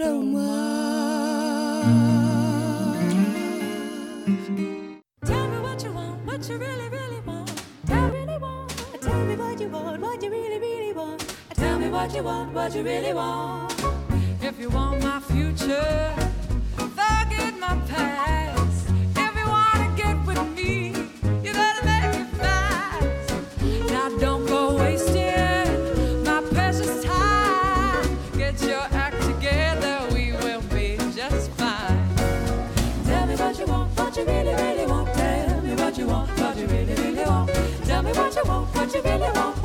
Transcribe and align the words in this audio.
Tell 0.00 0.22
me 0.22 0.32
what 5.60 5.82
you 5.84 5.92
want, 5.92 6.24
what 6.24 6.48
you 6.48 6.56
really, 6.56 6.88
really 6.88 7.20
want. 7.20 7.62
Tell 7.86 8.08
me, 8.08 8.20
really 8.20 8.38
want. 8.38 8.70
Tell 9.02 9.24
me 9.26 9.36
what 9.36 9.60
you 9.60 9.68
want, 9.68 10.00
what 10.00 10.22
you 10.22 10.30
really, 10.30 10.58
really 10.58 10.94
want. 10.94 11.36
Tell 11.54 11.78
me 11.78 11.90
what 11.90 12.14
you 12.14 12.22
want, 12.22 12.54
what 12.54 12.74
you 12.74 12.82
really 12.82 13.12
want. 13.12 13.74
If 14.40 14.58
you 14.58 14.70
want 14.70 15.02
my 15.02 15.20
future, 15.20 16.14
forget 16.78 17.58
my 17.58 17.78
past. 17.86 18.39
Me 38.12 38.18
what 38.18 38.34
you 38.34 38.42
want, 38.44 38.74
what 38.74 38.94
you 38.94 39.02
really 39.02 39.30
want, 39.32 39.59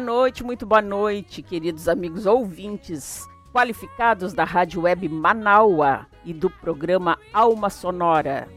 boa 0.00 0.06
noite, 0.06 0.42
muito 0.42 0.64
boa 0.64 0.80
noite, 0.80 1.42
queridos 1.42 1.86
amigos 1.86 2.24
ouvintes 2.24 3.28
qualificados 3.52 4.32
da 4.32 4.44
Rádio 4.44 4.80
Web 4.80 5.06
Manaua 5.10 6.06
e 6.24 6.32
do 6.32 6.48
programa 6.48 7.18
Alma 7.34 7.68
Sonora. 7.68 8.48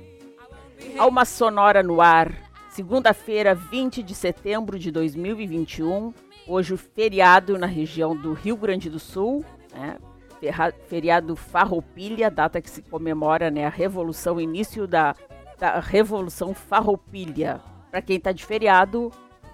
Alma 0.97 1.25
Sonora 1.25 1.83
no 1.83 1.99
ar, 1.99 2.31
segunda-feira, 2.69 3.53
20 3.53 4.01
de 4.01 4.15
setembro 4.15 4.79
de 4.79 4.89
2021, 4.89 6.13
hoje 6.47 6.77
feriado 6.77 7.57
na 7.57 7.67
região 7.67 8.15
do 8.15 8.31
Rio 8.31 8.55
Grande 8.55 8.89
do 8.89 8.99
Sul, 8.99 9.43
né? 9.73 9.97
Feriado 10.87 11.35
Farroupilha, 11.35 12.31
data 12.31 12.61
que 12.61 12.69
se 12.69 12.81
comemora 12.83 13.51
né, 13.51 13.65
a 13.65 13.69
revolução, 13.69 14.39
início 14.39 14.87
da, 14.87 15.13
da 15.59 15.81
Revolução 15.81 16.53
Farroupilha. 16.53 17.61
Para 17.91 18.01
quem 18.01 18.15
está 18.15 18.31
de 18.31 18.45
feriado, 18.45 19.11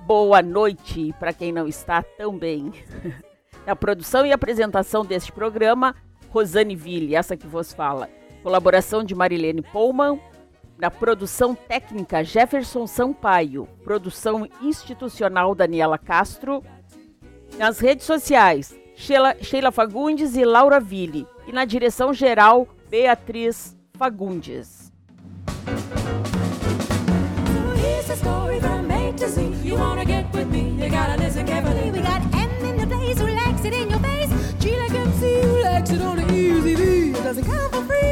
boa 0.09 0.41
noite. 0.41 1.13
Para 1.19 1.31
quem 1.31 1.51
não 1.51 1.67
está, 1.67 2.01
também. 2.01 2.73
Na 3.63 3.75
produção 3.75 4.25
e 4.25 4.31
apresentação 4.31 5.05
deste 5.05 5.31
programa, 5.31 5.95
Rosane 6.29 6.75
Ville, 6.75 7.13
essa 7.13 7.37
que 7.37 7.45
vos 7.45 7.71
fala. 7.71 8.09
Colaboração 8.41 9.03
de 9.03 9.13
Marilene 9.13 9.61
Pullman. 9.61 10.19
Na 10.79 10.89
produção 10.89 11.53
técnica, 11.53 12.23
Jefferson 12.23 12.87
Sampaio. 12.87 13.67
Produção 13.83 14.47
institucional, 14.63 15.53
Daniela 15.53 15.99
Castro. 15.99 16.63
Nas 17.59 17.77
redes 17.77 18.07
sociais, 18.07 18.75
Sheila, 18.95 19.35
Sheila 19.39 19.71
Fagundes 19.71 20.35
e 20.35 20.43
Laura 20.43 20.79
Ville. 20.79 21.27
E 21.45 21.51
na 21.51 21.65
direção 21.65 22.11
geral, 22.15 22.67
Beatriz 22.89 23.77
Fagundes. 23.93 24.88
Wanna 29.79 30.05
get 30.05 30.31
with 30.33 30.47
me? 30.49 30.69
You 30.81 30.89
gotta 30.89 31.17
listen 31.17 31.45
carefully. 31.45 31.91
We 31.91 32.01
got 32.01 32.21
M 32.33 32.49
in 32.65 32.77
the 32.77 32.87
place 32.87 33.19
who 33.19 33.27
likes 33.27 33.65
it 33.65 33.73
in 33.73 33.89
your 33.89 33.99
face. 33.99 34.29
G 34.59 34.77
like 34.77 34.93
MC 34.93 35.41
who 35.41 35.63
likes 35.63 35.91
it 35.91 36.01
on 36.01 36.17
the 36.17 36.33
easy 36.33 36.75
V. 36.75 37.11
It 37.11 37.23
doesn't 37.23 37.45
come 37.45 37.69
for 37.71 37.83
free. 37.83 38.09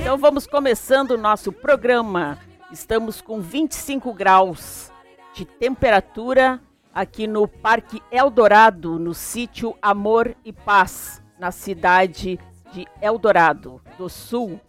Então 0.00 0.18
vamos 0.18 0.46
começando 0.46 1.12
o 1.12 1.16
nosso 1.18 1.52
programa. 1.52 2.38
Estamos 2.72 3.20
com 3.20 3.40
25 3.40 4.12
graus 4.12 4.90
de 5.34 5.44
temperatura 5.44 6.60
aqui 6.94 7.26
no 7.26 7.46
Parque 7.46 8.02
Eldorado, 8.10 8.98
no 8.98 9.14
sítio 9.14 9.76
Amor 9.80 10.34
e 10.44 10.52
Paz, 10.52 11.22
na 11.38 11.50
cidade 11.50 12.38
de 12.72 12.86
Eldorado 13.00 13.80
do 13.96 14.08
Sul. 14.08 14.60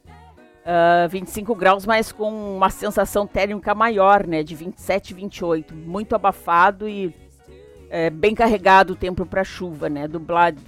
Ah, 0.66 1.07
25 1.09 1.55
graus, 1.55 1.85
mas 1.85 2.11
com 2.11 2.55
uma 2.55 2.69
sensação 2.69 3.25
térmica 3.25 3.73
maior, 3.73 4.27
né? 4.27 4.44
De 4.44 4.55
27, 4.55 5.13
28. 5.13 5.75
Muito 5.75 6.16
abafado 6.16 6.88
e 6.88 7.13
é, 7.89 8.09
bem 8.09 8.35
carregado 8.35 8.94
o 8.94 8.95
tempo 8.95 9.25
para 9.25 9.44
chuva, 9.44 9.89
né? 9.89 10.07
Dublado. 10.07 10.61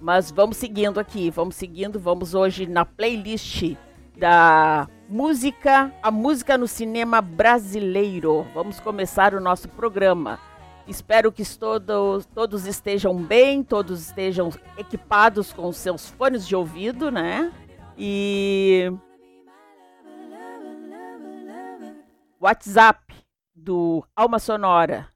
Mas 0.00 0.30
vamos 0.30 0.56
seguindo 0.56 1.00
aqui, 1.00 1.30
vamos 1.30 1.56
seguindo, 1.56 1.98
vamos 1.98 2.34
hoje 2.34 2.66
na 2.66 2.84
playlist 2.84 3.76
da 4.16 4.86
música, 5.08 5.92
a 6.02 6.10
música 6.10 6.56
no 6.56 6.68
cinema 6.68 7.20
brasileiro. 7.20 8.46
Vamos 8.54 8.78
começar 8.78 9.34
o 9.34 9.40
nosso 9.40 9.68
programa. 9.68 10.38
Espero 10.86 11.32
que 11.32 11.42
todos, 11.58 12.26
todos 12.26 12.64
estejam 12.66 13.16
bem, 13.16 13.64
todos 13.64 14.00
estejam 14.02 14.50
equipados 14.78 15.52
com 15.52 15.72
seus 15.72 16.10
fones 16.10 16.46
de 16.46 16.54
ouvido, 16.54 17.10
né? 17.10 17.50
E 17.98 18.92
WhatsApp 22.46 23.12
do 23.52 24.06
Alma 24.14 24.38
Sonora 24.38 25.08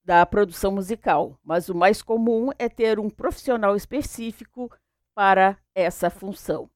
da 0.02 0.25
produção 0.25 0.72
musical, 0.72 1.38
mas 1.44 1.69
o 1.69 1.75
mais 1.75 2.00
comum 2.00 2.49
é 2.58 2.66
ter 2.66 2.99
um 2.99 3.10
profissional 3.10 3.76
específico 3.76 4.75
para 5.14 5.58
essa 5.75 6.08
função. 6.08 6.70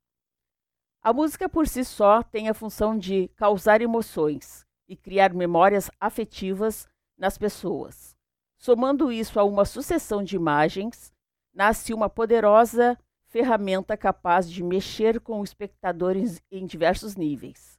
A 1.01 1.15
música 1.15 1.49
por 1.49 1.67
si 1.67 1.83
só 1.83 2.23
tem 2.23 2.51
a 2.51 2.53
função 2.53 2.99
de 2.99 3.29
causar 3.29 3.81
emoções 3.81 4.67
e 4.87 4.95
criar 4.95 5.33
memórias 5.33 5.91
afetivas 5.99 6.87
nas 7.17 7.39
pessoas. 7.39 8.15
Somando 8.59 9.11
isso 9.11 9.41
a 9.41 9.45
uma 9.45 9.65
sucessão 9.65 10.23
de 10.23 10.37
imagens, 10.37 11.11
nasce 11.55 11.95
uma 11.95 12.11
poderosa 12.11 12.99
ferramenta 13.29 13.97
capaz 13.97 14.51
de 14.51 14.63
mexer 14.63 15.21
com 15.21 15.41
o 15.41 15.45
espectador 15.45 16.17
em, 16.51 16.67
diversos 16.67 17.17
níveis. 17.17 17.72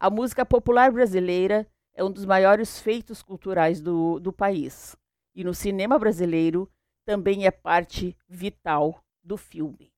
A 0.00 0.08
música 0.08 0.46
popular 0.46 0.92
brasileira 0.92 1.66
é 1.92 2.04
um 2.04 2.12
dos 2.12 2.24
maiores 2.24 2.78
feitos 2.78 3.20
culturais 3.20 3.80
do, 3.80 4.20
do 4.20 4.32
país. 4.32 4.96
E 5.34 5.42
no 5.42 5.52
cinema 5.52 5.98
brasileiro 5.98 6.70
também 7.04 7.46
é 7.46 7.50
parte 7.50 8.16
vital 8.28 9.02
do 9.24 9.36
filme. 9.36 9.92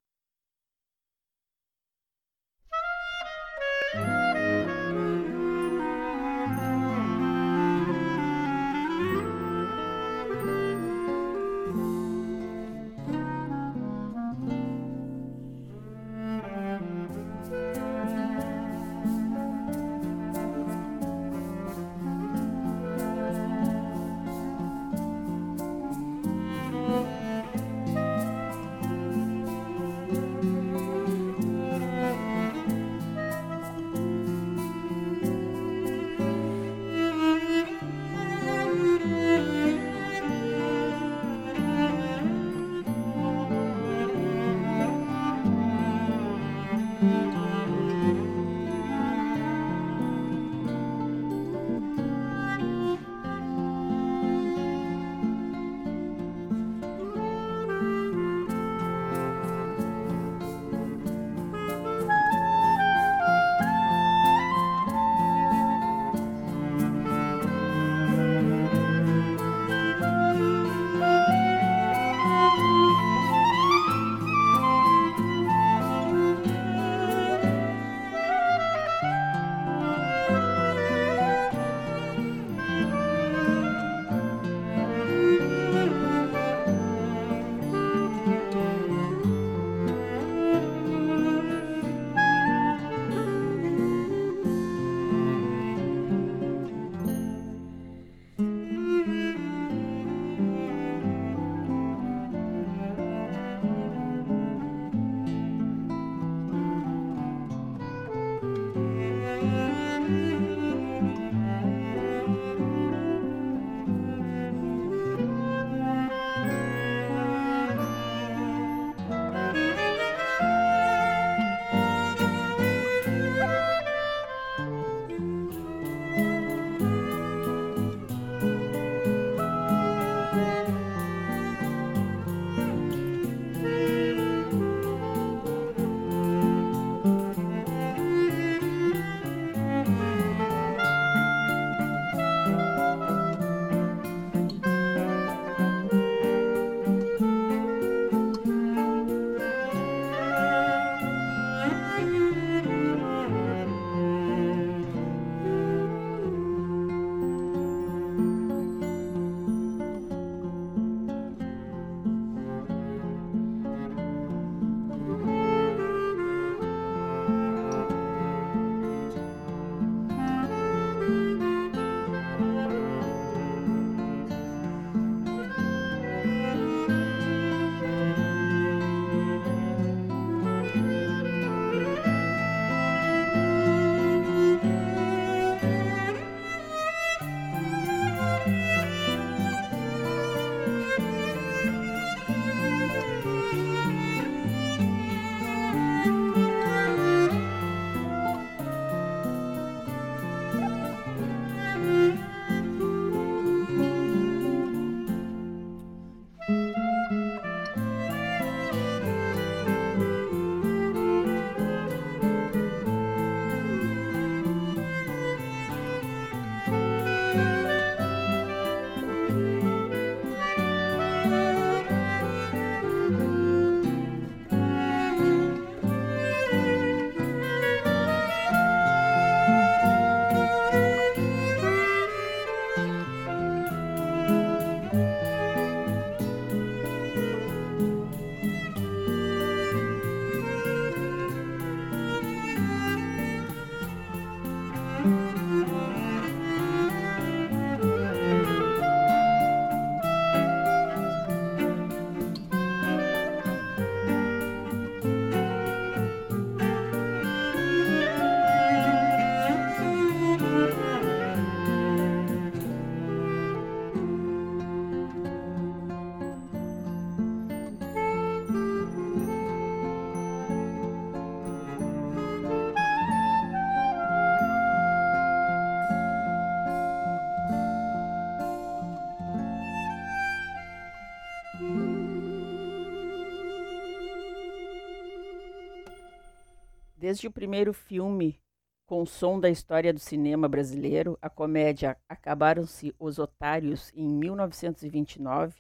Desde 287.11 287.27
o 287.27 287.33
primeiro 287.33 287.73
filme 287.73 288.41
com 288.87 289.03
o 289.03 289.07
som 289.07 289.41
da 289.41 289.51
história 289.51 289.93
do 289.93 289.99
cinema 289.99 290.49
brasileiro, 290.49 291.19
a 291.21 291.29
comédia 291.29 291.99
Acabaram-se 292.09 292.95
os 293.01 293.19
Otários, 293.19 293.91
em 293.97 294.07
1929, 294.07 295.59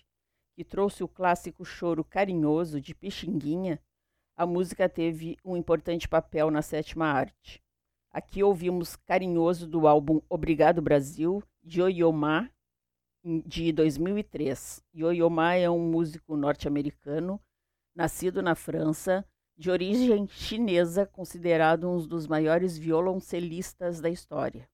que 0.54 0.62
trouxe 0.62 1.02
o 1.02 1.08
clássico 1.08 1.64
choro 1.64 2.04
carinhoso 2.04 2.80
de 2.80 2.94
Pixinguinha, 2.94 3.82
a 4.36 4.46
música 4.46 4.88
teve 4.88 5.36
um 5.44 5.56
importante 5.56 6.08
papel 6.08 6.52
na 6.52 6.62
sétima 6.62 7.06
arte. 7.06 7.60
Aqui 8.12 8.44
ouvimos 8.44 8.94
Carinhoso 8.94 9.66
do 9.66 9.88
álbum 9.88 10.20
Obrigado 10.28 10.80
Brasil, 10.80 11.42
de 11.64 11.82
Oyomá, 11.82 12.48
de 13.44 13.72
2003. 13.72 14.84
Yoyoma 14.94 15.54
é 15.54 15.68
um 15.68 15.90
músico 15.90 16.36
norte-americano, 16.36 17.40
nascido 17.92 18.40
na 18.40 18.54
França, 18.54 19.26
de 19.60 19.70
origem 19.70 20.26
chinesa, 20.26 21.04
considerado 21.04 21.86
um 21.86 21.98
dos 21.98 22.26
maiores 22.26 22.78
violoncelistas 22.78 24.00
da 24.00 24.08
história. 24.08 24.66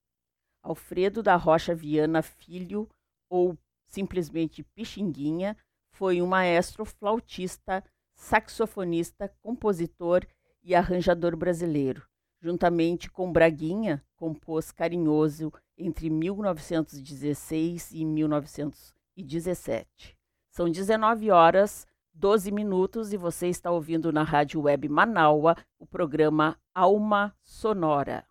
Alfredo 0.62 1.24
da 1.24 1.34
Rocha 1.34 1.74
Viana 1.74 2.22
Filho, 2.22 2.88
ou 3.28 3.58
simplesmente 3.88 4.62
Pixinguinha, 4.62 5.56
foi 5.90 6.22
um 6.22 6.26
maestro 6.28 6.84
flautista, 6.84 7.82
saxofonista, 8.14 9.28
compositor 9.42 10.24
e 10.62 10.72
arranjador 10.72 11.36
brasileiro. 11.36 12.06
Juntamente 12.40 13.10
com 13.10 13.32
Braguinha, 13.32 14.00
compôs 14.14 14.70
Carinhoso 14.70 15.52
entre 15.76 16.08
1916 16.08 17.90
e 17.90 18.04
1917. 18.04 20.16
São 20.48 20.70
19 20.70 21.32
horas, 21.32 21.88
12 22.18 22.50
minutos 22.50 23.12
e 23.12 23.16
você 23.16 23.48
está 23.48 23.70
ouvindo 23.70 24.10
na 24.10 24.22
Rádio 24.22 24.62
Web 24.62 24.88
Manaua 24.88 25.54
o 25.78 25.86
programa 25.86 26.56
Alma 26.74 27.34
Sonora. 27.42 28.24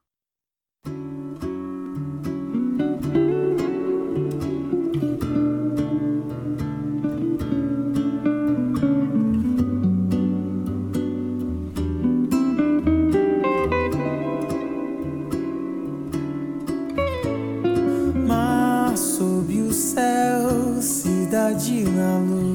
cidade 21.35 21.83
na 21.83 22.17
luz, 22.19 22.54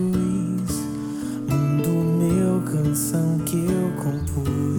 canção 2.71 3.37
que 3.41 3.57
eu 3.57 3.91
compus, 4.01 4.70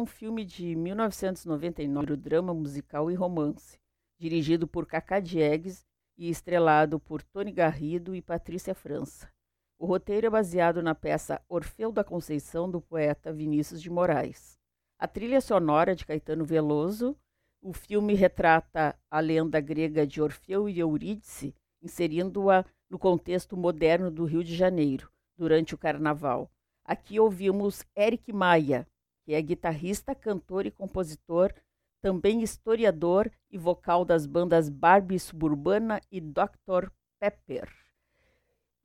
é 0.00 0.02
um 0.02 0.06
filme 0.06 0.46
de 0.46 0.74
1999, 0.74 2.16
drama 2.16 2.54
musical 2.54 3.10
e 3.10 3.14
romance, 3.14 3.78
dirigido 4.18 4.66
por 4.66 4.86
Cacá 4.86 5.20
Diegues 5.20 5.84
e 6.16 6.30
estrelado 6.30 6.98
por 6.98 7.22
Tony 7.22 7.52
Garrido 7.52 8.14
e 8.14 8.22
Patrícia 8.22 8.74
França. 8.74 9.30
O 9.78 9.84
roteiro 9.84 10.26
é 10.26 10.30
baseado 10.30 10.82
na 10.82 10.94
peça 10.94 11.42
Orfeu 11.46 11.92
da 11.92 12.02
Conceição, 12.02 12.70
do 12.70 12.80
poeta 12.80 13.30
Vinícius 13.30 13.82
de 13.82 13.90
Moraes. 13.90 14.58
A 14.98 15.06
trilha 15.06 15.38
sonora 15.38 15.94
de 15.94 16.06
Caetano 16.06 16.46
Veloso, 16.46 17.14
o 17.60 17.74
filme 17.74 18.14
retrata 18.14 18.98
a 19.10 19.20
lenda 19.20 19.60
grega 19.60 20.06
de 20.06 20.22
Orfeu 20.22 20.66
e 20.66 20.78
Eurídice, 20.78 21.54
inserindo-a 21.82 22.64
no 22.88 22.98
contexto 22.98 23.54
moderno 23.54 24.10
do 24.10 24.24
Rio 24.24 24.42
de 24.42 24.56
Janeiro, 24.56 25.10
durante 25.36 25.74
o 25.74 25.78
Carnaval. 25.78 26.50
Aqui 26.86 27.20
ouvimos 27.20 27.84
Eric 27.94 28.32
Maia, 28.32 28.88
que 29.24 29.34
é 29.34 29.42
guitarrista, 29.42 30.14
cantor 30.14 30.66
e 30.66 30.70
compositor, 30.70 31.52
também 32.00 32.42
historiador 32.42 33.30
e 33.50 33.58
vocal 33.58 34.04
das 34.04 34.26
bandas 34.26 34.68
Barbie 34.68 35.18
Suburbana 35.18 36.00
e 36.10 36.20
Dr. 36.20 36.90
Pepper. 37.18 37.68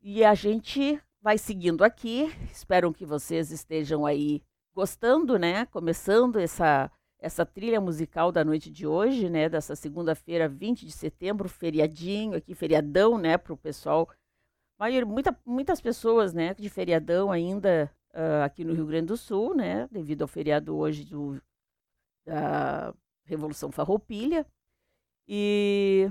E 0.02 0.24
a 0.24 0.34
gente 0.34 1.02
vai 1.22 1.38
seguindo 1.38 1.84
aqui. 1.84 2.32
Espero 2.52 2.94
que 2.94 3.06
vocês 3.06 3.52
estejam 3.52 4.06
aí 4.06 4.42
gostando, 4.74 5.40
né? 5.40 5.66
Começando 5.68 6.38
essa 6.38 6.92
essa 7.18 7.44
trilha 7.44 7.82
musical 7.82 8.32
da 8.32 8.44
noite 8.44 8.70
de 8.70 8.86
hoje, 8.86 9.30
né? 9.30 9.50
Dessa 9.50 9.76
segunda-feira, 9.76 10.48
20 10.48 10.86
de 10.86 10.92
setembro, 10.92 11.50
feriadinho 11.50 12.36
aqui, 12.36 12.54
feriadão, 12.54 13.18
né? 13.18 13.38
Para 13.38 13.54
o 13.54 13.58
pessoal. 13.58 14.08
Muita, 15.08 15.36
muitas 15.44 15.82
pessoas, 15.82 16.34
né? 16.34 16.54
De 16.54 16.70
feriadão 16.70 17.32
ainda 17.32 17.92
uh, 18.16 18.42
aqui 18.44 18.64
no 18.64 18.74
Rio 18.74 18.88
Grande 18.88 19.06
do 19.08 19.18
Sul, 19.18 19.54
né? 19.54 19.88
Devido 19.92 20.22
ao 20.24 20.28
feriado 20.28 20.76
hoje 20.76 21.06
do, 21.06 21.40
da 22.26 22.92
Revolução 23.26 23.72
Farroupilha. 23.72 24.44
E 25.28 26.10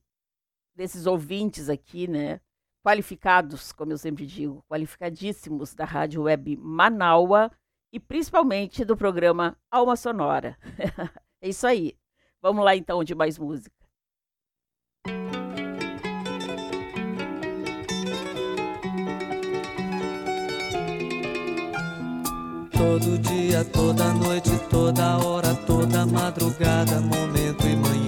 desses 0.75 1.05
ouvintes 1.05 1.69
aqui, 1.69 2.07
né? 2.07 2.41
Qualificados, 2.83 3.71
como 3.71 3.93
eu 3.93 3.97
sempre 3.97 4.25
digo, 4.25 4.61
qualificadíssimos 4.67 5.73
da 5.73 5.85
Rádio 5.85 6.23
Web 6.23 6.57
Manaua 6.57 7.49
e 7.93 7.97
principalmente 7.97 8.83
do 8.83 8.97
programa 8.97 9.55
Alma 9.71 9.95
Sonora. 9.95 10.57
é 11.41 11.47
isso 11.47 11.65
aí. 11.65 11.95
Vamos 12.41 12.65
lá 12.65 12.75
então 12.75 13.01
de 13.01 13.15
mais 13.15 13.39
música. 13.39 13.73
Todo 22.71 23.17
dia, 23.19 23.63
toda 23.63 24.13
noite, 24.15 24.49
toda 24.69 25.19
hora, 25.25 25.55
toda 25.65 26.05
madrugada, 26.05 26.99
momento 26.99 27.65
e 27.65 27.75
manhã. 27.77 28.02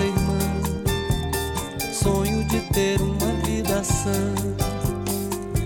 Irmã. 0.00 0.38
Sonho 1.92 2.44
de 2.44 2.60
ter 2.72 3.00
uma 3.00 3.32
vida 3.44 3.82
sã. 3.84 4.34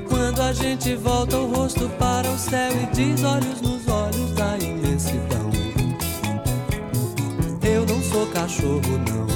Quando 0.09 0.43
a 0.43 0.53
gente 0.53 0.95
volta 0.97 1.37
o 1.37 1.53
rosto 1.55 1.89
para 1.99 2.29
o 2.29 2.39
céu 2.39 2.71
e 2.73 2.87
diz 2.95 3.23
olhos 3.23 3.61
nos 3.61 3.89
olhos 3.89 4.33
da 4.33 4.57
imensidão 4.59 5.47
sou 8.17 8.27
cachorro, 8.29 8.99
não. 9.11 9.27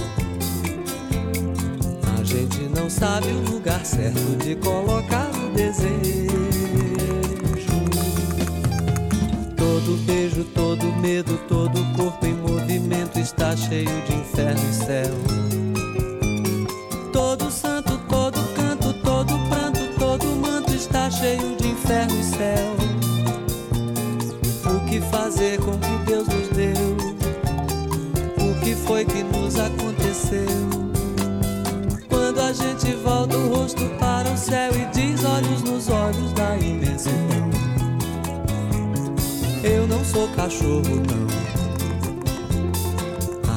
A 2.19 2.25
gente 2.25 2.63
não 2.75 2.89
sabe 2.89 3.29
o 3.29 3.51
lugar 3.51 3.85
certo 3.85 4.37
de 4.43 4.57
colocar 4.57 5.29
o 5.35 5.51
desejo. 5.55 6.90
Todo 9.91 10.03
beijo, 10.03 10.45
todo 10.55 10.87
medo, 11.01 11.37
todo 11.49 11.85
corpo 11.97 12.25
em 12.25 12.35
movimento 12.35 13.19
está 13.19 13.57
cheio 13.57 13.91
de 14.07 14.15
inferno 14.15 14.61
e 14.71 14.73
céu. 14.73 15.15
Todo 17.13 17.51
santo, 17.51 17.99
todo 18.09 18.39
canto, 18.55 18.95
todo 19.03 19.37
pranto, 19.49 19.81
todo 19.99 20.27
manto 20.37 20.73
está 20.73 21.11
cheio 21.11 21.57
de 21.57 21.71
inferno 21.71 22.15
e 22.21 22.23
céu. 22.23 22.77
O 24.73 24.87
que 24.89 25.01
fazer 25.01 25.59
com 25.59 25.77
que 25.77 26.05
Deus 26.07 26.29
nos 26.29 26.49
deu? 26.51 26.97
que 28.63 28.77
foi 28.77 29.05
que 29.05 29.25
nos 29.25 29.59
aconteceu? 29.59 30.47
Quando 32.09 32.41
a 32.41 32.53
gente 32.53 32.93
volta 33.03 33.37
o 33.37 33.57
rosto 33.57 33.85
para 33.99 34.31
o 34.31 34.39
céu 34.39 34.71
e 34.73 34.85
diz 34.95 35.25
olhos 35.25 35.63
nos 35.65 35.89
olhos 35.89 36.33
da 36.35 36.57
imensidão. 36.59 37.60
Eu 39.63 39.87
não 39.87 40.03
sou 40.05 40.27
cachorro, 40.29 40.83
não. 41.07 41.27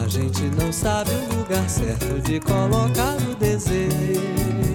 A 0.03 0.07
gente 0.07 0.43
não 0.59 0.71
sabe 0.71 1.11
o 1.11 1.37
lugar 1.37 1.69
certo 1.69 2.19
de 2.21 2.39
colocar 2.41 3.15
o 3.29 3.35
desejo. 3.35 4.72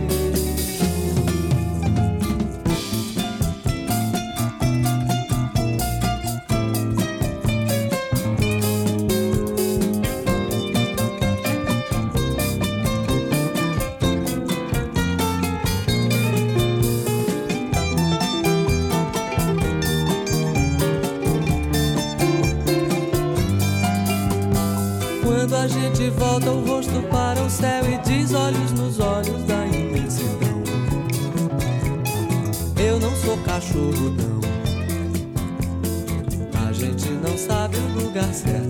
Volta 26.18 26.50
o 26.50 26.64
rosto 26.66 27.00
para 27.11 27.40
o 27.40 27.48
céu 27.48 27.85
e 27.88 27.98
diz 27.98 28.35
olhos 28.35 28.72
nos 28.72 28.98
olhos 28.98 29.42
da 29.44 29.66
imensidão. 29.66 30.62
Eu 32.76 32.98
não 32.98 33.14
sou 33.16 33.38
cachorro, 33.38 34.11
não. 34.11 34.38
A 36.66 36.72
gente 36.72 37.09
não 37.11 37.38
sabe 37.38 37.76
o 37.76 38.02
lugar 38.02 38.33
certo 38.35 38.67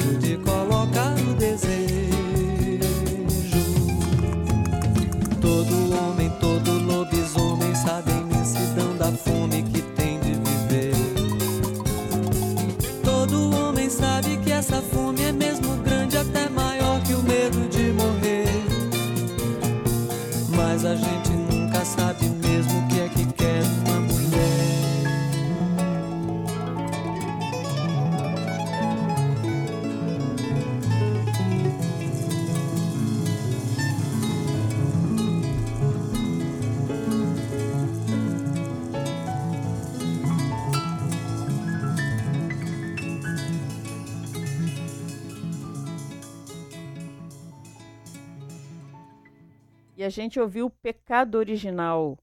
a 50.09 50.11
gente 50.11 50.41
ouviu 50.41 50.71
Pecado 50.71 51.37
Original, 51.37 52.17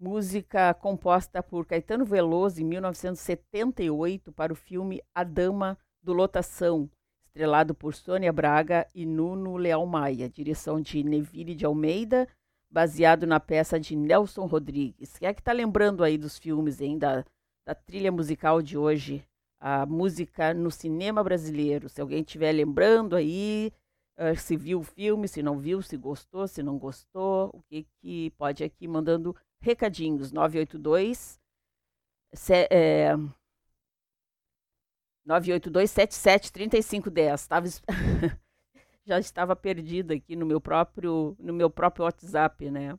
música 0.00 0.72
composta 0.72 1.42
por 1.42 1.66
Caetano 1.66 2.02
Veloso 2.02 2.62
em 2.62 2.64
1978 2.64 4.32
para 4.32 4.50
o 4.50 4.56
filme 4.56 5.02
A 5.14 5.24
Dama 5.24 5.76
do 6.02 6.14
Lotação, 6.14 6.88
estrelado 7.26 7.74
por 7.74 7.94
Sônia 7.94 8.32
Braga 8.32 8.88
e 8.94 9.04
Nuno 9.04 9.58
Leal 9.58 9.84
Maia, 9.84 10.26
direção 10.26 10.80
de 10.80 11.04
Neville 11.04 11.54
de 11.54 11.66
Almeida, 11.66 12.26
baseado 12.70 13.26
na 13.26 13.38
peça 13.38 13.78
de 13.78 13.94
Nelson 13.94 14.46
Rodrigues. 14.46 15.18
Quem 15.18 15.28
é 15.28 15.34
que 15.34 15.42
está 15.42 15.52
lembrando 15.52 16.02
aí 16.02 16.16
dos 16.16 16.38
filmes, 16.38 16.80
hein, 16.80 16.96
da, 16.96 17.26
da 17.66 17.74
trilha 17.74 18.10
musical 18.10 18.62
de 18.62 18.78
hoje? 18.78 19.22
A 19.60 19.84
música 19.84 20.54
no 20.54 20.70
cinema 20.70 21.22
brasileiro. 21.22 21.90
Se 21.90 22.00
alguém 22.00 22.20
estiver 22.20 22.52
lembrando 22.52 23.14
aí, 23.14 23.70
uh, 24.18 24.36
se 24.36 24.56
viu 24.56 24.80
o 24.80 24.84
filme, 24.84 25.28
se 25.28 25.42
não 25.42 25.58
viu, 25.58 25.80
se 25.80 25.96
gostou, 25.96 26.46
se 26.46 26.62
não 26.62 26.78
gostou, 26.78 27.50
o 27.54 27.62
que, 27.62 27.86
que 28.00 28.30
pode 28.32 28.64
aqui 28.64 28.86
mandando 28.86 29.34
recadinhos. 29.60 30.32
982 30.32 31.40
se, 32.32 32.68
é, 32.70 33.16
982 35.24 35.90
77 35.90 36.52
3510. 36.52 37.46
Tava, 37.46 37.66
já 39.06 39.18
estava 39.18 39.56
perdida 39.56 40.14
aqui 40.14 40.36
no 40.36 40.46
meu 40.46 40.60
próprio 40.60 41.36
no 41.38 41.52
meu 41.52 41.70
próprio 41.70 42.04
WhatsApp, 42.04 42.70
né? 42.70 42.98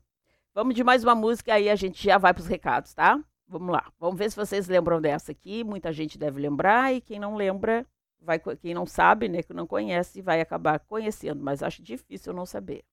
Vamos 0.54 0.74
de 0.74 0.82
mais 0.82 1.04
uma 1.04 1.14
música 1.14 1.54
aí 1.54 1.70
a 1.70 1.76
gente 1.76 2.02
já 2.02 2.18
vai 2.18 2.34
para 2.34 2.40
os 2.40 2.48
recados, 2.48 2.92
tá? 2.92 3.22
Vamos 3.46 3.70
lá. 3.70 3.92
Vamos 3.98 4.18
ver 4.18 4.30
se 4.30 4.36
vocês 4.36 4.68
lembram 4.68 5.00
dessa 5.00 5.32
aqui. 5.32 5.64
Muita 5.64 5.92
gente 5.92 6.18
deve 6.18 6.40
lembrar 6.40 6.92
e 6.92 7.00
quem 7.00 7.18
não 7.18 7.36
lembra, 7.36 7.86
vai, 8.20 8.38
quem 8.38 8.74
não 8.74 8.86
sabe, 8.86 9.28
né, 9.28 9.42
que 9.42 9.52
não 9.54 9.66
conhece, 9.66 10.22
vai 10.22 10.40
acabar 10.40 10.78
conhecendo, 10.80 11.42
mas 11.42 11.62
acho 11.62 11.82
difícil 11.82 12.32
não 12.32 12.46
saber. 12.46 12.84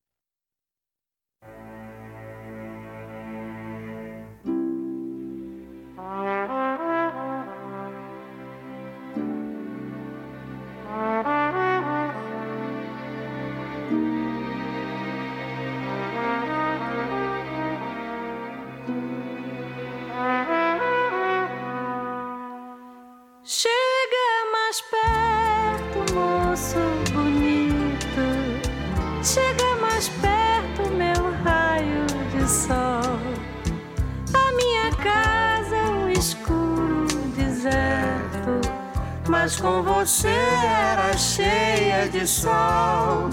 Mas 39.48 39.56
com 39.62 39.82
você 39.82 40.28
era 40.28 41.18
cheia 41.18 42.10
de 42.10 42.28
sol. 42.28 43.30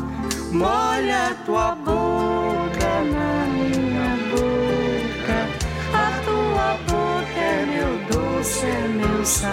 Molha 0.53 1.37
tua 1.44 1.74
boca 1.74 2.88
na 3.12 3.46
minha 3.53 4.16
boca. 4.31 5.38
A 5.92 6.22
tua 6.24 6.79
boca 6.87 7.40
é 7.40 7.66
meu 7.66 7.98
doce, 8.07 8.64
é 8.64 8.88
meu 8.90 9.24
sal. 9.24 9.50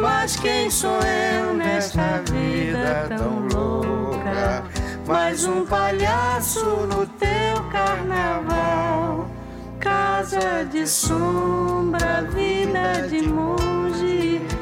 Mas 0.00 0.34
quem 0.34 0.68
sou 0.68 0.98
eu 0.98 1.54
nesta 1.54 2.22
vida 2.32 3.06
tão 3.16 3.46
louca? 3.46 4.64
Mais 5.06 5.44
um 5.44 5.64
palhaço 5.64 6.64
no 6.88 7.06
teu 7.06 7.62
carnaval. 7.70 9.30
Casa 9.78 10.64
de 10.72 10.84
sombra, 10.88 12.28
vida 12.34 13.06
de 13.08 13.28
monge. 13.28 14.59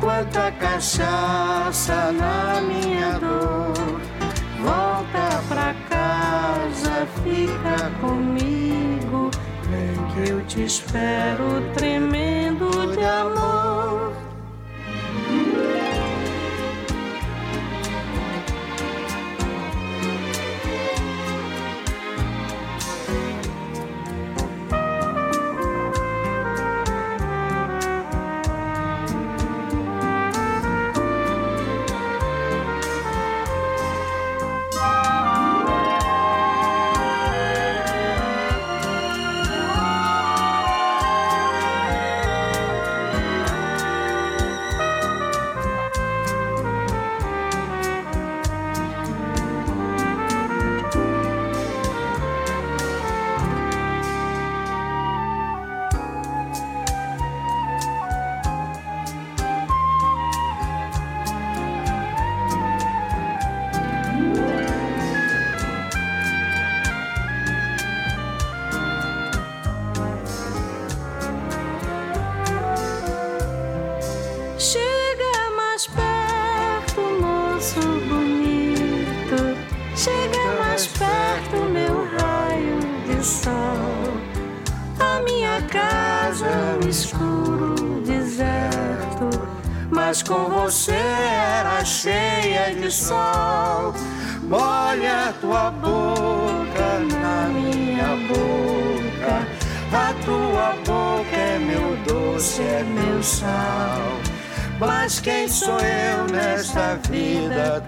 Quanta 0.00 0.50
cachaça 0.52 2.10
na 2.12 2.60
minha 2.62 3.18
dor. 3.18 4.00
Volta 4.58 5.42
pra 5.46 5.74
casa, 5.90 7.06
fica 7.22 7.90
comigo. 8.00 9.30
Vem 9.68 10.24
que 10.24 10.30
eu 10.30 10.44
te 10.46 10.64
espero, 10.64 11.62
tremendo 11.74 12.70
de 12.96 13.04
amor. 13.04 14.09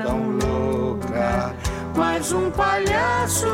Tão 0.03 0.31
louca? 0.31 1.55
Mais 1.97 2.33
um 2.33 2.51
palhaço 2.51 3.47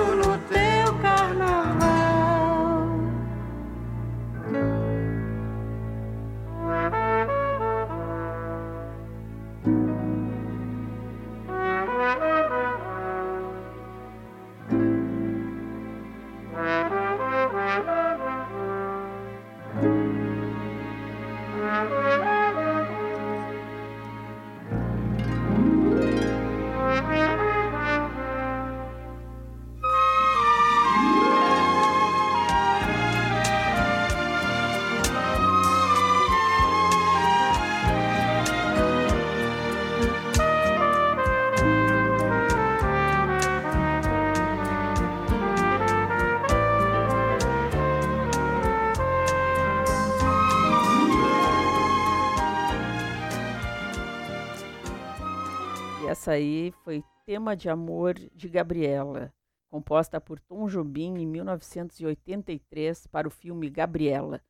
essa 56.28 56.32
aí 56.32 56.70
foi 56.84 57.02
Tema 57.24 57.56
de 57.56 57.70
Amor 57.70 58.12
de 58.12 58.50
Gabriela, 58.50 59.32
composta 59.70 60.20
por 60.20 60.38
Tom 60.38 60.66
Jobim 60.68 61.16
em 61.16 61.26
1983 61.26 63.06
para 63.06 63.26
o 63.26 63.30
filme 63.30 63.70
Gabriela, 63.70 64.42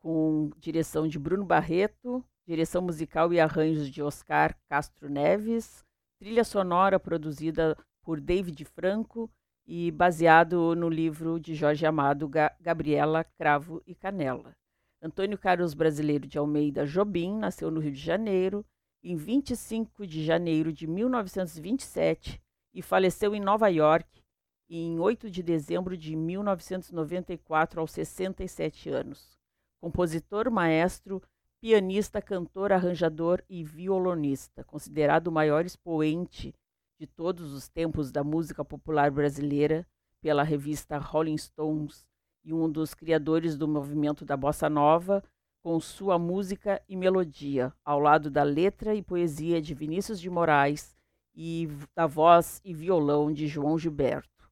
com 0.00 0.50
direção 0.58 1.06
de 1.06 1.20
Bruno 1.20 1.44
Barreto, 1.44 2.24
direção 2.44 2.82
musical 2.82 3.32
e 3.32 3.38
arranjos 3.38 3.88
de 3.88 4.02
Oscar 4.02 4.56
Castro 4.68 5.08
Neves, 5.08 5.84
trilha 6.18 6.42
sonora 6.42 6.98
produzida 6.98 7.76
por 8.02 8.20
David 8.20 8.64
Franco 8.64 9.30
e 9.64 9.92
baseado 9.92 10.74
no 10.74 10.88
livro 10.88 11.38
de 11.38 11.54
Jorge 11.54 11.86
Amado, 11.86 12.28
Ga- 12.28 12.56
Gabriela, 12.60 13.22
Cravo 13.38 13.80
e 13.86 13.94
Canela. 13.94 14.56
Antônio 15.00 15.38
Carlos 15.38 15.72
Brasileiro 15.72 16.26
de 16.26 16.36
Almeida 16.36 16.84
Jobim 16.84 17.38
nasceu 17.38 17.70
no 17.70 17.78
Rio 17.78 17.92
de 17.92 18.00
Janeiro 18.00 18.66
em 19.02 19.16
25 19.16 20.06
de 20.06 20.24
janeiro 20.24 20.72
de 20.72 20.86
1927 20.86 22.40
e 22.72 22.80
faleceu 22.80 23.34
em 23.34 23.40
Nova 23.40 23.68
York 23.68 24.22
em 24.70 24.98
8 24.98 25.30
de 25.30 25.42
dezembro 25.42 25.96
de 25.96 26.16
1994, 26.16 27.80
aos 27.80 27.90
67 27.90 28.88
anos. 28.88 29.36
Compositor, 29.80 30.50
maestro, 30.50 31.20
pianista, 31.60 32.22
cantor, 32.22 32.72
arranjador 32.72 33.42
e 33.50 33.62
violonista, 33.62 34.64
considerado 34.64 35.26
o 35.26 35.32
maior 35.32 35.66
expoente 35.66 36.54
de 36.98 37.06
todos 37.06 37.52
os 37.52 37.68
tempos 37.68 38.10
da 38.10 38.24
música 38.24 38.64
popular 38.64 39.10
brasileira 39.10 39.86
pela 40.22 40.42
revista 40.42 40.98
Rolling 40.98 41.36
Stones 41.36 42.06
e 42.44 42.54
um 42.54 42.70
dos 42.70 42.94
criadores 42.94 43.56
do 43.56 43.68
movimento 43.68 44.24
da 44.24 44.36
bossa 44.36 44.70
nova, 44.70 45.22
com 45.62 45.78
sua 45.78 46.18
música 46.18 46.82
e 46.88 46.96
melodia, 46.96 47.72
ao 47.84 48.00
lado 48.00 48.28
da 48.30 48.42
letra 48.42 48.94
e 48.94 49.02
poesia 49.02 49.62
de 49.62 49.74
Vinícius 49.74 50.20
de 50.20 50.28
Moraes 50.28 50.96
e 51.34 51.68
da 51.94 52.06
voz 52.06 52.60
e 52.64 52.74
violão 52.74 53.32
de 53.32 53.46
João 53.46 53.78
Gilberto. 53.78 54.50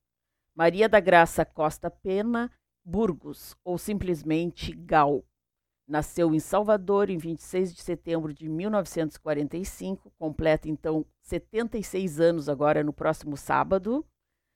Maria 0.55 0.89
da 0.89 1.01
Graça 1.01 1.45
Costa 1.45 1.91
Pena 1.91 2.51
Burgos, 2.85 3.57
ou 3.65 3.77
simplesmente 3.77 4.73
Gal. 4.73 5.25
Nasceu 5.87 6.33
em 6.33 6.39
Salvador 6.39 7.11
em 7.11 7.19
26 7.19 7.75
de 7.75 7.83
setembro 7.83 8.33
de 8.33 8.49
1945, 8.49 10.13
completa 10.17 10.69
então 10.69 11.05
76 11.23 12.21
anos 12.21 12.49
agora 12.49 12.85
no 12.85 12.93
próximo 12.93 13.37
sábado, 13.37 14.07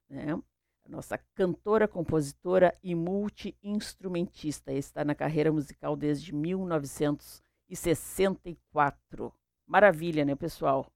né? 0.09 0.41
Nossa 0.89 1.19
cantora, 1.35 1.87
compositora 1.89 2.79
e 2.83 2.95
multi-instrumentista. 2.95 4.73
Está 4.73 5.05
na 5.05 5.15
carreira 5.15 5.51
musical 5.51 5.97
desde 5.97 6.35
1964. 6.35 9.33
Maravilha, 9.67 10.23
né, 10.25 10.35
pessoal? 10.35 10.87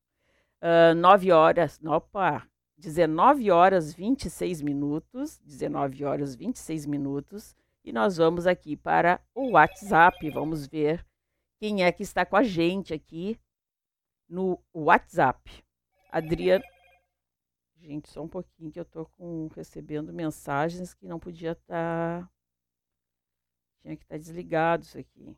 Uh, 0.60 0.94
9 0.94 1.32
horas, 1.32 1.80
opa, 1.84 2.46
19 2.76 3.50
horas 3.50 3.94
26 3.94 4.60
minutos, 4.60 5.40
19 5.44 6.04
horas 6.04 6.34
26 6.34 6.84
minutos, 6.86 7.56
e 7.84 7.92
nós 7.92 8.16
vamos 8.18 8.46
aqui 8.46 8.76
para 8.76 9.20
o 9.34 9.52
WhatsApp, 9.52 10.28
vamos 10.30 10.66
ver 10.66 11.06
quem 11.58 11.82
é 11.82 11.90
que 11.90 12.02
está 12.02 12.26
com 12.26 12.36
a 12.36 12.42
gente 12.42 12.92
aqui 12.92 13.40
no 14.28 14.60
WhatsApp. 14.74 15.64
Adriana. 16.10 16.64
Gente, 17.88 18.10
só 18.10 18.22
um 18.22 18.28
pouquinho 18.28 18.70
que 18.70 18.78
eu 18.78 18.84
tô 18.84 19.06
com, 19.16 19.48
recebendo 19.56 20.12
mensagens 20.12 20.92
que 20.92 21.06
não 21.06 21.18
podia 21.18 21.52
estar. 21.52 22.22
Tá... 22.22 22.30
Tinha 23.80 23.96
que 23.96 24.04
estar 24.04 24.16
tá 24.16 24.18
desligado 24.18 24.84
isso 24.84 24.98
aqui. 24.98 25.34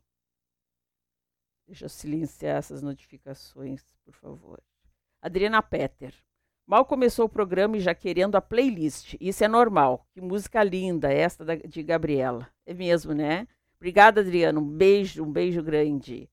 Deixa 1.65 1.85
eu 1.85 1.89
silenciar 1.89 2.57
essas 2.57 2.81
notificações, 2.81 3.81
por 4.03 4.13
favor. 4.15 4.61
Adriana 5.21 5.61
Petter. 5.61 6.13
Mal 6.67 6.83
começou 6.83 7.23
o 7.23 7.29
programa 7.29 7.77
e 7.77 7.79
já 7.79 7.95
querendo 7.95 8.35
a 8.35 8.41
playlist. 8.41 9.15
Isso 9.21 9.45
é 9.45 9.47
normal. 9.47 10.05
Que 10.11 10.19
música 10.19 10.61
linda 10.61 11.09
esta 11.09 11.45
da, 11.45 11.55
de 11.55 11.81
Gabriela. 11.81 12.49
É 12.65 12.73
mesmo, 12.73 13.13
né? 13.13 13.47
Obrigada, 13.77 14.19
Adriana. 14.19 14.59
Um 14.59 14.67
beijo, 14.67 15.23
um 15.23 15.31
beijo 15.31 15.63
grande. 15.63 16.29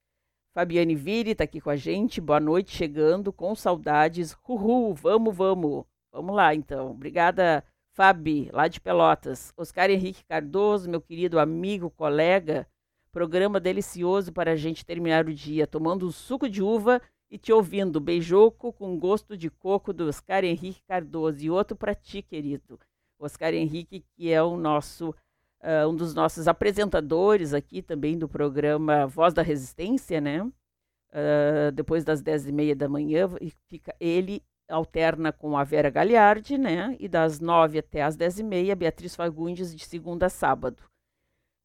Fabiane 0.53 0.97
Vire 0.97 1.31
está 1.31 1.45
aqui 1.45 1.61
com 1.61 1.71
a 1.71 1.77
gente. 1.77 2.21
Boa 2.21 2.41
noite, 2.41 2.73
chegando 2.73 3.33
com 3.33 3.55
saudades. 3.55 4.37
Uhul, 4.49 4.93
vamos, 4.95 5.37
vamos. 5.37 5.87
Vamos 6.13 6.35
lá, 6.35 6.55
então. 6.55 6.91
Obrigada, 6.91 7.65
Fabi, 7.93 8.51
lá 8.53 8.69
de 8.69 8.81
Pelotas. 8.81 9.53
Oscar 9.57 9.91
Henrique 9.91 10.25
Cardoso, 10.25 10.89
meu 10.89 11.01
querido 11.01 11.39
amigo, 11.39 11.91
colega. 11.91 12.67
Programa 13.11 13.59
delicioso 13.59 14.33
para 14.33 14.53
a 14.53 14.57
gente 14.57 14.85
terminar 14.85 15.27
o 15.27 15.35
dia, 15.35 15.67
tomando 15.67 16.07
um 16.07 16.11
suco 16.11 16.49
de 16.49 16.63
uva 16.63 17.01
e 17.31 17.39
te 17.39 17.53
ouvindo. 17.53 18.01
Beijoco 18.01 18.73
com 18.73 18.99
gosto 18.99 19.37
de 19.37 19.51
coco 19.51 19.93
do 19.93 20.09
Oscar 20.09 20.45
Henrique 20.45 20.83
Cardoso. 20.87 21.45
E 21.45 21.51
outro 21.51 21.77
para 21.77 21.95
ti, 21.95 22.23
querido. 22.23 22.79
Oscar 23.19 23.53
Henrique, 23.55 24.05
que 24.15 24.31
é 24.31 24.43
o 24.43 24.57
nosso 24.57 25.15
uh, 25.61 25.89
um 25.89 25.95
dos 25.95 26.15
nossos 26.15 26.47
apresentadores 26.49 27.53
aqui 27.53 27.83
também 27.83 28.19
do 28.19 28.29
programa 28.29 29.07
Voz 29.07 29.35
da 29.35 29.43
Resistência, 29.43 30.21
né? 30.21 30.43
Uh, 30.43 31.73
depois 31.73 32.05
das 32.05 32.21
dez 32.21 32.47
e 32.47 32.53
meia 32.53 32.77
da 32.77 32.89
manhã, 32.89 33.29
fica 33.69 33.95
ele 33.99 34.43
alterna 34.69 35.33
com 35.33 35.57
a 35.57 35.65
Vera 35.65 35.91
Gagliardi, 35.91 36.59
né? 36.59 36.97
E 37.01 37.09
das 37.09 37.41
nove 37.41 37.79
até 37.79 38.03
as 38.03 38.17
dez 38.17 38.39
e 38.39 38.43
meia, 38.43 38.77
Beatriz 38.77 39.17
Fagundes, 39.17 39.75
de 39.75 39.85
segunda 39.85 40.27
a 40.27 40.31
sábado. 40.31 40.83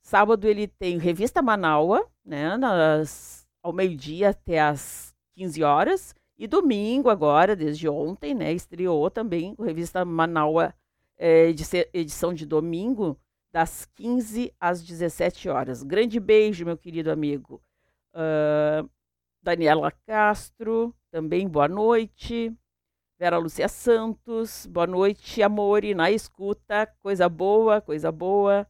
Sábado 0.01 0.47
ele 0.47 0.67
tem 0.67 0.97
Revista 0.97 1.41
Manaua, 1.41 2.07
né? 2.25 2.57
Nas, 2.57 3.47
ao 3.61 3.73
meio-dia 3.73 4.29
até 4.29 4.59
as 4.59 5.13
15 5.35 5.63
horas. 5.63 6.15
E 6.37 6.47
domingo, 6.47 7.09
agora, 7.09 7.55
desde 7.55 7.87
ontem, 7.87 8.33
né? 8.33 8.51
Estreou 8.51 9.09
também 9.09 9.55
a 9.59 9.63
Revista 9.63 10.03
Manaua, 10.03 10.73
é, 11.17 11.53
edição 11.93 12.33
de 12.33 12.45
domingo, 12.45 13.17
das 13.51 13.85
15 13.95 14.51
às 14.59 14.83
17 14.83 15.47
horas. 15.47 15.83
Grande 15.83 16.19
beijo, 16.19 16.65
meu 16.65 16.75
querido 16.75 17.11
amigo. 17.11 17.61
Uh, 18.13 18.89
Daniela 19.41 19.91
Castro, 20.07 20.93
também 21.11 21.47
boa 21.47 21.67
noite. 21.67 22.51
Vera 23.23 23.37
Lúcia 23.37 23.69
Santos, 23.69 24.65
boa 24.65 24.85
noite, 24.85 25.41
Amore, 25.41 25.95
na 25.95 26.11
escuta, 26.11 26.85
coisa 27.01 27.29
boa, 27.29 27.79
coisa 27.79 28.11
boa. 28.11 28.67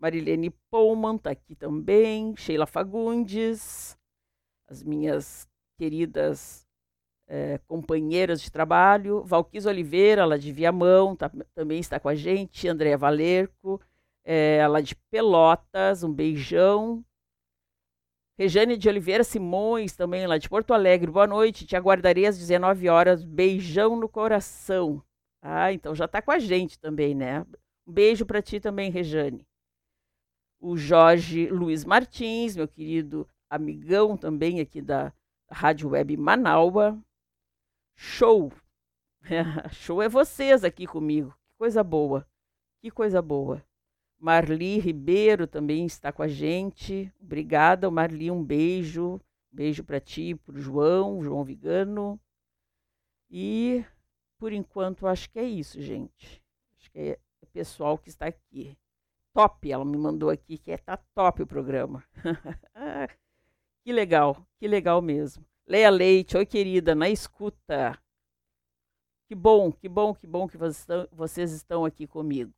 Marilene 0.00 0.48
Pullman 0.70 1.16
está 1.16 1.32
aqui 1.32 1.54
também, 1.54 2.34
Sheila 2.34 2.64
Fagundes, 2.64 3.94
as 4.66 4.82
minhas 4.82 5.46
queridas 5.76 6.66
é, 7.28 7.58
companheiras 7.68 8.40
de 8.40 8.50
trabalho, 8.50 9.22
Valquis 9.22 9.66
Oliveira, 9.66 10.24
lá 10.24 10.38
de 10.38 10.50
Viamão, 10.50 11.14
tá, 11.14 11.30
também 11.54 11.78
está 11.78 12.00
com 12.00 12.08
a 12.08 12.14
gente, 12.14 12.66
Andréa 12.66 12.96
Valerco, 12.96 13.78
é, 14.24 14.66
lá 14.66 14.80
de 14.80 14.96
Pelotas, 15.10 16.02
um 16.02 16.10
beijão. 16.10 17.04
Rejane 18.36 18.76
de 18.76 18.88
Oliveira 18.88 19.22
Simões, 19.22 19.94
também 19.94 20.26
lá 20.26 20.36
de 20.38 20.48
Porto 20.48 20.74
Alegre, 20.74 21.08
boa 21.08 21.26
noite, 21.26 21.64
te 21.64 21.76
aguardarei 21.76 22.26
às 22.26 22.36
19 22.36 22.88
horas, 22.88 23.22
beijão 23.22 23.94
no 23.94 24.08
coração. 24.08 25.00
Ah, 25.40 25.72
então 25.72 25.94
já 25.94 26.06
está 26.06 26.20
com 26.20 26.32
a 26.32 26.38
gente 26.40 26.76
também, 26.80 27.14
né? 27.14 27.46
Um 27.86 27.92
beijo 27.92 28.26
para 28.26 28.42
ti 28.42 28.58
também, 28.58 28.90
Rejane. 28.90 29.46
O 30.58 30.76
Jorge 30.76 31.46
Luiz 31.48 31.84
Martins, 31.84 32.56
meu 32.56 32.66
querido 32.66 33.28
amigão 33.48 34.16
também 34.16 34.58
aqui 34.58 34.82
da 34.82 35.12
Rádio 35.48 35.90
Web 35.90 36.16
Manaua. 36.16 37.00
Show! 37.94 38.52
Show 39.70 40.02
é 40.02 40.08
vocês 40.08 40.64
aqui 40.64 40.88
comigo. 40.88 41.30
Que 41.30 41.58
coisa 41.58 41.84
boa. 41.84 42.26
Que 42.80 42.90
coisa 42.90 43.22
boa. 43.22 43.64
Marli 44.24 44.78
Ribeiro 44.78 45.46
também 45.46 45.84
está 45.84 46.10
com 46.10 46.22
a 46.22 46.26
gente. 46.28 47.12
Obrigada, 47.20 47.90
Marli, 47.90 48.30
um 48.30 48.42
beijo. 48.42 49.20
Beijo 49.52 49.84
para 49.84 50.00
ti, 50.00 50.34
para 50.34 50.54
o 50.54 50.58
João, 50.58 51.22
João 51.22 51.44
Vigano. 51.44 52.18
E 53.30 53.84
por 54.38 54.50
enquanto 54.50 55.06
acho 55.06 55.28
que 55.28 55.38
é 55.38 55.44
isso, 55.44 55.78
gente. 55.78 56.42
Acho 56.78 56.90
que 56.90 56.98
é 56.98 57.18
o 57.42 57.46
pessoal 57.48 57.98
que 57.98 58.08
está 58.08 58.24
aqui. 58.24 58.78
Top, 59.34 59.70
ela 59.70 59.84
me 59.84 59.98
mandou 59.98 60.30
aqui 60.30 60.56
que 60.56 60.72
é 60.72 60.78
tá 60.78 60.96
top 61.14 61.42
o 61.42 61.46
programa. 61.46 62.02
que 63.84 63.92
legal, 63.92 64.42
que 64.58 64.66
legal 64.66 65.02
mesmo. 65.02 65.44
Leia 65.66 65.90
Leite, 65.90 66.34
oi 66.34 66.46
querida, 66.46 66.94
na 66.94 67.10
escuta. 67.10 68.02
Que 69.28 69.34
bom, 69.34 69.70
que 69.70 69.86
bom, 69.86 70.14
que 70.14 70.26
bom 70.26 70.48
que 70.48 70.56
vocês 71.12 71.52
estão 71.52 71.84
aqui 71.84 72.06
comigo. 72.06 72.54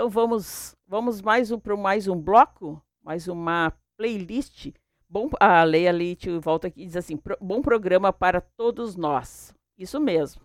Então 0.00 0.08
vamos, 0.08 0.74
vamos 0.86 1.20
mais 1.20 1.50
um 1.50 1.60
para 1.60 1.76
mais 1.76 2.08
um 2.08 2.18
bloco, 2.18 2.82
mais 3.02 3.28
uma 3.28 3.70
playlist. 3.98 4.72
Bom, 5.06 5.28
a 5.38 5.62
Leia 5.62 5.92
Leite 5.92 6.30
volta 6.38 6.68
aqui 6.68 6.84
e 6.84 6.86
diz 6.86 6.96
assim: 6.96 7.20
bom 7.38 7.60
programa 7.60 8.10
para 8.10 8.40
todos 8.40 8.96
nós. 8.96 9.54
Isso 9.76 10.00
mesmo. 10.00 10.40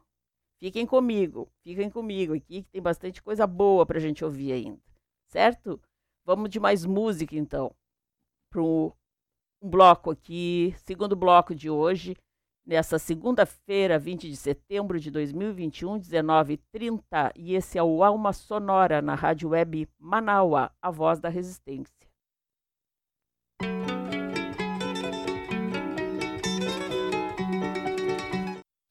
Fiquem 0.59 0.85
comigo, 0.85 1.49
fiquem 1.63 1.89
comigo 1.89 2.33
aqui, 2.33 2.63
que 2.63 2.69
tem 2.69 2.81
bastante 2.81 3.23
coisa 3.23 3.47
boa 3.47 3.85
para 3.85 3.97
a 3.97 4.01
gente 4.01 4.25
ouvir 4.25 4.51
ainda. 4.51 4.81
Certo? 5.29 5.81
Vamos 6.25 6.49
de 6.49 6.59
mais 6.59 6.85
música 6.85 7.37
então. 7.37 7.73
Para 8.51 8.61
um 8.61 8.91
bloco 9.63 10.11
aqui, 10.11 10.75
segundo 10.79 11.15
bloco 11.15 11.55
de 11.55 11.69
hoje 11.69 12.17
nessa 12.65 12.97
segunda-feira, 12.97 13.99
20 13.99 14.27
de 14.29 14.35
setembro 14.35 14.99
de 14.99 15.11
2021, 15.11 15.99
19h30, 15.99 17.31
e 17.35 17.53
esse 17.53 17.77
é 17.77 17.83
o 17.83 18.03
Alma 18.03 18.33
Sonora 18.33 19.01
na 19.01 19.13
Rádio 19.13 19.49
Web 19.49 19.87
Manaua, 19.99 20.71
a 20.81 20.89
voz 20.89 21.19
da 21.19 21.29
resistência. 21.29 21.93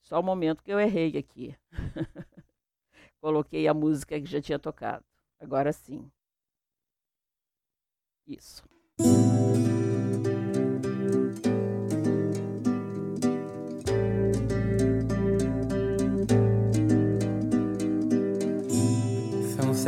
Só 0.02 0.18
o 0.18 0.20
um 0.20 0.22
momento 0.22 0.62
que 0.62 0.70
eu 0.70 0.78
errei 0.78 1.16
aqui. 1.18 1.56
Coloquei 3.20 3.66
a 3.66 3.74
música 3.74 4.20
que 4.20 4.26
já 4.26 4.40
tinha 4.40 4.58
tocado. 4.58 5.04
Agora 5.40 5.72
sim. 5.72 6.10
Isso. 8.26 8.62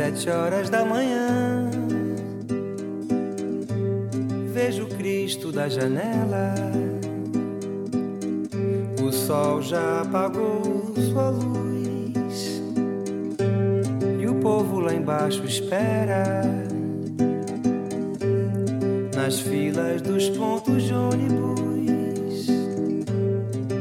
Sete 0.07 0.29
horas 0.29 0.69
da 0.69 0.85
manhã. 0.85 1.69
Vejo 4.53 4.87
Cristo 4.87 5.51
da 5.51 5.67
janela. 5.67 6.55
O 9.05 9.11
sol 9.11 9.61
já 9.61 10.01
apagou 10.01 10.93
sua 11.11 11.29
luz. 11.29 12.61
E 14.21 14.27
o 14.27 14.35
povo 14.35 14.79
lá 14.79 14.93
embaixo 14.93 15.43
espera. 15.43 16.41
Nas 19.13 19.41
filas 19.41 20.01
dos 20.01 20.29
pontos 20.29 20.83
de 20.83 20.93
ônibus. 20.93 22.47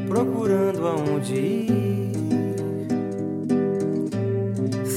Procurando 0.09 0.89
aonde 0.89 1.35
ir 1.35 1.86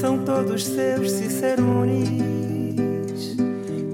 são 0.00 0.24
todos 0.24 0.64
seus 0.64 1.12
cicerones, 1.12 2.08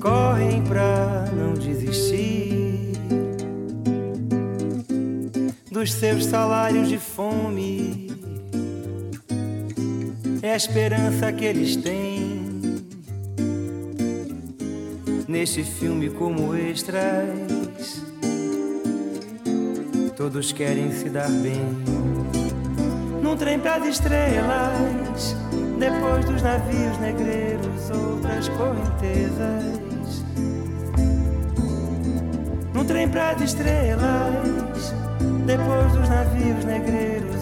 correm 0.01 0.63
pra 0.63 1.25
não 1.37 1.55
desistir 1.55 2.93
dos 5.69 5.93
seus 5.93 6.27
salários 6.27 6.89
de 6.89 6.97
fome. 6.97 8.13
É 10.43 10.53
a 10.53 10.57
esperança 10.57 11.33
que 11.33 11.45
eles 11.45 11.75
têm 11.75 12.47
neste 15.27 15.65
filme 15.65 16.09
como 16.09 16.55
extras. 16.55 18.01
todos 20.17 20.53
querem 20.53 20.93
se 20.93 21.11
dar 21.11 21.29
bem. 21.29 21.67
Num 23.21 23.37
trem 23.37 23.59
pras 23.59 23.85
estrelas, 23.85 25.35
depois 25.79 26.25
dos 26.25 26.43
navios 26.43 26.99
negreiros, 26.99 27.91
outras 27.91 28.49
correntezas. 28.51 30.25
Num 32.73 32.85
trem 32.85 33.09
pras 33.09 33.41
estrelas, 33.41 34.95
depois 35.47 35.93
dos 35.93 36.09
navios 36.09 36.65
negreiros, 36.65 37.36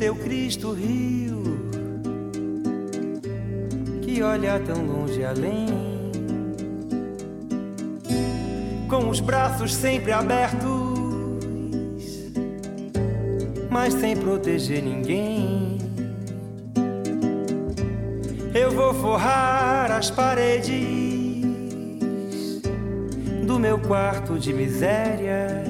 teu 0.00 0.14
Cristo 0.14 0.72
Rio, 0.72 1.42
que 4.00 4.22
olha 4.22 4.58
tão 4.58 4.82
longe 4.86 5.22
além 5.22 5.66
com 8.88 9.10
os 9.10 9.20
braços 9.20 9.74
sempre 9.74 10.10
abertos, 10.10 10.70
mas 13.68 13.92
sem 13.92 14.16
proteger 14.16 14.82
ninguém. 14.82 15.76
Eu 18.54 18.70
vou 18.70 18.94
forrar 18.94 19.92
as 19.92 20.10
paredes 20.10 20.72
do 23.46 23.58
meu 23.58 23.78
quarto 23.78 24.38
de 24.38 24.54
miséria 24.54 25.69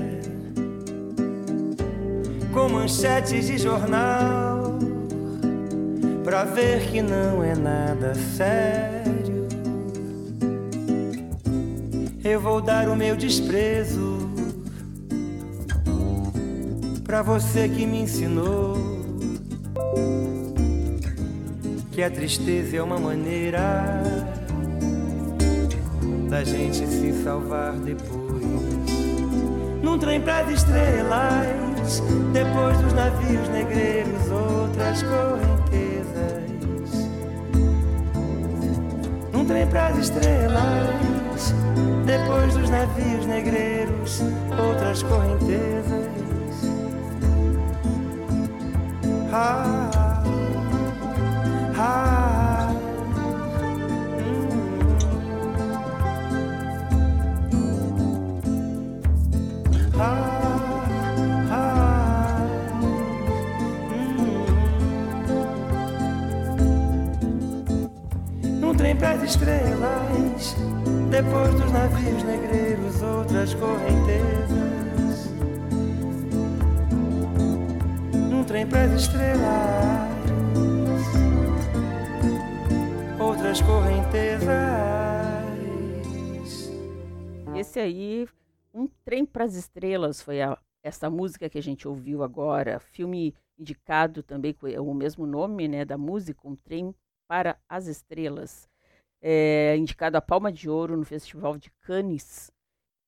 com 2.61 2.69
manchetes 2.69 3.47
de 3.47 3.57
jornal 3.57 4.79
pra 6.23 6.45
ver 6.45 6.91
que 6.91 7.01
não 7.01 7.43
é 7.43 7.55
nada 7.55 8.15
sério. 8.15 9.49
Eu 12.23 12.39
vou 12.39 12.61
dar 12.61 12.87
o 12.91 12.95
meu 12.95 13.17
desprezo 13.17 14.29
pra 17.03 17.23
você 17.23 17.67
que 17.67 17.87
me 17.87 18.03
ensinou 18.03 18.77
que 21.93 22.03
a 22.03 22.11
tristeza 22.11 22.77
é 22.77 22.83
uma 22.83 22.99
maneira 22.99 24.03
da 26.29 26.45
gente 26.45 26.87
se 26.87 27.25
salvar 27.25 27.73
depois. 27.77 28.21
Num 29.83 29.99
trem 29.99 30.21
pras 30.21 30.51
estrelas, 30.51 31.70
depois 32.33 32.79
dos 32.79 32.93
navios 32.93 33.49
negreiros, 33.49 34.31
outras 34.31 35.03
correntezas. 35.03 36.31
Num 39.33 39.45
trem 39.45 39.67
pras 39.67 39.99
estrelas, 39.99 41.55
depois 42.07 42.55
dos 42.55 42.71
navios 42.71 43.27
negreiros, 43.27 44.23
outras 44.57 45.03
correntezas. 45.03 46.11
Ah, 49.33 50.23
ah, 51.77 52.20
estrelas, 69.31 70.57
depois 71.11 71.55
dos 71.55 71.73
navios 71.73 72.23
negreiros, 72.25 73.03
outras 73.03 73.55
correntezas. 73.55 75.31
Num 78.31 78.45
trem 78.45 78.67
pras 78.67 78.93
estrelas. 78.93 80.11
outras 83.21 83.61
correntezas. 83.63 84.49
Esse 87.57 87.79
aí, 87.79 88.29
Um 88.73 88.89
Trem 89.05 89.27
para 89.27 89.45
as 89.45 89.55
Estrelas, 89.55 90.23
foi 90.23 90.41
a, 90.41 90.59
essa 90.83 91.11
música 91.11 91.49
que 91.49 91.59
a 91.59 91.63
gente 91.63 91.87
ouviu 91.87 92.23
agora. 92.23 92.79
Filme 92.81 93.35
indicado 93.59 94.23
também 94.23 94.55
com 94.55 94.67
o 94.67 94.95
mesmo 94.95 95.27
nome 95.27 95.69
né, 95.69 95.85
da 95.85 95.99
música, 95.99 96.41
Um 96.49 96.57
Trem 96.57 96.95
para 97.29 97.59
as 97.69 97.87
Estrelas. 97.87 98.70
É, 99.23 99.77
indicado 99.77 100.17
a 100.17 100.21
Palma 100.23 100.53
de 100.53 100.69
Ouro 100.69 100.97
no 100.97 101.05
Festival 101.05 101.59
de 101.59 101.71
Cannes. 101.83 102.51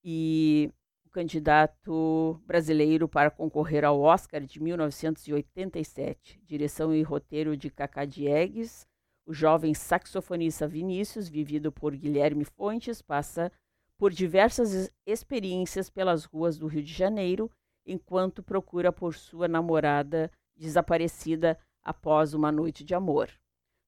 E 0.04 0.70
o 1.06 1.10
candidato 1.10 2.40
brasileiro 2.46 3.08
para 3.08 3.30
concorrer 3.30 3.84
ao 3.84 4.00
Oscar 4.00 4.42
de 4.42 4.60
1987. 4.60 6.40
Direção 6.44 6.94
e 6.94 7.02
roteiro 7.02 7.56
de 7.56 7.70
Cacá 7.70 8.04
Diegues 8.04 8.86
o 9.24 9.32
jovem 9.32 9.72
saxofonista 9.72 10.66
Vinícius, 10.66 11.28
vivido 11.28 11.70
por 11.70 11.94
Guilherme 11.94 12.44
Fontes, 12.44 13.00
passa 13.00 13.52
por 13.96 14.10
diversas 14.10 14.90
experiências 15.06 15.88
pelas 15.88 16.24
ruas 16.24 16.58
do 16.58 16.66
Rio 16.66 16.82
de 16.82 16.92
Janeiro, 16.92 17.50
enquanto 17.86 18.42
procura 18.42 18.92
por 18.92 19.14
sua 19.14 19.46
namorada 19.46 20.30
desaparecida 20.56 21.58
após 21.82 22.34
uma 22.34 22.50
noite 22.50 22.84
de 22.84 22.94
amor. 22.94 23.30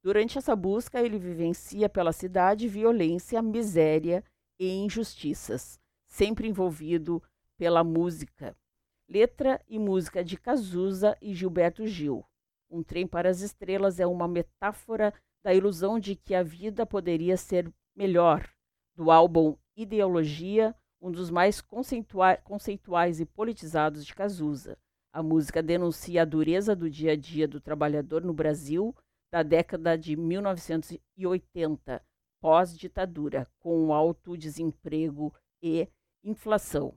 Durante 0.05 0.37
essa 0.37 0.55
busca, 0.55 1.01
ele 1.01 1.19
vivencia 1.19 1.89
pela 1.89 2.13
cidade 2.13 2.69
violência, 2.69 3.41
miséria 3.41 4.23
e 4.61 4.69
injustiças, 4.69 5.81
sempre 6.07 6.47
envolvido 6.47 7.23
pela 7.57 7.83
música. 7.83 8.55
Letra 9.09 9.59
e 9.67 9.79
música 9.79 10.23
de 10.23 10.37
Cazuza 10.37 11.17
e 11.23 11.33
Gilberto 11.33 11.87
Gil. 11.87 12.23
Um 12.71 12.83
trem 12.83 13.07
para 13.07 13.31
as 13.31 13.41
estrelas 13.41 13.99
é 13.99 14.07
uma 14.07 14.29
metáfora 14.29 15.15
da 15.43 15.55
ilusão 15.55 15.99
de 15.99 16.15
que 16.15 16.35
a 16.35 16.43
vida 16.43 16.85
poderia 16.85 17.39
ser 17.39 17.73
melhor, 17.97 18.47
do 18.95 19.11
álbum 19.11 19.57
Ideologia, 19.75 20.75
um 21.01 21.11
dos 21.11 21.31
mais 21.31 21.63
conceitua 21.63 22.37
conceituais 22.37 23.21
e 23.21 23.25
politizados 23.25 24.05
de 24.05 24.15
Cazuza. 24.15 24.77
A 25.11 25.23
música 25.23 25.63
denuncia 25.63 26.23
a 26.23 26.27
dureza 26.27 26.77
do 26.77 26.91
dia 26.91 27.13
a 27.13 27.17
dia 27.17 27.49
do 27.49 27.59
trabalhador 27.59 28.23
no 28.23 28.35
Brasil 28.35 28.95
da 29.35 29.43
década 29.43 29.99
de 29.99 30.15
1980, 30.15 32.01
pós-ditadura, 32.41 33.49
com 33.59 33.93
alto 33.93 34.37
desemprego 34.37 35.35
e 35.61 35.89
inflação. 36.23 36.95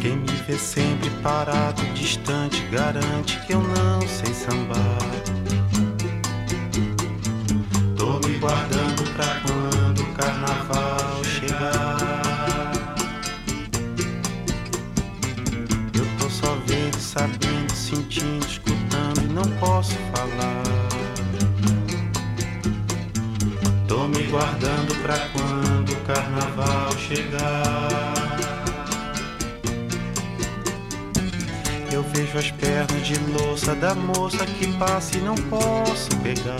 Quem 0.00 0.16
me 0.16 0.32
vê 0.46 0.56
sempre 0.56 1.10
parado, 1.22 1.82
distante, 1.92 2.66
garante 2.70 3.38
que 3.46 3.52
eu 3.52 3.60
não 3.60 4.00
sei 4.08 4.32
sambar. 4.32 4.98
Tô 7.98 8.26
me 8.26 8.38
guardando 8.38 8.89
guardando 24.30 24.94
pra 25.02 25.18
quando 25.32 25.92
o 25.92 25.96
carnaval 26.02 26.92
chegar. 26.96 28.20
Eu 31.92 32.04
vejo 32.04 32.38
as 32.38 32.50
pernas 32.52 33.06
de 33.06 33.18
louça 33.32 33.74
da 33.74 33.94
moça 33.94 34.46
que 34.46 34.68
passa 34.78 35.18
e 35.18 35.20
não 35.20 35.34
posso 35.34 36.08
pegar. 36.22 36.56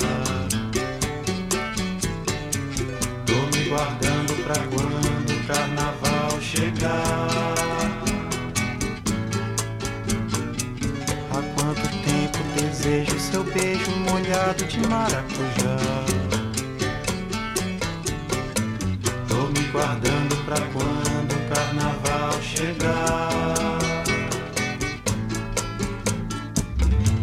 Tô 3.24 3.56
me 3.56 3.68
guardando 3.68 4.34
pra 4.42 4.56
quando 4.64 5.30
o 5.30 5.46
carnaval 5.46 6.40
chegar. 6.40 7.54
Há 11.30 11.42
quanto 11.54 11.88
tempo 12.02 12.38
desejo 12.60 13.20
seu 13.20 13.44
beijo 13.44 13.90
molhado 13.92 14.64
de 14.64 14.80
maracujá. 14.88 16.19
Guardando 19.72 20.36
pra 20.44 20.56
quando 20.72 21.32
o 21.32 21.54
carnaval 21.54 22.42
chegar. 22.42 23.78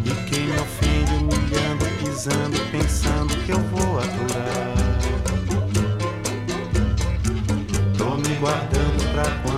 E 0.04 0.30
quem 0.30 0.46
me 0.46 0.58
ofende, 0.58 1.12
humilhando, 1.12 1.84
pisando, 1.98 2.58
pensando 2.70 3.34
que 3.44 3.52
eu 3.52 3.58
vou 3.58 3.98
aturar. 3.98 4.78
pra 9.18 9.24
quando 9.42 9.57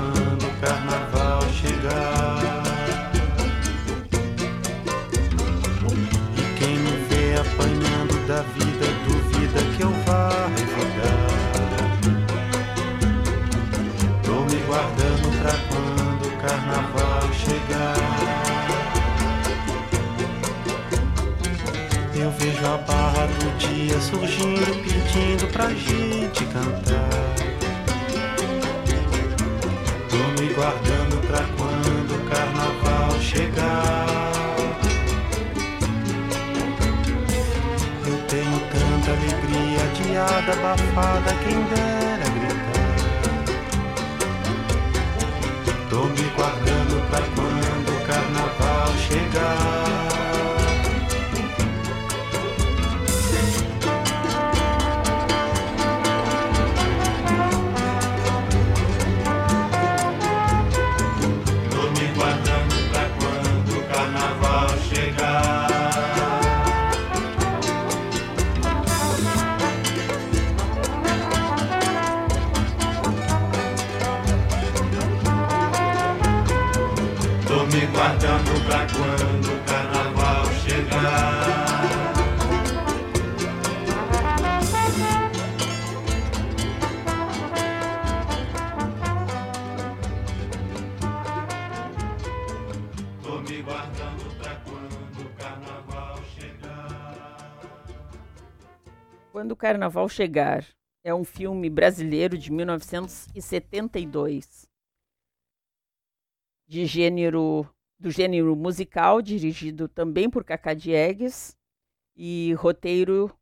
vejo 22.60 22.66
a 22.66 22.76
barra 22.78 23.26
do 23.26 23.58
dia 23.58 23.98
surgindo, 24.00 24.66
pedindo 24.82 25.46
pra 25.52 25.68
gente 25.70 26.44
cantar. 26.46 27.08
Tô 30.08 30.16
me 30.40 30.52
guardando 30.52 31.20
pra 31.26 31.44
quando 31.56 32.14
o 32.14 32.20
carnaval 32.28 33.20
chegar. 33.20 34.06
Eu 38.06 38.18
tenho 38.28 38.60
tanta 38.70 39.10
alegria, 39.12 39.82
adiada, 39.90 40.52
abafada, 40.52 41.34
quem 41.42 41.62
dera 41.64 42.28
gritar. 42.30 42.70
Tô 45.88 46.04
me 46.04 46.30
guardando 46.36 47.08
pra 47.08 47.20
quando 47.34 47.88
o 47.88 48.00
carnaval 48.06 48.88
chegar. 48.98 50.09
Quando 99.40 99.52
o 99.52 99.56
Carnaval 99.56 100.06
Chegar 100.06 100.66
é 101.02 101.14
um 101.14 101.24
filme 101.24 101.70
brasileiro 101.70 102.36
de 102.36 102.52
1972, 102.52 104.68
de 106.68 106.84
gênero 106.84 107.66
do 107.98 108.10
gênero 108.10 108.54
musical, 108.54 109.22
dirigido 109.22 109.88
também 109.88 110.28
por 110.28 110.44
Cacá 110.44 110.74
Diegues 110.74 111.56
e 112.14 112.52
roteiro 112.52 113.34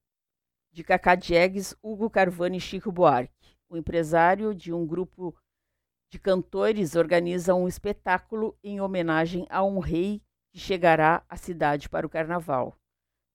de 0.71 0.85
Cacá 0.85 1.17
Diegues, 1.17 1.75
Hugo 1.83 2.09
Carvani 2.09 2.59
e 2.59 2.61
Chico 2.61 2.93
Buarque. 2.93 3.59
O 3.69 3.77
empresário 3.77 4.55
de 4.55 4.73
um 4.73 4.87
grupo 4.87 5.37
de 6.13 6.21
cantores 6.21 6.95
organiza 6.95 7.57
um 7.57 7.67
espetáculo 7.67 8.57
em 8.63 8.81
homenagem 8.81 9.49
a 9.51 9.65
um 9.65 9.81
rei 9.81 10.23
que 10.53 10.61
chegará 10.61 11.25
à 11.29 11.37
cidade 11.37 11.89
para 11.89 12.07
o 12.07 12.09
carnaval 12.09 12.78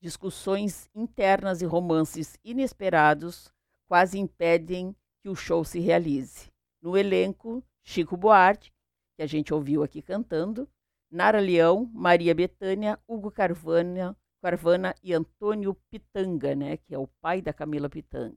discussões 0.04 0.86
internas 0.94 1.62
e 1.62 1.64
romances 1.64 2.36
inesperados 2.44 3.50
quase 3.88 4.18
impedem 4.18 4.94
que 5.22 5.30
o 5.30 5.34
show 5.34 5.64
se 5.64 5.80
realize. 5.80 6.52
No 6.82 6.94
elenco, 6.94 7.64
Chico 7.82 8.14
Buarque, 8.14 8.70
que 9.16 9.22
a 9.22 9.26
gente 9.26 9.54
ouviu 9.54 9.82
aqui 9.82 10.02
cantando, 10.02 10.68
Nara 11.10 11.40
Leão, 11.40 11.90
Maria 11.94 12.34
Bethânia, 12.34 13.00
Hugo 13.08 13.30
Carvana, 13.30 14.14
Carvana 14.42 14.94
e 15.02 15.14
Antônio 15.14 15.74
Pitanga, 15.90 16.54
né, 16.54 16.76
que 16.76 16.94
é 16.94 16.98
o 16.98 17.08
pai 17.22 17.40
da 17.40 17.54
Camila 17.54 17.88
Pitanga. 17.88 18.36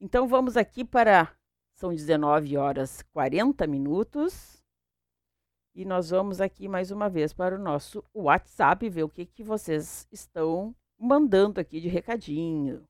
Então 0.00 0.26
vamos 0.26 0.56
aqui 0.56 0.84
para 0.84 1.32
são 1.76 1.94
19 1.94 2.56
horas 2.56 3.00
40 3.12 3.64
minutos. 3.68 4.63
E 5.76 5.84
nós 5.84 6.10
vamos 6.10 6.40
aqui 6.40 6.68
mais 6.68 6.92
uma 6.92 7.08
vez 7.08 7.32
para 7.32 7.56
o 7.56 7.58
nosso 7.58 8.04
WhatsApp 8.14 8.88
ver 8.88 9.02
o 9.02 9.08
que, 9.08 9.26
que 9.26 9.42
vocês 9.42 10.06
estão 10.12 10.72
mandando 10.96 11.60
aqui 11.60 11.80
de 11.80 11.88
recadinho. 11.88 12.84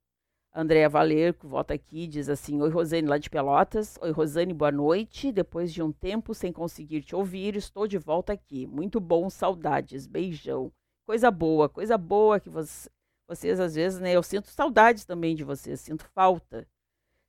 Andréa 0.54 0.86
Valerco 0.86 1.48
volta 1.48 1.72
aqui 1.72 2.06
diz 2.06 2.28
assim: 2.28 2.60
Oi, 2.60 2.68
Rosane, 2.68 3.08
lá 3.08 3.16
de 3.16 3.30
Pelotas. 3.30 3.98
Oi, 4.02 4.10
Rosane, 4.10 4.52
boa 4.52 4.70
noite. 4.70 5.32
Depois 5.32 5.72
de 5.72 5.82
um 5.82 5.90
tempo 5.90 6.34
sem 6.34 6.52
conseguir 6.52 7.00
te 7.00 7.16
ouvir, 7.16 7.56
estou 7.56 7.86
de 7.86 7.96
volta 7.96 8.34
aqui. 8.34 8.66
Muito 8.66 9.00
bom, 9.00 9.30
saudades. 9.30 10.06
Beijão. 10.06 10.70
Coisa 11.06 11.30
boa, 11.30 11.70
coisa 11.70 11.96
boa 11.96 12.38
que 12.38 12.50
você, 12.50 12.90
vocês, 13.26 13.60
às 13.60 13.76
vezes, 13.76 13.98
né? 13.98 14.12
Eu 14.12 14.22
sinto 14.22 14.48
saudades 14.48 15.06
também 15.06 15.34
de 15.34 15.42
vocês, 15.42 15.80
sinto 15.80 16.04
falta 16.14 16.68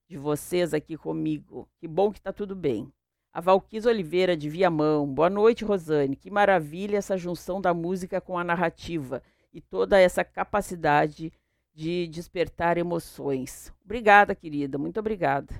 de 0.10 0.18
vocês 0.18 0.74
aqui 0.74 0.98
comigo. 0.98 1.66
Que 1.80 1.88
bom 1.88 2.12
que 2.12 2.20
tá 2.20 2.34
tudo 2.34 2.58
bem. 2.58 2.92
A 3.36 3.42
Valquis 3.42 3.86
Oliveira 3.86 4.38
de 4.38 4.50
Viamão. 4.50 5.06
Boa 5.06 5.30
noite, 5.30 5.66
Rosane. 5.66 6.16
Que 6.16 6.32
maravilha 6.32 6.96
essa 6.96 7.18
junção 7.18 7.60
da 7.60 7.74
música 7.74 8.22
com 8.22 8.40
a 8.40 8.46
narrativa 8.46 9.22
e 9.52 9.60
toda 9.60 10.00
essa 10.00 10.24
capacidade 10.24 11.34
de 11.74 12.08
despertar 12.08 12.78
emoções. 12.78 13.74
Obrigada, 13.84 14.34
querida. 14.34 14.78
Muito 14.78 15.02
obrigada. 15.02 15.54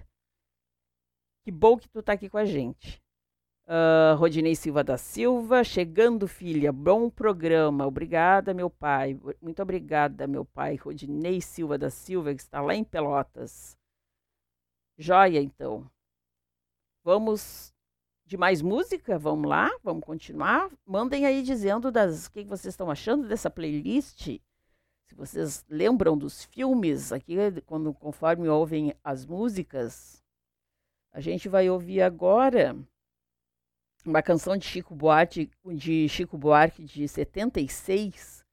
Que 1.44 1.52
bom 1.52 1.78
que 1.78 1.90
tu 1.90 2.02
tá 2.02 2.14
aqui 2.14 2.30
com 2.30 2.38
a 2.38 2.46
gente. 2.46 3.04
Uh, 3.68 4.16
Rodinei 4.16 4.56
Silva 4.56 4.82
da 4.82 4.98
Silva, 4.98 5.62
chegando, 5.62 6.30
filha. 6.30 6.72
Bom 6.72 7.10
programa. 7.10 7.86
Obrigada, 7.86 8.54
meu 8.54 8.70
pai. 8.70 9.20
Muito 9.42 9.62
obrigada, 9.62 10.26
meu 10.28 10.46
pai. 10.46 10.78
Rodinei 10.78 11.42
Silva 11.42 11.78
da 11.78 11.90
Silva, 11.90 12.34
que 12.34 12.42
está 12.42 12.62
lá 12.62 12.74
em 12.74 12.86
Pelotas. 12.86 13.78
Joia, 14.98 15.42
então. 15.42 15.86
Vamos 17.06 17.72
de 18.26 18.36
mais 18.36 18.64
música? 18.64 19.20
Vamos 19.20 19.48
lá? 19.48 19.70
Vamos 19.84 20.04
continuar? 20.04 20.72
Mandem 20.84 21.28
aí 21.28 21.44
dizendo 21.44 21.92
das 21.92 22.26
o 22.26 22.32
que 22.32 22.44
vocês 22.44 22.74
estão 22.74 22.90
achando 22.90 23.28
dessa 23.28 23.48
playlist. 23.48 24.42
Se 25.04 25.14
vocês 25.14 25.64
lembram 25.70 26.18
dos 26.18 26.46
filmes 26.46 27.12
aqui, 27.12 27.36
quando 27.68 27.94
conforme 27.94 28.50
ouvem 28.50 28.92
as 29.04 29.24
músicas, 29.24 30.24
a 31.12 31.22
gente 31.22 31.48
vai 31.48 31.70
ouvir 31.70 32.02
agora 32.02 32.76
uma 34.04 34.24
canção 34.24 34.58
de 34.58 34.66
Chico 34.66 34.96
Buarque, 34.96 35.52
de 35.76 36.10
Chico 36.10 36.40
Buarque 36.40 36.84
de 36.84 37.08
76, 37.08 38.44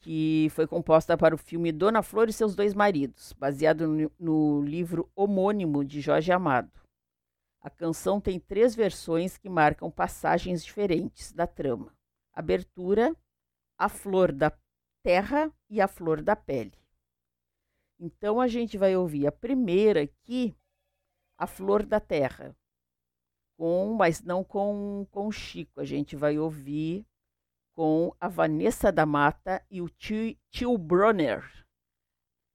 que 0.00 0.48
foi 0.50 0.66
composta 0.66 1.16
para 1.16 1.32
o 1.32 1.38
filme 1.38 1.70
Dona 1.70 2.02
Flor 2.02 2.28
e 2.28 2.32
seus 2.32 2.56
dois 2.56 2.74
maridos, 2.74 3.32
baseado 3.34 3.86
no, 3.86 4.10
no 4.18 4.62
livro 4.62 5.08
homônimo 5.14 5.84
de 5.84 6.00
Jorge 6.00 6.32
Amado. 6.32 6.85
A 7.66 7.70
canção 7.70 8.20
tem 8.20 8.38
três 8.38 8.76
versões 8.76 9.36
que 9.36 9.48
marcam 9.48 9.90
passagens 9.90 10.64
diferentes 10.64 11.32
da 11.32 11.48
trama: 11.48 11.92
abertura, 12.32 13.12
a 13.76 13.88
flor 13.88 14.30
da 14.30 14.56
terra 15.02 15.52
e 15.68 15.80
a 15.80 15.88
flor 15.88 16.22
da 16.22 16.36
pele. 16.36 16.78
Então 17.98 18.40
a 18.40 18.46
gente 18.46 18.78
vai 18.78 18.94
ouvir 18.94 19.26
a 19.26 19.32
primeira 19.32 20.02
aqui, 20.02 20.56
a 21.36 21.44
flor 21.44 21.84
da 21.84 21.98
terra, 21.98 22.56
com, 23.58 23.94
mas 23.94 24.22
não 24.22 24.44
com 24.44 25.04
com 25.10 25.32
Chico. 25.32 25.80
A 25.80 25.84
gente 25.84 26.14
vai 26.14 26.38
ouvir 26.38 27.04
com 27.74 28.14
a 28.20 28.28
Vanessa 28.28 28.92
da 28.92 29.04
Mata 29.04 29.60
e 29.68 29.82
o 29.82 29.88
tio, 29.88 30.38
tio. 30.52 30.78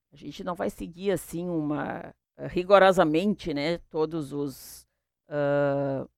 A 0.10 0.16
gente 0.16 0.42
não 0.42 0.56
vai 0.56 0.70
seguir 0.70 1.12
assim 1.12 1.50
uma 1.50 2.16
rigorosamente, 2.48 3.54
né, 3.54 3.78
todos 3.90 4.32
os 4.32 4.90
uh, 5.32 6.10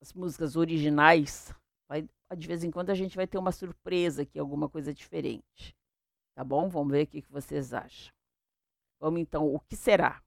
as 0.00 0.12
músicas 0.12 0.56
originais. 0.56 1.52
Vai, 1.88 2.08
de 2.36 2.46
vez 2.46 2.64
em 2.64 2.70
quando 2.70 2.90
a 2.90 2.94
gente 2.94 3.16
vai 3.16 3.26
ter 3.26 3.38
uma 3.38 3.52
surpresa 3.52 4.22
aqui, 4.22 4.38
alguma 4.38 4.68
coisa 4.68 4.94
diferente. 4.94 5.76
Tá 6.34 6.42
bom? 6.42 6.68
Vamos 6.68 6.92
ver 6.92 7.04
o 7.04 7.06
que, 7.06 7.24
vocês 7.28 7.74
acham. 7.74 8.12
Vamos 9.00 9.20
então, 9.20 9.52
o 9.52 9.60
que 9.60 9.76
será? 9.76 10.22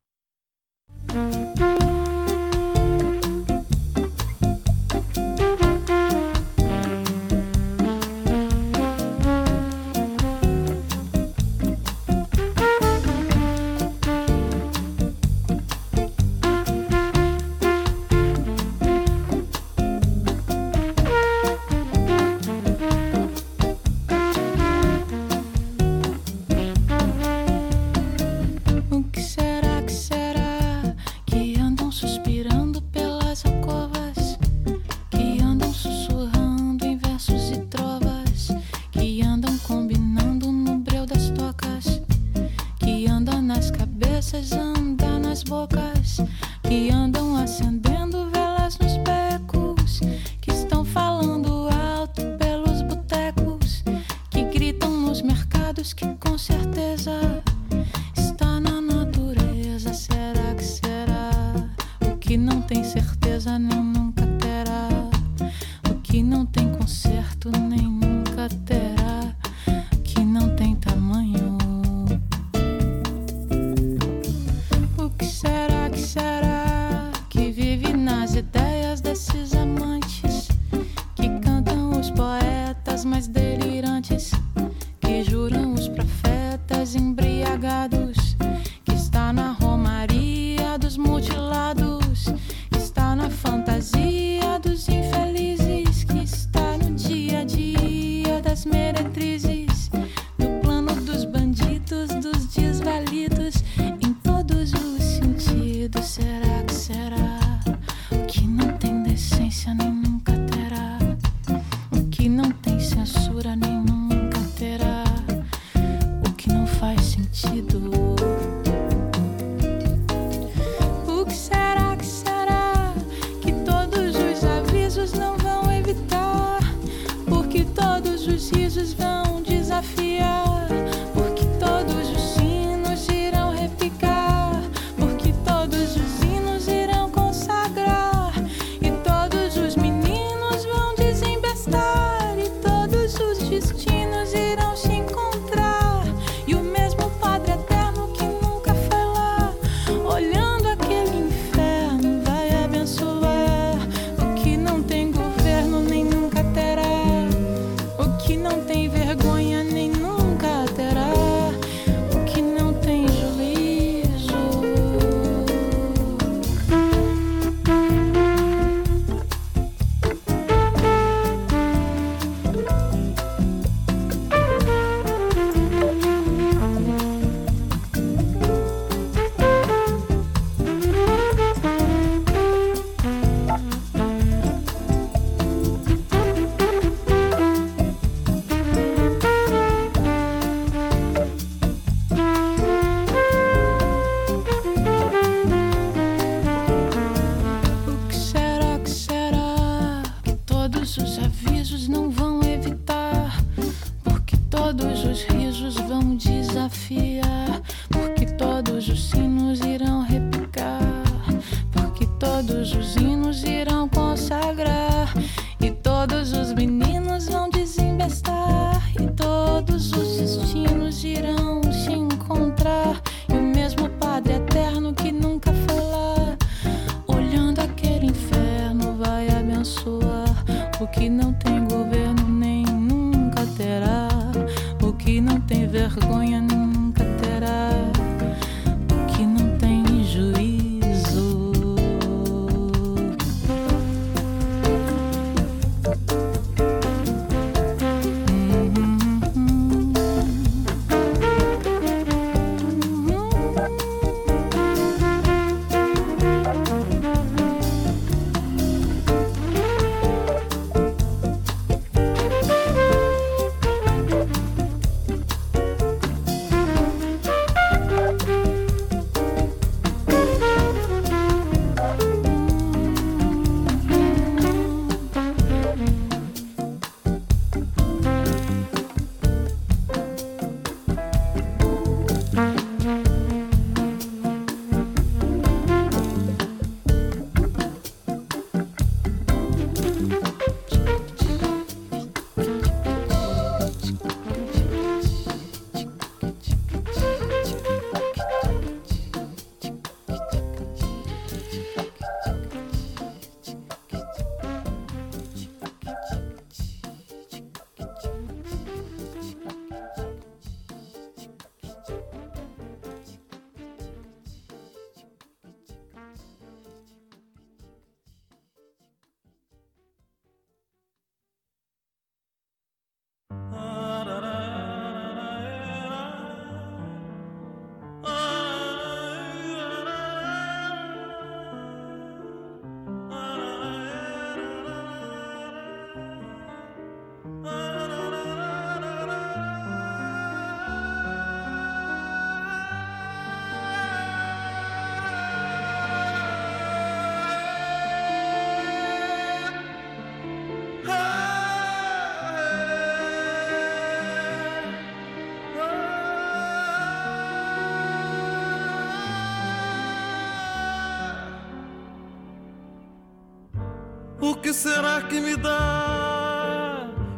Que 364.38 364.54
será 364.54 365.02
que 365.02 365.20
me 365.20 365.36
dá? 365.36 366.48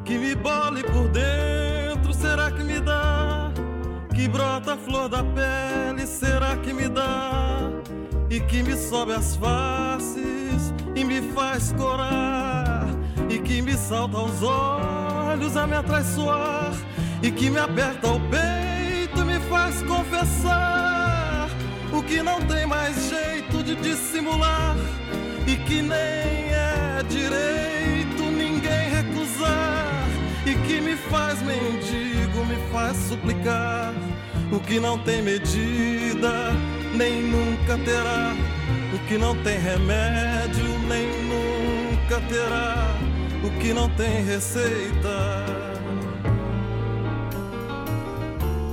que 0.09 0.17
me 0.17 0.33
bole 0.33 0.81
por 0.85 1.07
dentro, 1.09 2.11
será 2.15 2.49
que 2.49 2.63
me 2.63 2.79
dá? 2.79 3.51
Que 4.15 4.27
brota 4.27 4.73
a 4.73 4.77
flor 4.77 5.07
da 5.07 5.23
pele, 5.23 6.07
será 6.07 6.57
que 6.57 6.73
me 6.73 6.89
dá? 6.89 7.69
E 8.27 8.39
que 8.39 8.63
me 8.63 8.75
sobe 8.75 9.13
as 9.13 9.35
faces 9.35 10.73
e 10.95 11.03
me 11.03 11.21
faz 11.31 11.71
corar, 11.73 12.87
e 13.29 13.37
que 13.37 13.61
me 13.61 13.73
salta 13.73 14.17
aos 14.17 14.41
olhos 14.41 15.55
a 15.55 15.67
me 15.67 15.75
atraiçoar, 15.75 16.73
e 17.21 17.29
que 17.29 17.51
me 17.51 17.59
aperta 17.59 18.07
o 18.07 18.19
peito 18.31 19.21
e 19.21 19.25
me 19.25 19.39
faz 19.41 19.83
confessar 19.83 21.49
o 21.93 22.01
que 22.01 22.23
não 22.23 22.41
tem 22.47 22.65
mais 22.65 22.95
jeito 23.11 23.61
de 23.63 23.75
dissimular 23.75 24.75
e 25.45 25.55
que 25.55 25.83
nem 25.83 26.38
e 30.49 30.55
que 30.67 30.81
me 30.81 30.95
faz 30.95 31.39
mendigo, 31.43 32.43
me 32.45 32.55
faz 32.71 32.97
suplicar 32.97 33.93
o 34.51 34.59
que 34.59 34.79
não 34.79 34.97
tem 34.97 35.21
medida, 35.21 36.51
nem 36.95 37.21
nunca 37.21 37.77
terá, 37.85 38.33
o 38.91 39.07
que 39.07 39.15
não 39.17 39.35
tem 39.43 39.59
remédio, 39.59 40.65
nem 40.87 41.07
nunca 41.25 42.19
terá, 42.27 42.95
o 43.43 43.59
que 43.59 43.73
não 43.73 43.87
tem 43.89 44.25
receita. 44.25 45.45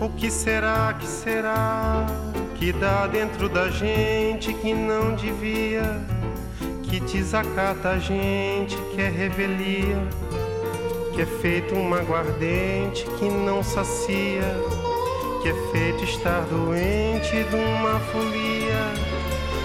O 0.01 0.09
que 0.11 0.31
será, 0.31 0.95
que 0.99 1.07
será 1.07 2.07
que 2.55 2.72
dá 2.72 3.07
dentro 3.07 3.51
da 3.51 3.68
gente 3.68 4.55
que 4.55 4.72
não 4.72 5.14
devia? 5.14 6.01
Que 6.85 7.01
desacata 7.01 7.91
a 7.91 7.99
gente, 7.99 8.77
que 8.95 9.01
é 9.01 9.09
revelia, 9.09 9.99
que 11.16 11.22
é 11.22 11.26
feito 11.26 11.74
uma 11.74 11.96
aguardente 11.96 13.06
que 13.18 13.24
não 13.24 13.62
sacia, 13.62 14.60
que 15.42 15.48
é 15.48 15.54
feito 15.72 16.04
estar 16.04 16.42
doente 16.42 17.42
de 17.42 17.56
uma 17.56 17.98
folia, 18.00 18.92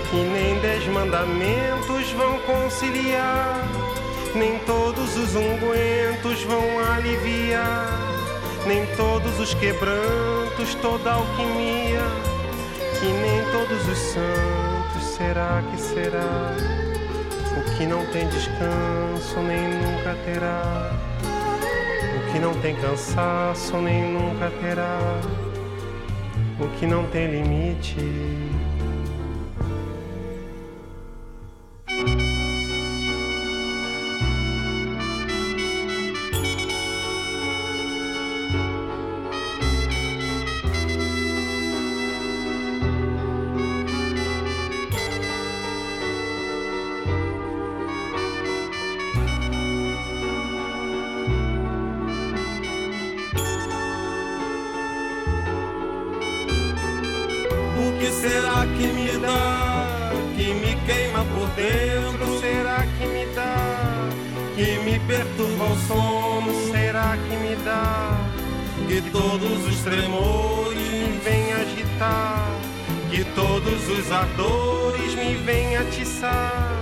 que 0.10 0.16
nem 0.16 0.58
dez 0.62 0.88
mandamentos 0.88 2.10
vão 2.14 2.40
conciliar, 2.40 3.68
nem 4.34 4.60
todos 4.60 5.18
os 5.18 5.36
ungüentos 5.36 6.42
vão 6.44 6.80
aliviar, 6.96 8.00
nem 8.66 8.86
todos 8.96 9.38
os 9.38 9.54
quebrantos, 9.54 10.74
toda 10.82 11.12
alquimia, 11.12 12.00
que 12.98 13.08
nem 13.08 13.44
todos 13.52 13.90
os 13.90 13.98
santos, 13.98 15.04
será 15.18 15.62
que 15.70 15.82
será? 15.82 16.56
O 17.58 17.78
que 17.78 17.86
não 17.86 18.06
tem 18.06 18.26
descanso 18.30 19.38
nem 19.42 19.68
nunca 19.68 20.16
terá. 20.24 21.12
Que 22.32 22.40
não 22.40 22.54
tem 22.62 22.76
cansaço 22.76 23.78
nem 23.78 24.14
nunca 24.14 24.50
terá. 24.62 25.00
O 26.60 26.68
que 26.80 26.86
não 26.88 27.06
tem 27.08 27.30
limite. 27.30 27.98
Tremores 69.82 71.24
vem 71.24 71.54
agitar. 71.54 72.48
que 73.10 73.24
todos 73.36 73.90
os 73.90 74.12
ardores 74.12 75.16
Me 75.16 75.36
vem 75.36 75.78
atiçar. 75.78 76.82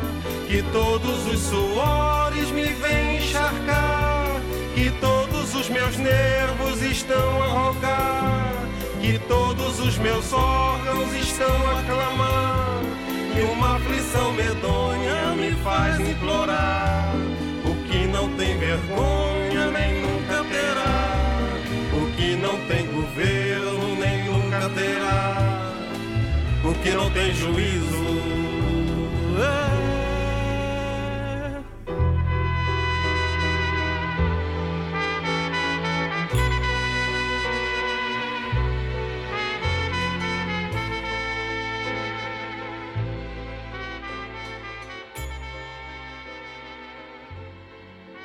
que 0.50 0.64
todos 0.72 1.28
os 1.28 1.40
suores 1.42 2.50
me 2.50 2.66
vêm 2.66 3.18
encharcar, 3.18 4.42
que 4.74 4.90
todos 5.00 5.54
os 5.54 5.70
meus 5.70 5.96
nervos 5.98 6.82
estão 6.82 7.44
a 7.44 7.48
rogar, 7.48 8.52
que 9.00 9.20
todos 9.28 9.80
os 9.80 9.96
meus 10.00 10.34
órgãos 10.34 11.14
estão 11.14 11.56
a 11.78 11.84
clamar, 11.84 12.82
e 13.38 13.44
uma 13.44 13.76
aflição 13.76 14.34
medonha 14.34 15.36
me 15.36 15.52
faz 15.64 16.00
implorar, 16.00 17.14
o 17.64 17.76
que 17.88 18.08
não 18.08 18.28
tem 18.36 18.58
vergonha 18.58 19.68
nem 19.72 20.02
nunca 20.02 20.44
terá, 20.46 21.60
o 21.94 22.12
que 22.18 22.36
não 22.36 22.58
tem 22.68 22.89
terá, 24.76 25.72
o 26.64 26.74
que 26.82 26.92
não 26.92 27.12
tem 27.12 27.34
juízo. 27.34 27.98
É. 29.42 29.80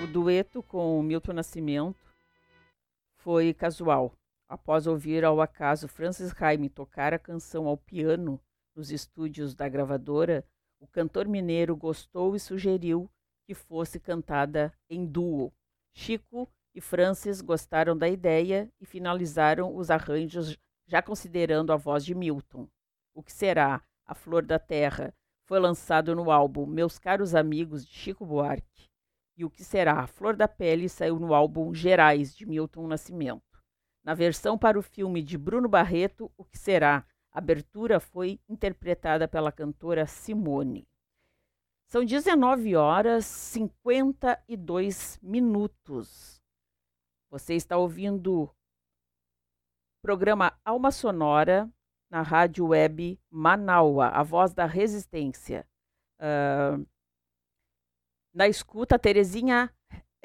O 0.03 0.07
dueto 0.07 0.62
com 0.62 1.03
Milton 1.03 1.32
Nascimento 1.32 2.05
foi 3.16 3.55
casual. 3.55 4.12
Após 4.49 4.86
ouvir 4.86 5.24
ao 5.24 5.40
acaso 5.40 5.88
Francis 5.88 6.30
Raime 6.30 6.68
tocar 6.68 7.14
a 7.14 7.18
canção 7.18 7.66
ao 7.66 7.76
piano 7.76 8.40
nos 8.74 8.90
estúdios 8.90 9.55
da 9.55 9.68
gravadora, 9.68 10.45
o 10.78 10.86
cantor 10.86 11.26
mineiro 11.26 11.74
gostou 11.74 12.36
e 12.36 12.40
sugeriu 12.40 13.11
que 13.47 13.55
fosse 13.55 13.99
cantada 13.99 14.72
em 14.88 15.07
duo. 15.07 15.53
Chico 15.95 16.49
e 16.74 16.80
Francis 16.80 17.40
gostaram 17.40 17.97
da 17.97 18.09
ideia 18.09 18.70
e 18.80 18.84
finalizaram 18.84 19.74
os 19.74 19.90
arranjos 19.90 20.59
já 20.86 21.01
considerando 21.01 21.72
a 21.72 21.76
voz 21.76 22.05
de 22.05 22.14
Milton. 22.14 22.68
O 23.14 23.22
que 23.22 23.32
será 23.32 23.82
A 24.05 24.14
Flor 24.14 24.45
da 24.45 24.59
Terra 24.59 25.14
foi 25.47 25.59
lançado 25.59 26.14
no 26.14 26.30
álbum 26.30 26.66
Meus 26.66 26.99
Caros 26.99 27.34
Amigos 27.34 27.86
de 27.86 27.95
Chico 27.95 28.26
Buarque. 28.26 28.88
E 29.36 29.45
o 29.45 29.51
que 29.51 29.64
será 29.64 30.01
A 30.01 30.07
Flor 30.07 30.36
da 30.36 30.49
Pele 30.49 30.88
saiu 30.88 31.18
no 31.18 31.32
álbum 31.32 31.72
Gerais 31.74 32.34
de 32.34 32.47
Milton 32.47 32.86
Nascimento. 32.86 33.54
Na 34.05 34.13
versão 34.13 34.59
para 34.59 34.79
o 34.79 34.83
filme 34.83 35.23
de 35.23 35.39
Bruno 35.39 35.69
Barreto, 35.69 36.31
O 36.37 36.45
que 36.45 36.59
será? 36.59 37.07
A 37.33 37.39
abertura 37.39 37.99
foi 37.99 38.39
interpretada 38.49 39.27
pela 39.27 39.51
cantora 39.51 40.07
Simone. 40.07 40.87
São 41.89 42.05
19 42.05 42.77
horas 42.77 43.25
52 43.25 45.19
minutos. 45.23 46.43
Você 47.31 47.55
está 47.55 47.77
ouvindo 47.77 48.43
o 48.43 48.51
programa 50.03 50.57
Alma 50.65 50.93
Sonora 50.93 51.69
na 52.11 52.23
rádio 52.23 52.67
web 52.69 53.19
Manaua, 53.31 54.09
a 54.09 54.23
voz 54.23 54.53
da 54.53 54.67
resistência. 54.67 55.67
Ah, 56.19 56.79
na 58.35 58.49
escuta, 58.49 58.99
Terezinha 58.99 59.73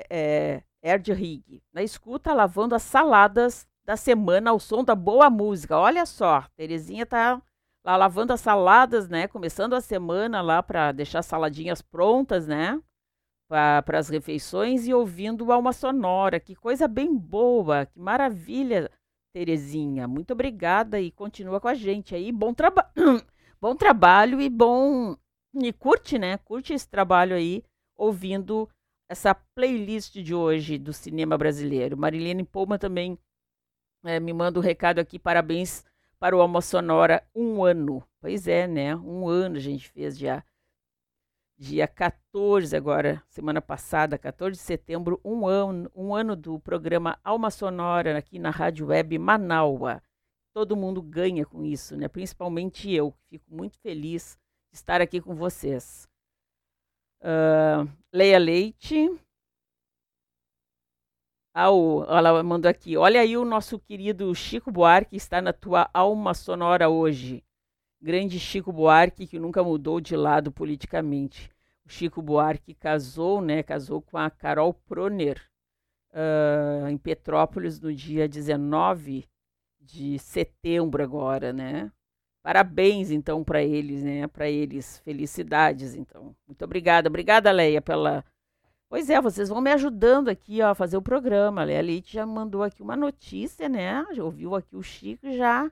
é, 0.09 0.63
Erdrig. 0.81 1.61
Na 1.71 1.83
escuta, 1.83 2.33
lavando 2.33 2.73
as 2.73 2.83
saladas 2.83 3.68
da 3.89 3.97
semana 3.97 4.51
ao 4.51 4.59
som 4.59 4.83
da 4.83 4.93
boa 4.93 5.31
música. 5.31 5.75
Olha 5.75 6.05
só, 6.05 6.45
Terezinha 6.55 7.07
tá 7.07 7.41
lá 7.83 7.97
lavando 7.97 8.31
as 8.31 8.39
saladas, 8.39 9.09
né? 9.09 9.27
Começando 9.27 9.73
a 9.73 9.81
semana 9.81 10.43
lá 10.43 10.61
para 10.61 10.91
deixar 10.91 11.19
as 11.19 11.25
saladinhas 11.25 11.81
prontas, 11.81 12.45
né? 12.45 12.79
Para 13.47 13.97
as 13.97 14.07
refeições 14.07 14.87
e 14.87 14.93
ouvindo 14.93 15.51
Alma 15.51 15.73
Sonora. 15.73 16.39
Que 16.39 16.53
coisa 16.53 16.87
bem 16.87 17.17
boa, 17.17 17.87
que 17.87 17.99
maravilha, 17.99 18.91
Terezinha. 19.33 20.07
Muito 20.07 20.33
obrigada 20.33 21.01
e 21.01 21.09
continua 21.09 21.59
com 21.59 21.67
a 21.67 21.73
gente 21.73 22.13
aí. 22.13 22.31
Bom, 22.31 22.53
traba 22.53 22.87
bom 23.59 23.75
trabalho 23.75 24.39
e 24.39 24.49
bom. 24.51 25.17
E 25.55 25.73
curte, 25.73 26.19
né? 26.19 26.37
Curte 26.37 26.73
esse 26.73 26.87
trabalho 26.87 27.35
aí, 27.35 27.63
ouvindo 27.97 28.69
essa 29.09 29.33
playlist 29.33 30.13
de 30.21 30.35
hoje 30.35 30.77
do 30.77 30.93
cinema 30.93 31.35
brasileiro. 31.39 31.97
Marilene 31.97 32.43
Poma 32.43 32.77
também 32.77 33.17
é, 34.03 34.19
me 34.19 34.33
manda 34.33 34.59
um 34.59 34.61
recado 34.61 34.99
aqui, 34.99 35.19
parabéns 35.19 35.83
para 36.19 36.35
o 36.35 36.41
Alma 36.41 36.61
Sonora, 36.61 37.23
um 37.33 37.63
ano. 37.63 38.03
Pois 38.19 38.47
é, 38.47 38.67
né? 38.67 38.95
Um 38.95 39.27
ano 39.27 39.57
a 39.57 39.59
gente 39.59 39.89
fez 39.89 40.17
já 40.17 40.43
dia 41.59 41.87
14 41.87 42.73
agora, 42.75 43.21
semana 43.27 43.61
passada, 43.61 44.17
14 44.17 44.57
de 44.57 44.63
setembro, 44.63 45.19
um 45.25 45.45
ano, 45.45 45.91
um 45.93 46.15
ano 46.15 46.33
do 46.33 46.57
programa 46.57 47.19
Alma 47.21 47.51
Sonora 47.51 48.17
aqui 48.17 48.39
na 48.39 48.49
Rádio 48.49 48.87
Web 48.87 49.17
Manaua. 49.19 50.01
Todo 50.53 50.77
mundo 50.77 51.01
ganha 51.01 51.45
com 51.45 51.65
isso, 51.65 51.97
né? 51.97 52.07
Principalmente 52.07 52.89
eu, 52.89 53.13
fico 53.29 53.53
muito 53.53 53.77
feliz 53.79 54.37
de 54.71 54.77
estar 54.77 55.01
aqui 55.01 55.19
com 55.19 55.35
vocês. 55.35 56.07
Uh, 57.21 57.89
Leia 58.13 58.39
Leite. 58.39 59.09
Ah, 61.61 61.71
o, 61.71 62.05
ela 62.05 62.41
mandou 62.41 62.71
aqui. 62.71 62.95
Olha 62.95 63.19
aí 63.19 63.35
o 63.35 63.43
nosso 63.43 63.77
querido 63.77 64.33
Chico 64.33 64.71
Buarque 64.71 65.17
está 65.17 65.41
na 65.41 65.51
tua 65.51 65.89
alma 65.93 66.33
sonora 66.33 66.87
hoje. 66.87 67.43
Grande 68.01 68.39
Chico 68.39 68.71
Buarque 68.71 69.27
que 69.27 69.37
nunca 69.37 69.61
mudou 69.61 69.99
de 69.99 70.15
lado 70.15 70.53
politicamente. 70.53 71.51
O 71.85 71.89
Chico 71.89 72.21
Buarque 72.21 72.73
casou, 72.73 73.41
né? 73.41 73.61
Casou 73.61 74.01
com 74.01 74.17
a 74.17 74.29
Carol 74.29 74.73
Proner 74.73 75.37
uh, 76.13 76.87
em 76.87 76.97
Petrópolis 76.97 77.77
no 77.81 77.93
dia 77.93 78.25
19 78.25 79.27
de 79.81 80.17
setembro 80.17 81.03
agora, 81.03 81.51
né? 81.51 81.91
Parabéns 82.41 83.11
então 83.11 83.43
para 83.43 83.61
eles, 83.61 84.01
né? 84.01 84.27
Para 84.27 84.49
eles, 84.49 84.99
felicidades 84.99 85.93
então. 85.93 86.33
Muito 86.47 86.63
obrigada, 86.63 87.09
obrigada 87.09 87.51
Leia 87.51 87.81
pela. 87.81 88.23
Pois 88.89 89.07
é, 89.07 89.21
vocês 89.21 89.49
vão 89.49 89.61
me 89.61 89.71
ajudando 89.71 90.29
aqui 90.29 90.63
ó, 90.63 90.69
a 90.69 90.75
fazer 90.75 90.97
o 90.97 91.01
programa. 91.01 91.61
A 91.61 91.63
Leite 91.63 92.13
já 92.13 92.25
mandou 92.25 92.63
aqui 92.63 92.81
uma 92.81 92.95
notícia, 92.95 93.69
né? 93.69 94.03
Já 94.13 94.23
ouviu 94.23 94.55
aqui 94.55 94.75
o 94.75 94.81
Chico 94.81 95.31
já 95.31 95.71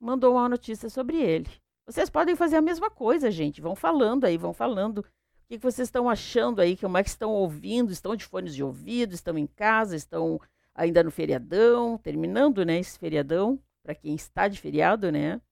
mandou 0.00 0.34
uma 0.34 0.48
notícia 0.48 0.88
sobre 0.88 1.18
ele. 1.18 1.50
Vocês 1.86 2.08
podem 2.08 2.34
fazer 2.34 2.56
a 2.56 2.62
mesma 2.62 2.90
coisa, 2.90 3.30
gente. 3.30 3.60
Vão 3.60 3.76
falando 3.76 4.24
aí, 4.24 4.38
vão 4.38 4.54
falando. 4.54 4.98
O 5.00 5.04
que, 5.48 5.58
que 5.58 5.62
vocês 5.62 5.86
estão 5.86 6.08
achando 6.08 6.60
aí? 6.62 6.78
Como 6.78 6.96
é 6.96 7.02
que 7.02 7.10
estão 7.10 7.30
ouvindo? 7.30 7.92
Estão 7.92 8.16
de 8.16 8.24
fones 8.24 8.54
de 8.54 8.64
ouvido? 8.64 9.14
Estão 9.14 9.36
em 9.36 9.46
casa? 9.46 9.94
Estão 9.94 10.40
ainda 10.74 11.04
no 11.04 11.10
feriadão? 11.10 11.98
Terminando, 11.98 12.64
né? 12.64 12.78
Esse 12.78 12.98
feriadão, 12.98 13.60
para 13.82 13.94
quem 13.94 14.14
está 14.14 14.48
de 14.48 14.58
feriado, 14.58 15.12
né? 15.12 15.42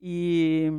E 0.00 0.70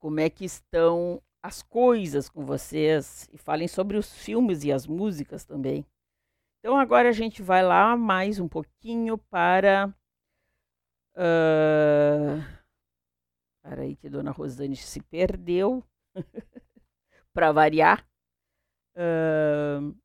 como 0.00 0.18
é 0.18 0.28
que 0.28 0.44
estão 0.44 1.22
as 1.46 1.62
coisas 1.62 2.28
com 2.28 2.44
vocês? 2.44 3.28
E 3.32 3.38
falem 3.38 3.68
sobre 3.68 3.96
os 3.96 4.12
filmes 4.12 4.64
e 4.64 4.72
as 4.72 4.86
músicas 4.86 5.44
também. 5.44 5.86
Então 6.58 6.76
agora 6.76 7.08
a 7.08 7.12
gente 7.12 7.42
vai 7.42 7.62
lá 7.62 7.96
mais 7.96 8.38
um 8.38 8.48
pouquinho 8.48 9.16
para 9.16 9.94
Uh, 11.16 12.44
para 13.62 13.82
aí 13.82 13.96
que 13.96 14.10
Dona 14.10 14.30
Rosane 14.30 14.76
se 14.76 15.00
perdeu, 15.00 15.82
para 17.32 17.52
variar. 17.52 18.06
Uh, 18.94 19.96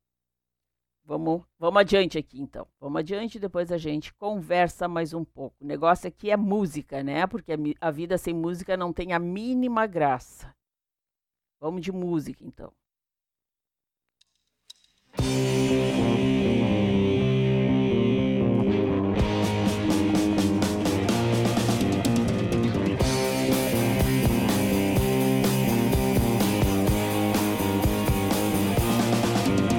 vamos, 1.04 1.44
vamos 1.58 1.80
adiante 1.80 2.16
aqui, 2.16 2.40
então. 2.40 2.66
Vamos 2.80 3.00
adiante, 3.00 3.38
depois 3.38 3.70
a 3.70 3.76
gente 3.76 4.14
conversa 4.14 4.88
mais 4.88 5.12
um 5.12 5.22
pouco. 5.22 5.54
O 5.60 5.66
negócio 5.66 6.08
aqui 6.08 6.30
é 6.30 6.36
música, 6.36 7.02
né? 7.02 7.26
Porque 7.26 7.52
a, 7.52 7.56
a 7.80 7.90
vida 7.90 8.16
sem 8.16 8.32
música 8.32 8.74
não 8.74 8.90
tem 8.90 9.12
a 9.12 9.18
mínima 9.18 9.86
graça. 9.86 10.54
Vamos 11.62 11.80
de 11.80 11.92
música, 11.92 12.44
então. 12.44 12.72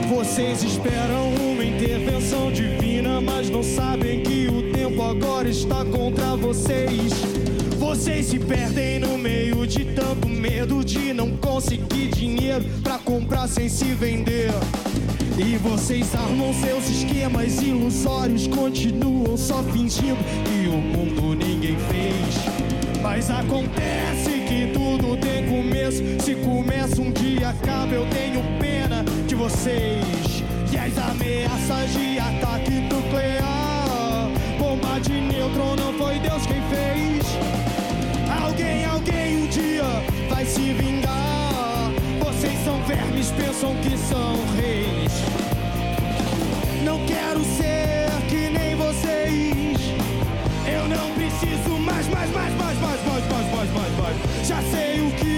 Vocês 0.08 0.64
esperam 0.64 1.36
uma 1.36 1.66
intervenção 1.66 2.50
divina, 2.50 3.20
mas 3.20 3.50
não 3.50 3.62
sabem 3.62 4.24
que 4.24 4.48
o 4.48 4.72
tempo 4.72 5.02
agora 5.02 5.50
está 5.50 5.84
vocês. 5.84 6.03
Vocês 7.94 8.26
se 8.26 8.40
perdem 8.40 8.98
no 8.98 9.20
meio 9.20 9.68
de 9.68 9.86
tanto 9.86 10.28
medo 10.28 10.84
de 10.84 11.14
não 11.14 11.38
conseguir 11.38 12.08
dinheiro 12.08 12.66
para 12.82 12.98
comprar 12.98 13.48
sem 13.48 13.70
se 13.70 13.86
vender. 13.86 14.50
E 15.38 15.58
vocês 15.58 16.16
armam 16.16 16.52
seus 16.56 16.90
esquemas 16.90 17.62
ilusórios, 17.62 18.48
continuam 18.48 19.38
só 19.38 19.62
fingindo 19.62 20.18
que 20.44 20.68
o 20.70 20.78
mundo 20.78 21.36
ninguém 21.36 21.78
fez. 21.92 23.00
Mas 23.00 23.30
acontece 23.30 24.42
que 24.48 24.72
tudo 24.74 25.16
tem 25.18 25.46
começo. 25.48 26.02
Se 26.26 26.34
começa 26.34 27.00
um 27.00 27.12
dia, 27.12 27.50
acaba. 27.50 27.94
Eu 27.94 28.08
tenho 28.08 28.42
pena 28.60 29.06
de 29.28 29.36
vocês. 29.36 30.44
E 30.72 30.78
as 30.80 30.98
ameaças 30.98 31.94
de 31.94 32.18
ataque 32.18 32.83
vermes, 42.96 43.32
pensam 43.32 43.76
que 43.78 43.98
são 43.98 44.36
reis. 44.56 45.14
Não 46.84 47.00
quero 47.06 47.44
ser 47.44 48.10
que 48.30 48.50
nem 48.50 48.76
vocês. 48.76 49.80
Eu 50.66 50.88
não 50.88 51.12
preciso 51.16 51.80
mais, 51.80 52.08
mais, 52.08 52.30
mais, 52.32 52.54
mais, 52.56 52.80
mais, 52.80 53.00
mais, 53.06 53.28
mais, 53.30 53.52
mais, 53.52 53.70
mais, 53.72 53.98
mais. 53.98 54.48
Já 54.48 54.62
sei 54.72 55.02
o 55.02 55.12
que 55.12 55.33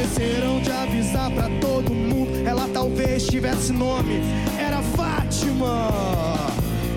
esqueceram 0.00 0.60
de 0.60 0.70
avisar 0.70 1.30
pra 1.30 1.48
todo 1.60 1.92
mundo. 1.92 2.46
Ela 2.46 2.66
talvez 2.72 3.26
tivesse 3.26 3.72
nome, 3.72 4.20
era 4.58 4.82
Fátima. 4.82 5.90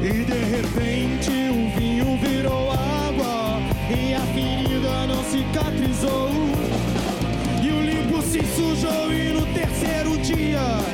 E 0.01 0.23
de 0.23 0.33
repente 0.33 1.29
o 1.29 1.79
vinho 1.79 2.17
virou 2.17 2.71
água. 2.71 3.59
E 3.89 4.13
a 4.13 4.21
ferida 4.33 5.07
não 5.07 5.23
cicatrizou. 5.23 6.29
E 7.61 7.69
o 7.69 7.81
limpo 7.81 8.21
se 8.21 8.41
sujou. 8.55 9.11
E 9.11 9.33
no 9.33 9.45
terceiro 9.53 10.17
dia 10.19 10.92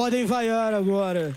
Podem 0.00 0.24
vaiar 0.24 0.72
agora. 0.72 1.36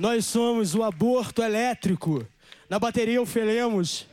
Nós 0.00 0.26
somos 0.26 0.74
o 0.74 0.82
aborto 0.82 1.40
elétrico. 1.40 2.26
Na 2.68 2.76
bateria 2.76 3.22
o 3.22 3.24
Felemos. 3.24 4.08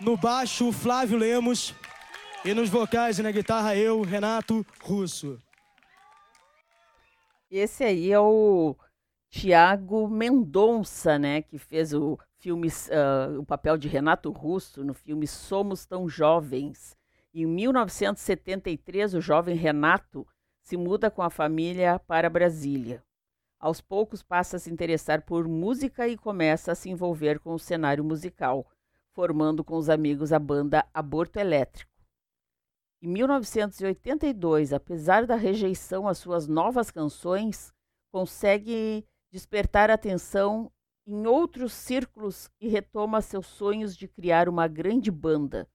No 0.00 0.16
baixo 0.16 0.68
o 0.68 0.72
Flávio 0.72 1.18
Lemos. 1.18 1.74
E 2.44 2.54
nos 2.54 2.70
vocais 2.70 3.18
e 3.18 3.24
na 3.24 3.32
guitarra 3.32 3.74
eu, 3.74 4.02
Renato 4.02 4.64
Russo. 4.80 5.36
Esse 7.50 7.82
aí 7.82 8.12
é 8.12 8.20
o 8.20 8.76
Tiago 9.28 10.06
Mendonça, 10.06 11.18
né? 11.18 11.42
Que 11.42 11.58
fez 11.58 11.92
o 11.92 12.16
filme, 12.38 12.68
ah, 12.92 13.36
o 13.36 13.44
papel 13.44 13.76
de 13.76 13.88
Renato 13.88 14.30
Russo 14.30 14.84
no 14.84 14.94
filme 14.94 15.26
Somos 15.26 15.84
Tão 15.84 16.08
Jovens. 16.08 16.96
Em 17.34 17.46
1973, 17.46 19.14
o 19.14 19.20
jovem 19.20 19.56
Renato 19.56 20.24
se 20.64 20.78
muda 20.78 21.10
com 21.10 21.20
a 21.20 21.28
família 21.28 21.98
para 22.00 22.30
Brasília. 22.30 23.04
Aos 23.60 23.82
poucos 23.82 24.22
passa 24.22 24.56
a 24.56 24.58
se 24.58 24.70
interessar 24.72 25.22
por 25.22 25.46
música 25.46 26.08
e 26.08 26.16
começa 26.16 26.72
a 26.72 26.74
se 26.74 26.88
envolver 26.88 27.38
com 27.38 27.54
o 27.54 27.58
cenário 27.58 28.02
musical, 28.02 28.66
formando 29.12 29.62
com 29.62 29.76
os 29.76 29.90
amigos 29.90 30.32
a 30.32 30.38
banda 30.38 30.86
Aborto 30.92 31.38
Elétrico. 31.38 31.92
Em 33.02 33.08
1982, 33.08 34.72
apesar 34.72 35.26
da 35.26 35.36
rejeição 35.36 36.08
às 36.08 36.16
suas 36.16 36.48
novas 36.48 36.90
canções, 36.90 37.70
consegue 38.10 39.06
despertar 39.30 39.90
atenção 39.90 40.72
em 41.06 41.26
outros 41.26 41.74
círculos 41.74 42.50
e 42.58 42.68
retoma 42.68 43.20
seus 43.20 43.46
sonhos 43.46 43.94
de 43.94 44.08
criar 44.08 44.48
uma 44.48 44.66
grande 44.66 45.10
banda, 45.10 45.68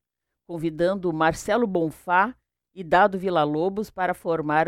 convidando 0.48 1.14
Marcelo 1.14 1.68
Bonfá 1.68 2.36
e 2.74 2.84
Dado 2.84 3.18
Villa-Lobos 3.18 3.90
para 3.90 4.14
formar 4.14 4.68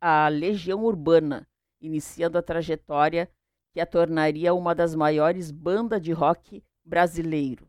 a 0.00 0.28
Legião 0.28 0.84
Urbana, 0.84 1.46
iniciando 1.80 2.38
a 2.38 2.42
trajetória 2.42 3.30
que 3.72 3.80
a 3.80 3.86
tornaria 3.86 4.52
uma 4.52 4.74
das 4.74 4.94
maiores 4.94 5.50
bandas 5.50 6.00
de 6.02 6.12
rock 6.12 6.62
brasileiro. 6.84 7.66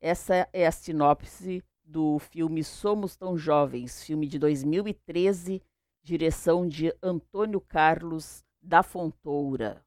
Essa 0.00 0.48
é 0.52 0.66
a 0.66 0.72
sinopse 0.72 1.62
do 1.84 2.18
filme 2.18 2.62
Somos 2.64 3.16
Tão 3.16 3.36
Jovens, 3.38 4.02
filme 4.02 4.26
de 4.26 4.38
2013, 4.38 5.62
direção 6.02 6.68
de 6.68 6.92
Antônio 7.02 7.60
Carlos 7.60 8.44
da 8.60 8.82
Fontoura. 8.82 9.85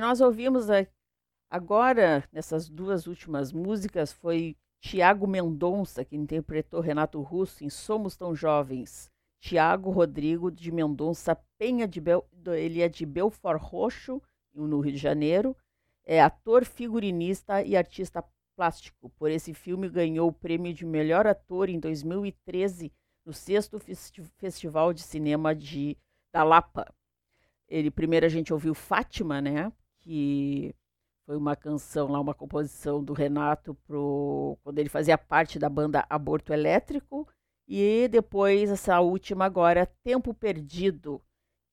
Nós 0.00 0.20
ouvimos 0.20 0.66
agora, 1.50 2.24
nessas 2.32 2.68
duas 2.68 3.06
últimas 3.06 3.52
músicas, 3.52 4.12
foi 4.12 4.56
Tiago 4.80 5.26
Mendonça, 5.26 6.04
que 6.04 6.16
interpretou 6.16 6.80
Renato 6.80 7.20
Russo 7.20 7.64
em 7.64 7.70
Somos 7.70 8.16
Tão 8.16 8.34
Jovens. 8.34 9.10
Tiago 9.40 9.90
Rodrigo 9.90 10.50
de 10.50 10.70
Mendonça 10.72 11.36
Penha, 11.58 11.86
de 11.86 12.00
Bel... 12.00 12.26
ele 12.46 12.82
é 12.82 12.88
de 12.88 13.06
Belfort 13.06 13.60
Roxo, 13.60 14.20
no 14.52 14.80
Rio 14.80 14.92
de 14.92 14.98
Janeiro. 14.98 15.56
É 16.04 16.20
ator, 16.20 16.64
figurinista 16.64 17.62
e 17.62 17.76
artista 17.76 18.24
plástico. 18.56 19.10
Por 19.10 19.30
esse 19.30 19.54
filme 19.54 19.88
ganhou 19.88 20.28
o 20.28 20.32
prêmio 20.32 20.74
de 20.74 20.84
melhor 20.84 21.26
ator 21.26 21.68
em 21.68 21.78
2013 21.78 22.92
no 23.24 23.32
sexto 23.32 23.78
Festi 23.78 24.22
Festival 24.38 24.92
de 24.92 25.02
Cinema 25.02 25.54
de 25.54 25.96
da 26.32 26.42
Lapa. 26.42 26.92
Ele 27.68 27.90
primeiro 27.90 28.26
a 28.26 28.28
gente 28.28 28.52
ouviu 28.52 28.74
Fátima, 28.74 29.40
né? 29.40 29.72
Que 30.08 30.74
foi 31.26 31.36
uma 31.36 31.54
canção 31.54 32.08
lá, 32.08 32.18
uma 32.18 32.32
composição 32.32 33.04
do 33.04 33.12
Renato 33.12 33.74
pro 33.86 34.56
quando 34.62 34.78
ele 34.78 34.88
fazia 34.88 35.18
parte 35.18 35.58
da 35.58 35.68
banda 35.68 36.06
Aborto 36.08 36.50
Elétrico 36.50 37.28
e 37.68 38.08
depois 38.08 38.70
essa 38.70 38.98
última 39.00 39.44
agora 39.44 39.84
Tempo 40.02 40.32
Perdido, 40.32 41.22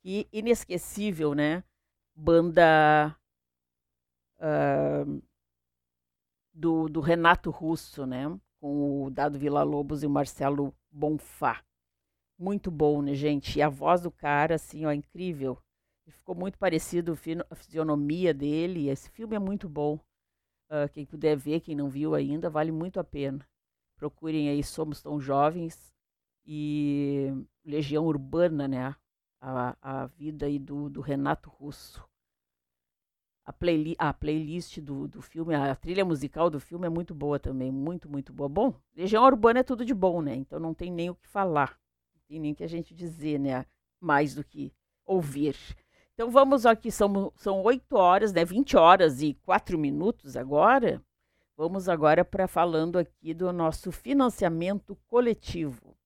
e 0.04 0.28
inesquecível, 0.34 1.34
né? 1.34 1.64
Banda 2.14 3.18
uh, 4.40 5.24
do, 6.54 6.90
do 6.90 7.00
Renato 7.00 7.50
Russo, 7.50 8.06
né? 8.06 8.26
Com 8.60 9.06
o 9.06 9.10
Dado 9.10 9.40
Vila 9.40 9.64
Lobos 9.64 10.04
e 10.04 10.08
o 10.08 10.10
Marcelo 10.10 10.76
Bonfá. 10.92 11.64
Muito 12.38 12.70
bom, 12.70 13.02
né, 13.02 13.14
gente? 13.14 13.60
E 13.60 13.62
a 13.62 13.70
voz 13.70 14.02
do 14.02 14.12
cara, 14.12 14.56
assim, 14.56 14.86
ó, 14.86 14.92
incrível. 14.92 15.58
Ficou 16.08 16.36
muito 16.36 16.58
parecido 16.58 17.18
a 17.50 17.56
fisionomia 17.56 18.34
dele. 18.34 18.90
Esse 18.90 19.10
filme 19.10 19.36
é 19.36 19.40
muito 19.40 19.68
bom. 19.68 20.00
Uh, 20.70 20.90
quem 20.92 21.06
puder 21.06 21.36
ver, 21.36 21.62
quem 21.62 21.76
não 21.76 21.90
viu 21.90 22.16
ainda, 22.16 22.50
vale 22.50 22.72
muito 22.72 23.00
a 23.00 23.04
pena. 23.04 23.48
Procurem 23.96 24.50
aí 24.50 24.64
Somos 24.64 25.02
Tão 25.02 25.20
Jovens 25.20 25.94
e 26.46 27.32
Legião 27.64 28.06
Urbana, 28.06 28.68
né? 28.68 28.96
A, 29.42 29.78
a 29.82 30.06
vida 30.08 30.46
aí 30.46 30.60
do, 30.60 30.90
do 30.90 31.02
Renato 31.02 31.50
Russo. 31.50 32.04
A, 33.46 33.54
playli 33.54 33.96
a 34.00 34.12
playlist 34.12 34.80
do, 34.80 35.08
do 35.08 35.22
filme, 35.22 35.54
a 35.54 35.76
trilha 35.76 36.04
musical 36.04 36.50
do 36.50 36.60
filme 36.60 36.88
é 36.88 36.90
muito 36.90 37.14
boa 37.14 37.40
também, 37.40 37.72
muito, 37.72 38.10
muito 38.10 38.34
boa. 38.34 38.50
Bom, 38.50 38.74
Legião 38.96 39.24
Urbana 39.24 39.60
é 39.60 39.64
tudo 39.64 39.86
de 39.86 39.94
bom, 39.94 40.22
né? 40.22 40.36
Então 40.36 40.60
não 40.60 40.74
tem 40.74 40.92
nem 40.92 41.12
o 41.12 41.16
que 41.16 41.28
falar, 41.28 41.80
não 42.14 42.22
tem 42.28 42.40
nem 42.40 42.54
o 42.54 42.56
que 42.56 42.64
a 42.64 42.68
gente 42.68 42.96
dizer, 42.96 43.40
né? 43.40 43.66
Mais 44.00 44.34
do 44.34 44.44
que 44.44 44.74
ouvir. 45.06 45.56
Então 46.16 46.32
vamos 46.32 46.66
aqui, 46.66 46.90
são, 46.90 47.32
são 47.36 47.62
8 47.62 47.94
horas, 47.98 48.32
né? 48.32 48.46
20 48.46 48.78
horas 48.78 49.22
e 49.22 49.34
4 49.44 49.78
minutos 49.78 50.38
agora. 50.38 51.04
Vamos 51.58 51.90
agora 51.90 52.24
para 52.24 52.48
falando 52.48 52.98
aqui 52.98 53.34
do 53.34 53.52
nosso 53.52 53.92
financiamento 53.92 54.96
coletivo. 55.08 55.98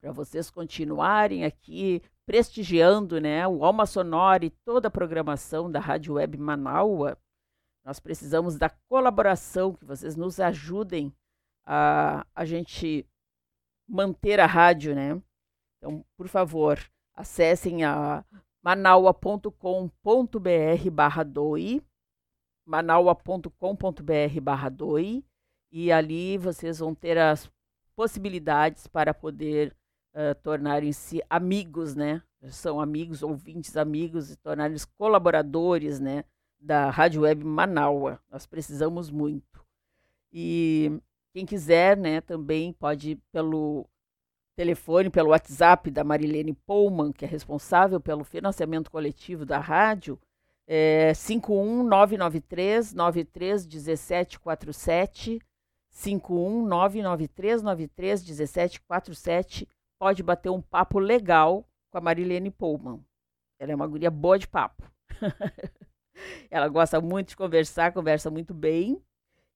Para 0.00 0.10
vocês 0.10 0.50
continuarem 0.50 1.44
aqui 1.44 2.02
prestigiando 2.26 3.20
né, 3.20 3.46
o 3.46 3.64
Alma 3.64 3.86
Sonora 3.86 4.44
e 4.44 4.50
toda 4.50 4.88
a 4.88 4.90
programação 4.90 5.70
da 5.70 5.78
Rádio 5.78 6.14
Web 6.14 6.38
Manaua, 6.38 7.16
nós 7.84 8.00
precisamos 8.00 8.56
da 8.56 8.70
colaboração, 8.88 9.74
que 9.74 9.84
vocês 9.84 10.16
nos 10.16 10.40
ajudem 10.40 11.12
a, 11.64 12.26
a 12.34 12.44
gente 12.44 13.06
manter 13.88 14.40
a 14.40 14.46
rádio, 14.46 14.94
né? 14.94 15.20
Então, 15.78 16.04
por 16.16 16.28
favor, 16.28 16.78
acessem 17.14 17.84
a 17.84 18.24
manaua.com.br 18.62 20.90
barra 20.92 21.24
doi, 21.24 21.82
manaua.com.br 22.64 24.40
barra 24.40 24.68
doi, 24.68 25.24
e 25.70 25.90
ali 25.90 26.38
vocês 26.38 26.78
vão 26.78 26.94
ter 26.94 27.18
as 27.18 27.50
possibilidades 27.96 28.86
para 28.86 29.12
poder 29.12 29.74
uh, 30.14 30.34
tornarem-se 30.42 31.22
amigos, 31.28 31.94
né? 31.94 32.22
São 32.48 32.80
amigos, 32.80 33.22
ouvintes 33.22 33.76
amigos 33.76 34.30
e 34.30 34.36
tornarem-se 34.36 34.86
colaboradores, 34.98 36.00
né? 36.00 36.24
Da 36.60 36.90
Rádio 36.90 37.22
Web 37.22 37.44
Manaua. 37.44 38.20
Nós 38.30 38.46
precisamos 38.46 39.10
muito. 39.10 39.64
E 40.32 41.00
quem 41.32 41.46
quiser, 41.46 41.96
né, 41.96 42.20
também 42.20 42.72
pode 42.72 43.16
pelo 43.32 43.86
telefone, 44.56 45.10
pelo 45.10 45.30
WhatsApp 45.30 45.90
da 45.90 46.04
Marilene 46.04 46.52
Pullman, 46.52 47.12
que 47.12 47.24
é 47.24 47.28
responsável 47.28 48.00
pelo 48.00 48.24
financiamento 48.24 48.90
coletivo 48.90 49.44
da 49.44 49.58
rádio, 49.58 50.18
é 50.66 51.12
51993 51.14 52.94
93 52.94 53.66
1747 53.66 55.40
51993 55.90 57.62
93 57.62 58.24
1747 58.24 59.68
pode 59.98 60.22
bater 60.22 60.50
um 60.50 60.62
papo 60.62 60.98
legal 60.98 61.68
com 61.90 61.98
a 61.98 62.00
Marilene 62.00 62.50
Pullman. 62.50 63.04
Ela 63.58 63.72
é 63.72 63.74
uma 63.74 63.86
guria 63.86 64.10
boa 64.10 64.38
de 64.38 64.48
papo. 64.48 64.90
ela 66.50 66.68
gosta 66.68 67.00
muito 67.00 67.30
de 67.30 67.36
conversar, 67.36 67.92
conversa 67.92 68.30
muito 68.30 68.54
bem 68.54 69.02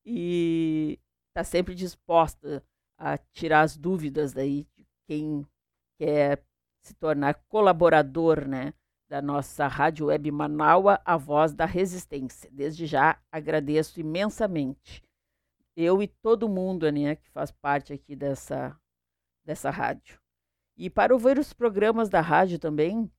e 0.04 0.98
está 1.28 1.42
sempre 1.42 1.74
disposta 1.74 2.62
a 2.98 3.18
tirar 3.18 3.62
as 3.62 3.76
dúvidas 3.76 4.32
daí 4.32 4.66
quem 5.06 5.46
quer 5.98 6.42
se 6.82 6.94
tornar 6.94 7.34
colaborador, 7.48 8.46
né, 8.46 8.72
da 9.08 9.22
nossa 9.22 9.66
Rádio 9.66 10.06
Web 10.06 10.30
Manaua, 10.30 11.00
a 11.04 11.16
voz 11.16 11.52
da 11.52 11.64
resistência. 11.64 12.50
Desde 12.52 12.86
já 12.86 13.20
agradeço 13.30 14.00
imensamente. 14.00 15.02
Eu 15.76 16.02
e 16.02 16.08
todo 16.08 16.48
mundo, 16.48 16.90
né, 16.90 17.16
que 17.16 17.28
faz 17.30 17.50
parte 17.50 17.92
aqui 17.92 18.16
dessa 18.16 18.78
dessa 19.44 19.70
rádio. 19.70 20.20
E 20.76 20.90
para 20.90 21.14
ouvir 21.14 21.38
os 21.38 21.52
programas 21.52 22.08
da 22.08 22.20
rádio 22.20 22.58
também, 22.58 23.10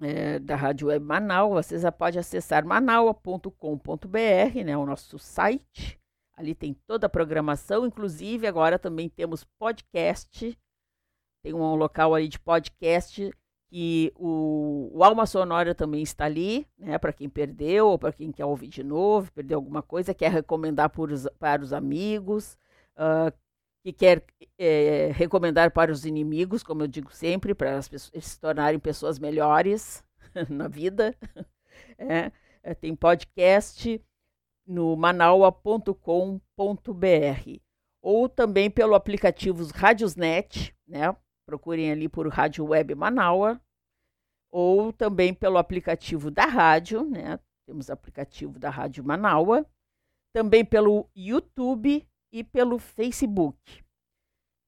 é, 0.00 0.38
da 0.38 0.54
Rádio 0.54 0.88
Web 0.88 1.04
Manaus, 1.04 1.66
vocês 1.66 1.82
já 1.82 1.90
podem 1.90 2.20
acessar 2.20 2.64
manaua.com.br, 2.64 4.64
né, 4.64 4.76
o 4.76 4.86
nosso 4.86 5.18
site. 5.18 6.00
Ali 6.36 6.54
tem 6.54 6.74
toda 6.86 7.06
a 7.06 7.10
programação, 7.10 7.86
inclusive 7.86 8.46
agora 8.46 8.78
também 8.78 9.08
temos 9.08 9.42
podcast. 9.58 10.56
Tem 11.46 11.54
um 11.54 11.76
local 11.76 12.12
ali 12.12 12.26
de 12.26 12.40
podcast 12.40 13.32
e 13.70 14.12
o, 14.16 14.90
o 14.92 15.04
Alma 15.04 15.26
Sonora 15.26 15.76
também 15.76 16.02
está 16.02 16.24
ali, 16.24 16.66
né, 16.76 16.98
para 16.98 17.12
quem 17.12 17.28
perdeu 17.28 17.86
ou 17.86 17.96
para 17.96 18.12
quem 18.12 18.32
quer 18.32 18.44
ouvir 18.44 18.66
de 18.66 18.82
novo, 18.82 19.32
perdeu 19.32 19.56
alguma 19.56 19.80
coisa, 19.80 20.12
quer 20.12 20.32
recomendar 20.32 20.90
por, 20.90 21.08
para 21.38 21.62
os 21.62 21.72
amigos, 21.72 22.58
uh, 22.96 23.32
que 23.84 23.92
quer 23.92 24.24
é, 24.58 25.12
recomendar 25.14 25.70
para 25.70 25.92
os 25.92 26.04
inimigos, 26.04 26.64
como 26.64 26.82
eu 26.82 26.88
digo 26.88 27.12
sempre, 27.12 27.54
para 27.54 27.78
as 27.78 27.88
pessoas 27.88 28.24
se 28.24 28.40
tornarem 28.40 28.80
pessoas 28.80 29.16
melhores 29.20 30.02
na 30.50 30.66
vida. 30.66 31.14
É, 31.98 32.32
é, 32.62 32.74
tem 32.74 32.96
podcast 32.96 34.02
no 34.66 34.96
manaua.com.br 34.96 36.00
ou 38.02 38.28
também 38.30 38.70
pelo 38.70 38.94
aplicativo 38.94 39.64
Radiosnet, 39.74 40.74
né? 40.88 41.14
Procurem 41.46 41.92
ali 41.92 42.08
por 42.08 42.26
Rádio 42.28 42.64
Web 42.66 42.94
Manaua 42.94 43.60
ou 44.50 44.92
também 44.92 45.32
pelo 45.32 45.58
aplicativo 45.58 46.30
da 46.30 46.44
rádio, 46.44 47.04
né? 47.04 47.38
Temos 47.66 47.90
aplicativo 47.90 48.58
da 48.58 48.70
Rádio 48.70 49.04
Manaua, 49.04 49.66
também 50.32 50.64
pelo 50.64 51.08
YouTube 51.14 52.06
e 52.32 52.44
pelo 52.44 52.78
Facebook, 52.78 53.84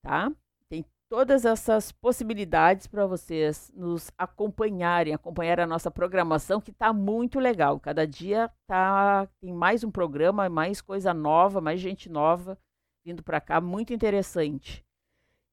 tá? 0.04 0.32
Tem 0.68 0.84
todas 1.08 1.44
essas 1.44 1.92
possibilidades 1.92 2.86
para 2.86 3.06
vocês 3.06 3.70
nos 3.74 4.10
acompanharem, 4.18 5.14
acompanhar 5.14 5.60
a 5.60 5.66
nossa 5.66 5.90
programação 5.90 6.60
que 6.60 6.70
está 6.70 6.92
muito 6.92 7.38
legal. 7.38 7.78
Cada 7.78 8.06
dia 8.06 8.52
tá 8.66 9.28
tem 9.40 9.52
mais 9.52 9.84
um 9.84 9.90
programa, 9.90 10.48
mais 10.48 10.80
coisa 10.80 11.14
nova, 11.14 11.60
mais 11.60 11.80
gente 11.80 12.08
nova 12.08 12.58
vindo 13.04 13.22
para 13.22 13.40
cá, 13.40 13.60
muito 13.60 13.92
interessante. 13.94 14.84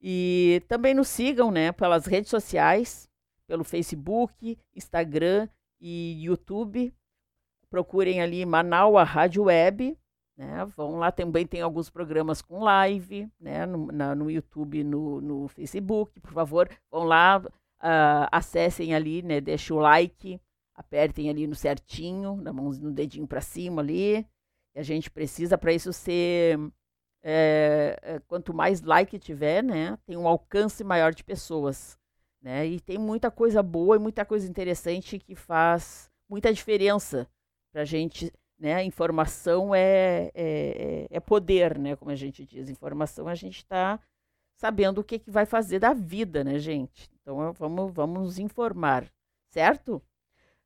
E 0.08 0.62
também 0.68 0.94
nos 0.94 1.08
sigam, 1.08 1.50
né, 1.50 1.72
pelas 1.72 2.06
redes 2.06 2.30
sociais, 2.30 3.10
pelo 3.44 3.64
Facebook, 3.64 4.56
Instagram 4.72 5.48
e 5.80 6.24
YouTube. 6.24 6.94
Procurem 7.68 8.22
ali 8.22 8.46
Manaus 8.46 9.02
Rádio 9.08 9.42
Web, 9.42 9.98
né? 10.36 10.64
Vão 10.76 10.94
lá, 10.98 11.10
também 11.10 11.44
tem 11.44 11.60
alguns 11.60 11.90
programas 11.90 12.40
com 12.40 12.62
live, 12.62 13.28
né? 13.40 13.66
no, 13.66 13.88
na, 13.88 14.14
no 14.14 14.30
YouTube, 14.30 14.84
no, 14.84 15.20
no 15.20 15.48
Facebook, 15.48 16.20
por 16.20 16.30
favor, 16.30 16.70
vão 16.88 17.02
lá, 17.02 17.42
uh, 17.44 18.28
acessem 18.30 18.94
ali, 18.94 19.22
né? 19.22 19.40
deixem 19.40 19.74
o 19.74 19.80
like, 19.80 20.40
apertem 20.76 21.28
ali 21.28 21.48
no 21.48 21.56
certinho, 21.56 22.36
na 22.36 22.52
mão, 22.52 22.70
no 22.70 22.92
dedinho 22.92 23.26
para 23.26 23.40
cima 23.40 23.82
ali. 23.82 24.24
A 24.72 24.82
gente 24.82 25.10
precisa 25.10 25.58
para 25.58 25.72
isso 25.72 25.92
ser 25.92 26.60
é, 27.28 28.20
quanto 28.28 28.54
mais 28.54 28.82
like 28.82 29.18
tiver, 29.18 29.62
né, 29.62 29.98
tem 30.06 30.16
um 30.16 30.28
alcance 30.28 30.84
maior 30.84 31.12
de 31.12 31.24
pessoas, 31.24 31.98
né? 32.40 32.64
E 32.66 32.78
tem 32.78 32.98
muita 32.98 33.30
coisa 33.30 33.62
boa 33.62 33.96
e 33.96 33.98
muita 33.98 34.24
coisa 34.24 34.48
interessante 34.48 35.18
que 35.18 35.34
faz 35.34 36.08
muita 36.28 36.52
diferença 36.52 37.28
para 37.72 37.82
a 37.82 37.84
gente, 37.84 38.32
né? 38.56 38.84
Informação 38.84 39.74
é, 39.74 40.30
é, 40.34 41.06
é 41.10 41.20
poder, 41.20 41.76
né? 41.78 41.96
Como 41.96 42.12
a 42.12 42.14
gente 42.14 42.44
diz, 42.46 42.68
informação 42.68 43.26
a 43.26 43.34
gente 43.34 43.56
está 43.56 43.98
sabendo 44.54 45.00
o 45.00 45.04
que, 45.04 45.18
que 45.18 45.30
vai 45.30 45.44
fazer 45.46 45.80
da 45.80 45.92
vida, 45.92 46.44
né, 46.44 46.58
gente? 46.60 47.10
Então 47.20 47.52
vamos, 47.54 47.92
vamos 47.92 48.22
nos 48.22 48.38
informar, 48.38 49.10
certo? 49.50 50.00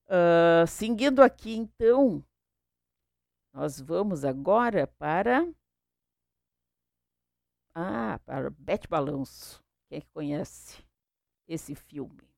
Uh, 0.06 0.66
seguindo 0.66 1.22
aqui, 1.22 1.54
então, 1.56 2.22
nós 3.54 3.80
vamos 3.80 4.24
agora 4.24 4.86
para. 4.98 5.48
Ah, 7.74 8.20
para 8.24 8.50
Bete 8.50 8.86
Balanço. 8.88 9.62
Quem 9.88 9.98
é 9.98 10.00
que 10.00 10.08
conhece 10.12 10.84
esse 11.48 11.74
filme? 11.74 12.29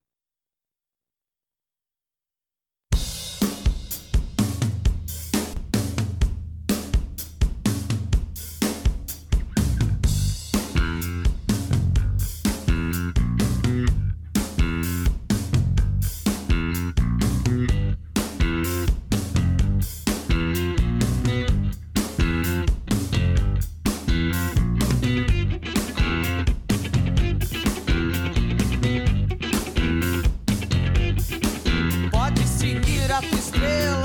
shell 33.62 34.01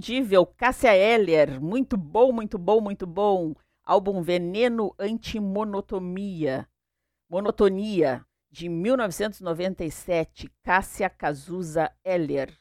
inconfundível, 0.00 0.46
Cássia 0.46 0.96
Eller, 0.96 1.60
muito 1.60 1.96
bom, 1.96 2.32
muito 2.32 2.58
bom, 2.58 2.80
muito 2.80 3.06
bom. 3.06 3.54
Álbum 3.84 4.22
Veneno 4.22 4.94
Antimonotomia, 4.98 6.66
Monotonia, 7.28 8.24
de 8.50 8.68
1997, 8.68 10.50
Cássia 10.62 11.10
Cazuza 11.10 11.92
Eller. 12.02 12.56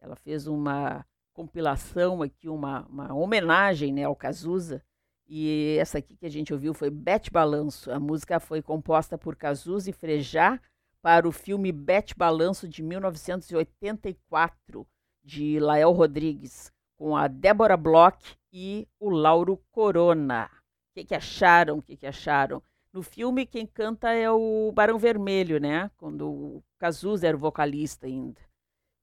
Ela 0.00 0.14
fez 0.14 0.46
uma 0.46 1.04
compilação 1.32 2.22
aqui, 2.22 2.48
uma, 2.48 2.86
uma 2.86 3.12
homenagem 3.12 3.92
né, 3.92 4.04
ao 4.04 4.14
Cazuza, 4.14 4.80
E 5.26 5.76
essa 5.80 5.98
aqui 5.98 6.16
que 6.16 6.26
a 6.26 6.30
gente 6.30 6.52
ouviu 6.52 6.72
foi 6.72 6.90
Bete 6.90 7.30
Balanço. 7.30 7.90
A 7.90 7.98
música 7.98 8.38
foi 8.38 8.62
composta 8.62 9.18
por 9.18 9.34
Cazuza 9.34 9.90
e 9.90 9.92
Frejá 9.92 10.60
para 11.02 11.26
o 11.26 11.32
filme 11.32 11.72
Bete 11.72 12.14
Balanço 12.16 12.68
de 12.68 12.82
1984, 12.82 14.86
de 15.22 15.58
Lael 15.58 15.90
Rodrigues, 15.90 16.73
com 16.96 17.16
a 17.16 17.28
Débora 17.28 17.76
Bloch 17.76 18.36
e 18.52 18.86
o 18.98 19.10
Lauro 19.10 19.60
Corona. 19.70 20.46
O 20.90 20.94
que, 20.94 21.04
que 21.04 21.14
acharam? 21.14 21.78
O 21.78 21.82
que, 21.82 21.96
que 21.96 22.06
acharam? 22.06 22.62
No 22.92 23.02
filme, 23.02 23.44
quem 23.44 23.66
canta 23.66 24.12
é 24.12 24.30
o 24.30 24.70
Barão 24.72 24.98
Vermelho, 24.98 25.58
né? 25.58 25.90
Quando 25.96 26.28
o 26.30 26.64
Cazuza 26.78 27.26
era 27.26 27.36
o 27.36 27.40
vocalista 27.40 28.06
ainda. 28.06 28.40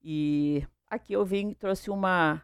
E 0.01 0.65
aqui 0.87 1.13
eu 1.13 1.25
vim 1.25 1.53
trouxe 1.53 1.89
uma 1.89 2.41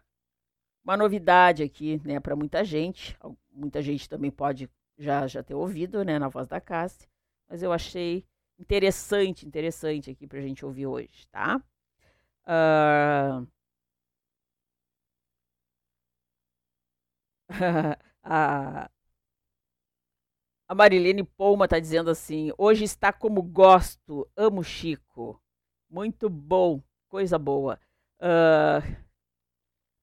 uma 0.83 0.95
novidade 0.95 1.63
aqui, 1.63 2.01
né, 2.05 2.19
para 2.19 2.35
muita 2.35 2.63
gente. 2.63 3.17
Muita 3.51 3.81
gente 3.81 4.07
também 4.07 4.31
pode 4.31 4.69
já 4.97 5.27
já 5.27 5.43
ter 5.43 5.53
ouvido, 5.53 6.03
né, 6.03 6.19
na 6.19 6.27
voz 6.27 6.47
da 6.47 6.59
Cássia, 6.59 7.07
mas 7.47 7.63
eu 7.63 7.71
achei 7.71 8.25
interessante, 8.59 9.45
interessante 9.45 10.11
aqui 10.11 10.27
para 10.27 10.39
a 10.39 10.41
gente 10.41 10.65
ouvir 10.65 10.87
hoje, 10.87 11.27
tá? 11.31 11.61
Uh... 12.45 13.47
a, 18.23 18.89
a 20.67 20.75
Marilene 20.75 21.23
Pouma 21.23 21.65
está 21.65 21.79
dizendo 21.79 22.09
assim: 22.09 22.51
hoje 22.57 22.83
está 22.83 23.13
como 23.13 23.41
gosto, 23.41 24.29
amo 24.35 24.63
Chico, 24.63 25.41
muito 25.89 26.29
bom, 26.29 26.81
coisa 27.07 27.37
boa. 27.39 27.79
Uh, 28.19 29.07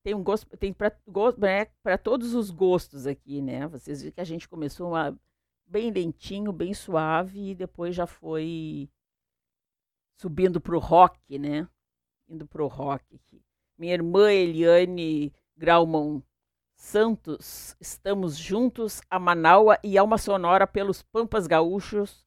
tem 0.03 0.15
um 0.15 0.23
gosto, 0.23 0.57
tem 0.57 0.73
para 0.73 0.95
né, 1.39 1.67
todos 2.03 2.35
os 2.35 2.51
gostos 2.51 3.07
aqui, 3.07 3.41
né? 3.41 3.67
Vocês 3.67 4.03
viram 4.03 4.15
que 4.15 4.21
a 4.21 4.25
gente 4.25 4.49
começou 4.49 4.89
uma, 4.89 5.19
bem 5.67 5.91
lentinho, 5.91 6.53
bem 6.53 6.75
suave 6.75 7.51
e 7.51 7.55
depois 7.55 7.95
já 7.95 8.07
foi 8.07 8.89
subindo 10.21 10.61
para 10.61 10.77
o 10.77 10.79
rock, 10.79 11.39
né? 11.39 11.69
Indo 12.29 12.47
para 12.47 12.63
o 12.63 12.69
rock 12.69 13.15
aqui. 13.15 13.43
Minha 13.79 13.95
irmã 13.95 14.33
Eliane 14.33 15.33
Grauman 15.57 16.23
Santos, 16.85 17.75
estamos 17.81 18.37
juntos 18.37 19.01
a 19.11 19.19
Manaua 19.19 19.79
e 19.83 19.97
Alma 19.97 20.19
Sonora 20.19 20.67
pelos 20.67 21.03
Pampas 21.03 21.47
Gaúchos 21.47 22.25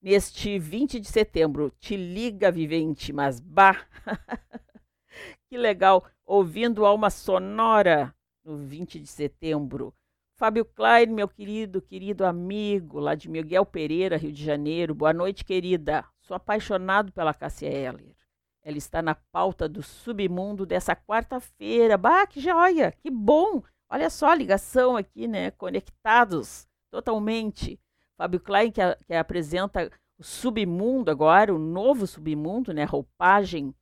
neste 0.00 0.58
20 0.58 0.98
de 0.98 1.06
setembro. 1.06 1.70
Te 1.78 1.98
liga, 1.98 2.50
vivente, 2.50 3.12
mas 3.12 3.38
bah! 3.40 3.86
que 5.48 5.56
legal! 5.56 6.04
ouvindo 6.24 6.86
Alma 6.86 7.10
Sonora 7.10 8.12
no 8.42 8.56
20 8.56 8.98
de 8.98 9.06
setembro. 9.06 9.94
Fábio 10.34 10.64
Klein, 10.64 11.08
meu 11.08 11.28
querido, 11.28 11.82
querido 11.82 12.24
amigo, 12.24 12.98
lá 12.98 13.14
de 13.14 13.28
Miguel 13.28 13.66
Pereira, 13.66 14.16
Rio 14.16 14.32
de 14.32 14.42
Janeiro. 14.42 14.94
Boa 14.94 15.12
noite, 15.12 15.44
querida. 15.44 16.06
Sou 16.22 16.34
apaixonado 16.34 17.12
pela 17.12 17.34
Cássia 17.34 17.68
Eller. 17.68 18.16
Ela 18.62 18.78
está 18.78 19.02
na 19.02 19.14
pauta 19.14 19.68
do 19.68 19.82
submundo 19.82 20.64
dessa 20.64 20.96
quarta-feira. 20.96 21.98
Bah, 21.98 22.26
que 22.26 22.40
joia, 22.40 22.92
que 22.92 23.10
bom. 23.10 23.62
Olha 23.90 24.08
só 24.08 24.28
a 24.28 24.34
ligação 24.36 24.96
aqui, 24.96 25.26
né? 25.26 25.50
Conectados 25.50 26.68
totalmente. 26.90 27.78
Fábio 28.16 28.38
Klein, 28.38 28.70
que, 28.70 28.80
que 29.04 29.14
apresenta 29.14 29.90
o 30.16 30.22
submundo 30.22 31.10
agora, 31.10 31.52
o 31.52 31.58
novo 31.58 32.06
submundo, 32.06 32.72
né? 32.72 32.84
Roupagem 32.84 33.74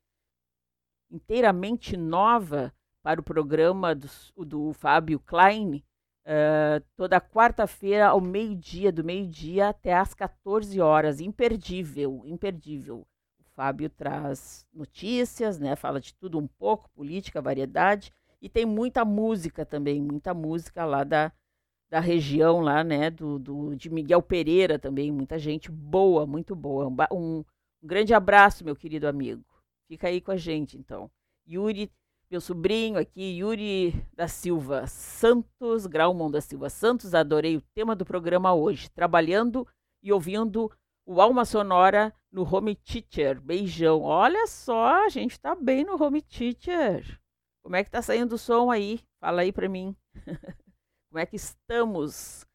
inteiramente 1.11 1.97
nova 1.97 2.73
para 3.03 3.21
o 3.21 3.25
programa 3.25 3.95
do, 3.95 4.09
do 4.45 4.73
Fábio 4.73 5.21
Klein, 5.21 5.85
uh, 6.25 6.85
toda 6.97 7.21
quarta-feira 7.21 8.09
ao 8.09 8.21
meio-dia, 8.21 8.91
do 8.91 9.05
meio-dia 9.05 9.69
até 9.69 9.95
às 9.95 10.15
14 10.15 10.81
horas. 10.81 11.21
Imperdível, 11.21 12.23
imperdível. 12.25 13.07
O 13.39 13.45
Fábio 13.55 13.91
traz 13.91 14.67
notícias, 14.73 15.59
né, 15.59 15.77
fala 15.77 16.01
de 16.01 16.15
tudo 16.15 16.39
um 16.39 16.47
pouco, 16.47 16.89
política, 16.91 17.43
variedade, 17.43 18.13
e 18.41 18.49
tem 18.49 18.65
muita 18.65 19.05
música 19.05 19.65
também, 19.65 20.01
muita 20.01 20.33
música 20.33 20.85
lá 20.85 21.05
da, 21.05 21.33
da 21.91 22.01
região 22.01 22.61
lá, 22.61 22.85
né, 22.85 23.11
do, 23.11 23.39
do, 23.39 23.75
de 23.75 23.91
Miguel 23.91 24.23
Pereira 24.23 24.79
também, 24.79 25.11
muita 25.11 25.39
gente 25.39 25.71
boa, 25.71 26.27
muito 26.27 26.55
boa. 26.55 26.89
Um, 27.13 27.45
um 27.83 27.87
grande 27.87 28.15
abraço, 28.15 28.65
meu 28.65 28.77
querido 28.77 29.09
amigo. 29.09 29.45
Fica 29.89 30.09
aí 30.09 30.21
com 30.21 30.31
a 30.31 30.37
gente, 30.37 30.77
então. 30.77 31.11
Yuri, 31.49 31.91
meu 32.31 32.41
sobrinho 32.43 32.99
aqui, 32.99 33.39
Yuri 33.39 34.05
da 34.15 34.29
Silva 34.29 34.87
Santos, 34.87 35.87
Graumon 35.87 36.31
da 36.31 36.43
Silva 36.43 36.69
Santos, 36.69 37.15
adorei 37.15 37.57
o 37.57 37.63
tema 37.75 37.97
do 37.97 38.05
programa 38.05 38.53
hoje. 38.53 38.91
Trabalhando 38.91 39.67
e 40.03 40.13
ouvindo 40.13 40.71
o 41.07 41.23
Alma 41.23 41.47
Sonora 41.47 42.13
no 42.31 42.43
Home 42.43 42.75
Teacher. 42.75 43.41
Beijão. 43.41 44.03
Olha 44.03 44.47
só, 44.47 45.07
a 45.07 45.09
gente 45.09 45.41
tá 45.41 45.55
bem 45.55 45.85
no 45.85 46.01
Home 46.03 46.21
Teacher. 46.21 47.19
Como 47.63 47.77
é 47.77 47.85
que 47.85 47.91
tá 47.91 48.01
saindo 48.01 48.35
o 48.35 48.39
som 48.39 48.71
aí? 48.71 49.01
Fala 49.21 49.43
aí 49.43 49.53
para 49.53 49.69
mim. 49.69 49.97
Como 51.11 51.19
é 51.19 51.27
que 51.27 51.37
estamos? 51.37 52.47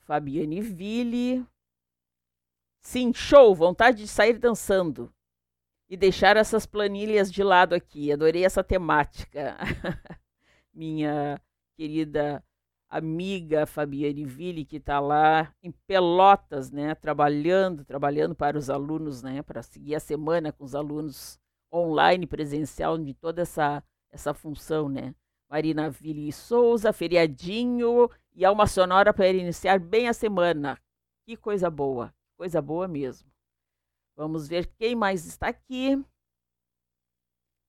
Fabiane 0.00 0.60
Ville. 0.60 1.46
Sim, 2.80 3.12
show, 3.12 3.54
vontade 3.54 3.98
de 3.98 4.08
sair 4.08 4.38
dançando 4.38 5.12
e 5.88 5.96
deixar 5.96 6.36
essas 6.36 6.66
planilhas 6.66 7.30
de 7.30 7.42
lado 7.42 7.74
aqui. 7.74 8.12
Adorei 8.12 8.44
essa 8.44 8.64
temática. 8.64 9.56
Minha 10.72 11.40
querida 11.76 12.42
amiga 12.90 13.66
Fabiane 13.66 14.24
Ville, 14.24 14.64
que 14.64 14.76
está 14.76 14.98
lá 14.98 15.54
em 15.62 15.70
Pelotas, 15.86 16.72
né, 16.72 16.94
trabalhando, 16.96 17.84
trabalhando 17.84 18.34
para 18.34 18.58
os 18.58 18.68
alunos, 18.68 19.22
né, 19.22 19.42
para 19.42 19.62
seguir 19.62 19.94
a 19.94 20.00
semana 20.00 20.52
com 20.52 20.64
os 20.64 20.74
alunos 20.74 21.38
online, 21.72 22.26
presencial, 22.26 22.98
de 22.98 23.14
toda 23.14 23.42
essa, 23.42 23.82
essa 24.10 24.34
função, 24.34 24.88
né. 24.88 25.14
Marina 25.48 25.90
Ville 25.90 26.32
Souza, 26.32 26.92
feriadinho 26.92 28.08
e 28.32 28.44
alma 28.44 28.66
sonora 28.66 29.12
para 29.12 29.28
iniciar 29.28 29.80
bem 29.80 30.08
a 30.08 30.12
semana. 30.12 30.78
Que 31.26 31.36
coisa 31.36 31.68
boa, 31.68 32.14
coisa 32.36 32.62
boa 32.62 32.86
mesmo. 32.86 33.28
Vamos 34.16 34.46
ver 34.46 34.66
quem 34.78 34.94
mais 34.94 35.26
está 35.26 35.48
aqui. 35.48 36.00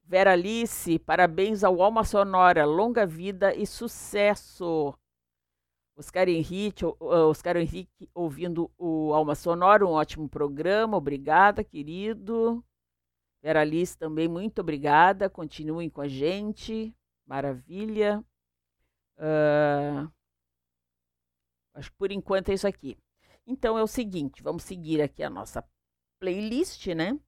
Vera 0.03 0.34
Alice, 0.34 0.99
parabéns 0.99 1.63
ao 1.63 1.81
Alma 1.81 2.03
Sonora, 2.03 2.65
longa 2.65 3.05
vida 3.05 3.55
e 3.55 3.65
sucesso. 3.65 4.93
Oscar 5.95 6.27
Henrique, 6.27 6.84
Oscar 6.99 7.55
Henrique 7.57 8.09
ouvindo 8.13 8.69
o 8.77 9.13
Alma 9.13 9.35
Sonora, 9.35 9.85
um 9.85 9.91
ótimo 9.91 10.27
programa, 10.27 10.97
obrigada, 10.97 11.63
querido. 11.63 12.63
Vera 13.41 13.61
Alice 13.61 13.97
também, 13.97 14.27
muito 14.27 14.59
obrigada, 14.61 15.30
continuem 15.30 15.89
com 15.89 16.01
a 16.01 16.07
gente, 16.07 16.93
maravilha. 17.26 18.23
Uh, 19.18 20.11
acho 21.73 21.91
que 21.91 21.97
por 21.97 22.11
enquanto 22.11 22.49
é 22.49 22.53
isso 22.53 22.68
aqui. 22.68 22.97
Então 23.47 23.77
é 23.77 23.84
o 23.84 23.88
seguinte, 23.88 24.43
vamos 24.43 24.63
seguir 24.63 25.01
aqui 25.01 25.23
a 25.23 25.30
nossa 25.30 25.68
playlist, 26.19 26.88
né? 26.88 27.19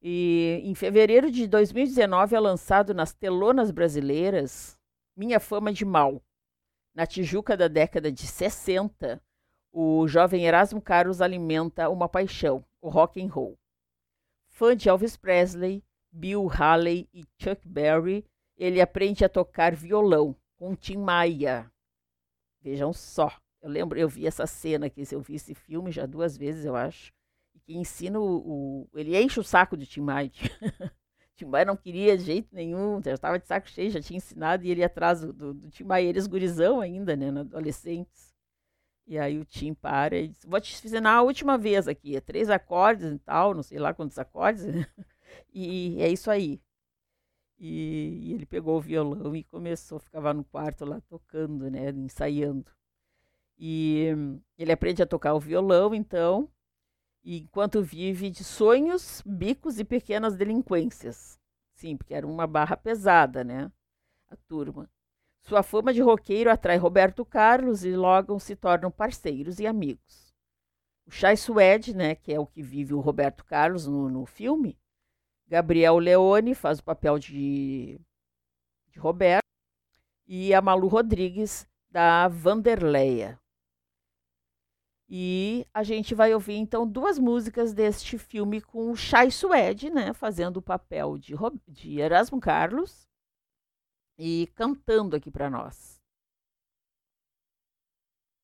E 0.00 0.60
em 0.64 0.74
fevereiro 0.74 1.30
de 1.30 1.46
2019 1.46 2.34
é 2.34 2.40
lançado 2.40 2.94
nas 2.94 3.12
telonas 3.12 3.70
brasileiras 3.70 4.78
Minha 5.16 5.38
Fama 5.38 5.72
de 5.72 5.84
Mal. 5.84 6.22
Na 6.94 7.06
Tijuca 7.06 7.56
da 7.56 7.68
década 7.68 8.10
de 8.10 8.26
60, 8.26 9.22
o 9.72 10.08
jovem 10.08 10.46
Erasmo 10.46 10.80
Carlos 10.80 11.20
alimenta 11.20 11.88
uma 11.90 12.08
paixão, 12.08 12.64
o 12.80 12.88
rock 12.88 13.22
and 13.22 13.28
roll. 13.28 13.59
Fã 14.60 14.76
de 14.76 14.90
Elvis 14.90 15.16
Presley, 15.16 15.82
Bill 16.12 16.46
Haley 16.52 17.08
e 17.14 17.24
Chuck 17.38 17.66
Berry, 17.66 18.26
ele 18.58 18.78
aprende 18.78 19.24
a 19.24 19.28
tocar 19.30 19.74
violão 19.74 20.36
com 20.58 20.76
Tim 20.76 20.98
Maia. 20.98 21.72
Vejam 22.60 22.92
só, 22.92 23.34
eu 23.62 23.70
lembro, 23.70 23.98
eu 23.98 24.06
vi 24.06 24.26
essa 24.26 24.46
cena 24.46 24.84
aqui, 24.84 25.02
eu 25.10 25.22
vi 25.22 25.36
esse 25.36 25.54
filme 25.54 25.90
já 25.90 26.04
duas 26.04 26.36
vezes, 26.36 26.66
eu 26.66 26.76
acho 26.76 27.10
que 27.64 27.74
ensina 27.74 28.20
o, 28.20 28.36
o, 28.36 28.90
Ele 28.94 29.18
enche 29.18 29.40
o 29.40 29.42
saco 29.42 29.78
de 29.78 29.86
Tim 29.86 30.02
Maia. 30.02 30.30
Tim 31.36 31.46
Maia 31.46 31.64
não 31.64 31.74
queria 31.74 32.18
de 32.18 32.24
jeito 32.24 32.54
nenhum, 32.54 33.00
já 33.02 33.14
estava 33.14 33.38
de 33.38 33.46
saco 33.46 33.66
cheio, 33.66 33.90
já 33.90 34.02
tinha 34.02 34.18
ensinado, 34.18 34.62
e 34.62 34.70
ele 34.70 34.84
atrás 34.84 35.22
do, 35.22 35.32
do, 35.32 35.54
do 35.54 35.70
Tim 35.70 35.84
Maia, 35.84 36.06
eles 36.06 36.26
gurizão 36.26 36.82
ainda, 36.82 37.16
né, 37.16 37.30
adolescentes. 37.30 38.29
E 39.10 39.18
aí 39.18 39.40
o 39.40 39.44
Tim 39.44 39.74
para 39.74 40.16
e 40.16 40.28
diz, 40.28 40.44
vou 40.44 40.60
te 40.60 40.72
ensinar 40.86 41.14
a 41.16 41.22
última 41.22 41.58
vez 41.58 41.88
aqui, 41.88 42.14
é 42.14 42.20
três 42.20 42.48
acordes 42.48 43.10
e 43.12 43.18
tal, 43.18 43.52
não 43.52 43.62
sei 43.62 43.76
lá 43.76 43.92
quantos 43.92 44.16
acordes, 44.20 44.62
e 45.52 46.00
é 46.00 46.08
isso 46.08 46.30
aí. 46.30 46.62
E, 47.58 48.28
e, 48.28 48.32
ele 48.34 48.46
pegou 48.46 48.78
o 48.78 48.80
violão 48.80 49.34
e 49.34 49.42
começou, 49.42 49.98
ficava 49.98 50.32
no 50.32 50.44
quarto 50.44 50.84
lá 50.84 51.00
tocando, 51.08 51.68
né, 51.68 51.90
ensaiando. 51.90 52.70
E 53.58 54.06
ele 54.56 54.70
aprende 54.70 55.02
a 55.02 55.06
tocar 55.06 55.34
o 55.34 55.40
violão, 55.40 55.92
então, 55.92 56.48
enquanto 57.24 57.82
vive 57.82 58.30
de 58.30 58.44
sonhos, 58.44 59.24
bicos 59.26 59.80
e 59.80 59.84
pequenas 59.84 60.36
delinquências. 60.36 61.36
Sim, 61.74 61.96
porque 61.96 62.14
era 62.14 62.26
uma 62.28 62.46
barra 62.46 62.76
pesada, 62.76 63.42
né? 63.42 63.72
A 64.28 64.36
turma. 64.36 64.88
Sua 65.42 65.62
fama 65.62 65.92
de 65.92 66.00
roqueiro 66.00 66.50
atrai 66.50 66.76
Roberto 66.76 67.24
Carlos 67.24 67.84
e 67.84 67.96
logo 67.96 68.38
se 68.38 68.54
tornam 68.54 68.90
parceiros 68.90 69.58
e 69.58 69.66
amigos. 69.66 70.32
O 71.06 71.10
Chai 71.10 71.36
Suede, 71.36 71.94
né, 71.94 72.14
que 72.14 72.32
é 72.32 72.38
o 72.38 72.46
que 72.46 72.62
vive 72.62 72.94
o 72.94 73.00
Roberto 73.00 73.44
Carlos 73.44 73.86
no, 73.86 74.08
no 74.08 74.26
filme, 74.26 74.78
Gabriel 75.48 75.98
Leone 75.98 76.54
faz 76.54 76.78
o 76.78 76.84
papel 76.84 77.18
de, 77.18 78.00
de 78.88 78.98
Roberto 79.00 79.44
e 80.26 80.54
a 80.54 80.62
Malu 80.62 80.86
Rodrigues 80.86 81.66
da 81.90 82.28
Vanderleia. 82.28 83.40
E 85.08 85.66
a 85.74 85.82
gente 85.82 86.14
vai 86.14 86.32
ouvir 86.32 86.54
então 86.54 86.86
duas 86.86 87.18
músicas 87.18 87.72
deste 87.72 88.16
filme 88.16 88.60
com 88.60 88.92
o 88.92 88.96
Chai 88.96 89.32
Suede, 89.32 89.90
né, 89.90 90.12
fazendo 90.12 90.58
o 90.58 90.62
papel 90.62 91.18
de, 91.18 91.34
de 91.66 91.98
Erasmo 91.98 92.38
Carlos 92.38 93.09
e 94.20 94.46
cantando 94.54 95.16
aqui 95.16 95.30
para 95.30 95.48
nós. 95.48 95.98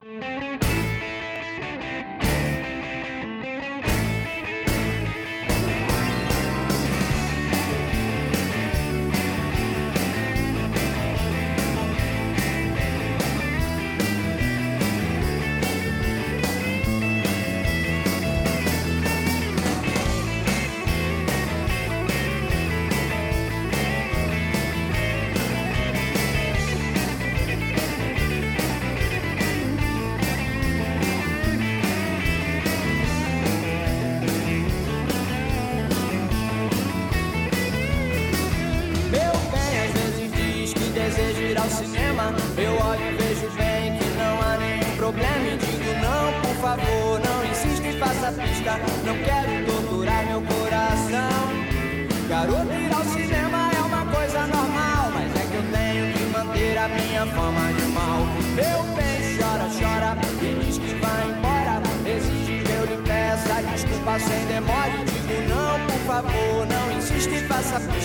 não 0.02 0.95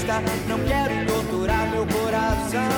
pista. 0.02 0.22
Não 0.48 0.60
quero 0.60 1.06
torturar 1.06 1.70
meu 1.70 1.86
coração. 1.86 2.70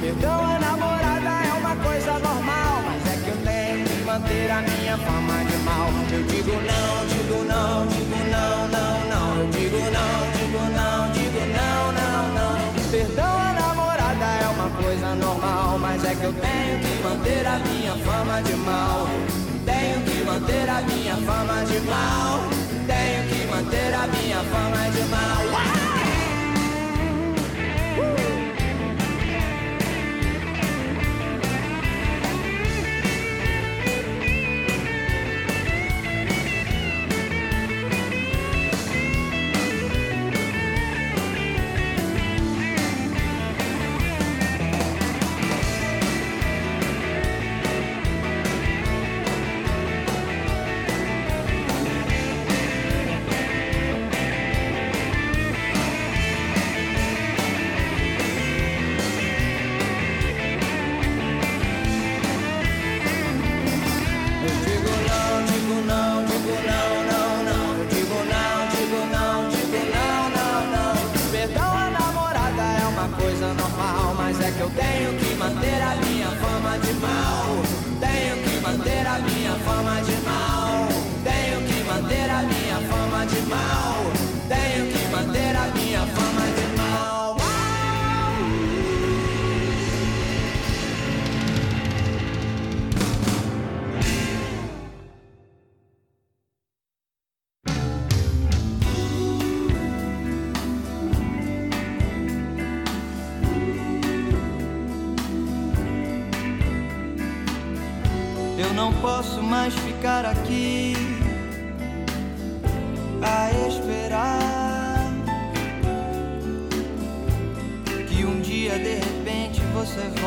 Perdão, 0.00 0.44
a 0.44 0.58
namorada 0.58 1.30
é 1.46 1.52
uma 1.58 1.76
coisa 1.76 2.12
normal, 2.18 2.82
mas 2.86 3.12
é 3.12 3.16
que 3.22 3.28
eu 3.28 3.36
tenho 3.44 3.84
que 3.84 4.04
manter 4.04 4.50
a 4.50 4.62
minha 4.62 4.96
fama 4.98 5.44
de 5.44 5.56
mal. 5.58 5.88
Eu 6.12 6.22
digo 6.24 6.52
não, 6.52 7.06
digo 7.06 7.44
não, 7.44 7.86
digo 7.86 8.16
não, 8.30 8.68
não, 8.68 9.08
não. 9.10 9.40
Eu 9.40 9.46
digo 9.50 9.78
não, 9.78 10.14
digo 10.36 10.62
não, 10.74 11.12
digo 11.12 11.40
não, 11.56 11.92
não, 11.92 12.22
não. 12.34 12.90
Perdão, 12.90 13.38
a 13.38 13.52
namorada 13.52 14.24
é 14.24 14.48
uma 14.48 14.70
coisa 14.82 15.14
normal, 15.14 15.78
mas 15.78 16.04
é 16.04 16.14
que 16.14 16.24
eu 16.24 16.32
tenho 16.32 16.78
que 16.80 17.02
manter 17.02 17.46
a 17.46 17.58
minha 17.58 17.92
fama 18.04 18.42
de 18.42 18.54
mal. 18.54 19.06
Tenho 19.64 20.00
que 20.04 20.24
manter 20.24 20.68
a 20.68 20.80
minha 20.82 21.16
fama 21.16 21.64
de 21.64 21.80
mal. 21.80 22.40
Tenho 22.86 23.28
que 23.28 23.46
manter 23.46 23.94
a 23.94 24.06
minha 24.06 24.38
fama 24.44 24.90
de 24.90 25.02
mal. 25.10 25.79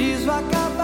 preciso 0.00 0.30
acabar. 0.32 0.79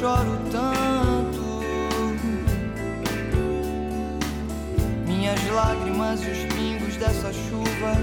Choro 0.00 0.38
tanto. 0.50 1.62
Minhas 5.06 5.40
lágrimas 5.50 6.20
e 6.22 6.30
os 6.30 6.54
pingos 6.54 6.96
dessa 6.96 7.32
chuva 7.32 7.94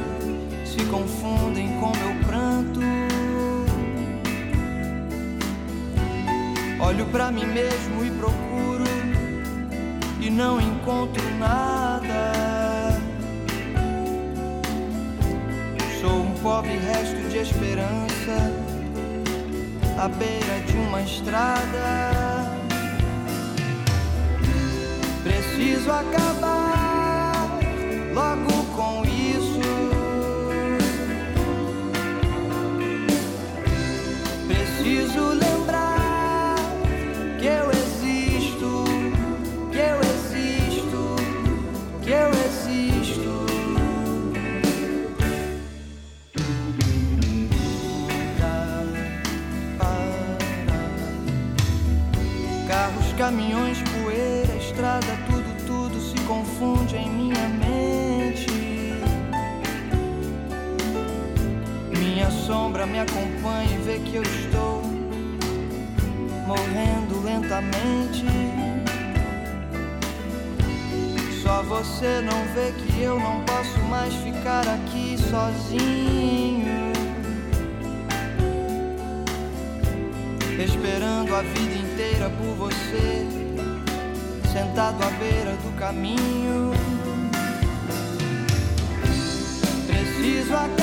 se 0.65 0.83
confundem 0.85 1.67
com 1.79 1.91
meu 1.91 2.15
pranto. 2.25 2.79
Olho 6.79 7.05
para 7.07 7.31
mim 7.31 7.45
mesmo 7.45 8.03
e 8.03 8.11
procuro 8.11 8.83
e 10.19 10.29
não 10.29 10.59
encontro 10.59 11.23
nada. 11.37 12.33
Sou 16.01 16.23
um 16.23 16.33
pobre 16.41 16.77
resto 16.77 17.29
de 17.29 17.37
esperança 17.37 18.62
à 20.03 20.09
beira 20.09 20.59
de 20.67 20.75
uma 20.75 21.01
estrada. 21.01 22.51
Preciso 25.23 25.89
acabar 25.89 27.47
logo 28.13 28.62
que 64.13 64.17
eu 64.17 64.21
estou 64.21 64.83
morrendo 66.45 67.19
lentamente. 67.23 68.23
Só 71.41 71.63
você 71.63 72.21
não 72.21 72.45
vê 72.53 72.71
que 72.73 73.01
eu 73.01 73.19
não 73.19 73.43
posso 73.43 73.79
mais 73.89 74.13
ficar 74.13 74.67
aqui 74.67 75.17
sozinho. 75.17 76.93
Esperando 80.63 81.35
a 81.35 81.41
vida 81.41 81.73
inteira 81.73 82.29
por 82.29 82.67
você, 82.67 83.25
sentado 84.51 85.03
à 85.03 85.09
beira 85.17 85.57
do 85.63 85.75
caminho. 85.79 86.71
Preciso 89.87 90.53
acabar 90.53 90.82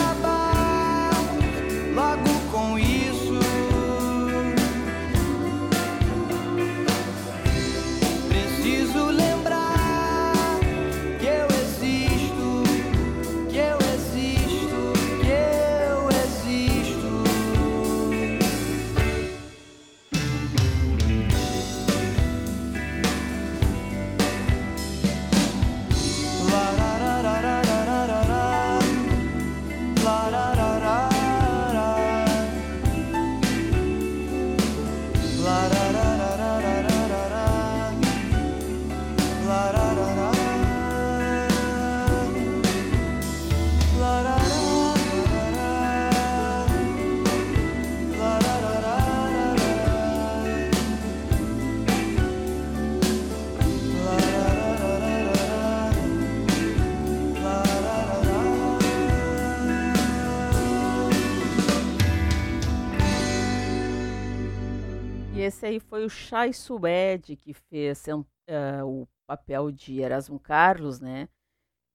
esse 65.51 65.67
aí 65.67 65.81
foi 65.81 66.05
o 66.05 66.09
Chay 66.09 66.53
Suede 66.53 67.37
que 67.37 67.53
fez 67.53 68.07
eh, 68.47 68.85
o 68.85 69.07
papel 69.27 69.71
de 69.71 70.01
Erasmo 70.01 70.39
Carlos, 70.39 71.01
né? 71.01 71.29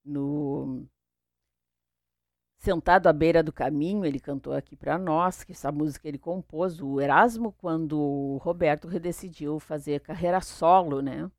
No 0.03 0.85
Sentado 2.59 3.07
à 3.07 3.13
beira 3.13 3.43
do 3.43 3.53
caminho, 3.53 4.05
ele 4.05 4.19
cantou 4.19 4.51
aqui 4.53 4.75
para 4.75 4.97
nós, 4.97 5.43
que 5.43 5.51
essa 5.51 5.71
música 5.71 6.07
ele 6.07 6.17
compôs, 6.17 6.81
o 6.81 6.99
Erasmo, 6.99 7.51
quando 7.53 7.99
o 7.99 8.37
Roberto 8.37 8.87
decidiu 8.99 9.59
fazer 9.59 10.01
carreira 10.01 10.41
solo, 10.41 11.01
né? 11.01 11.29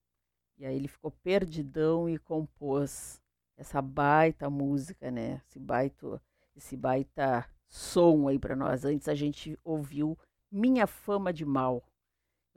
E 0.56 0.64
aí 0.64 0.74
ele 0.74 0.88
ficou 0.88 1.10
perdidão 1.10 2.08
e 2.08 2.16
compôs 2.18 3.20
essa 3.56 3.82
baita 3.82 4.48
música, 4.48 5.10
né? 5.10 5.42
Esse 5.48 5.58
baita, 5.58 6.22
esse 6.54 6.76
baita 6.76 7.44
som 7.68 8.28
aí 8.28 8.38
para 8.38 8.56
nós. 8.56 8.84
Antes 8.84 9.08
a 9.08 9.14
gente 9.14 9.58
ouviu 9.64 10.16
Minha 10.50 10.86
Fama 10.86 11.32
de 11.32 11.44
Mal. 11.44 11.82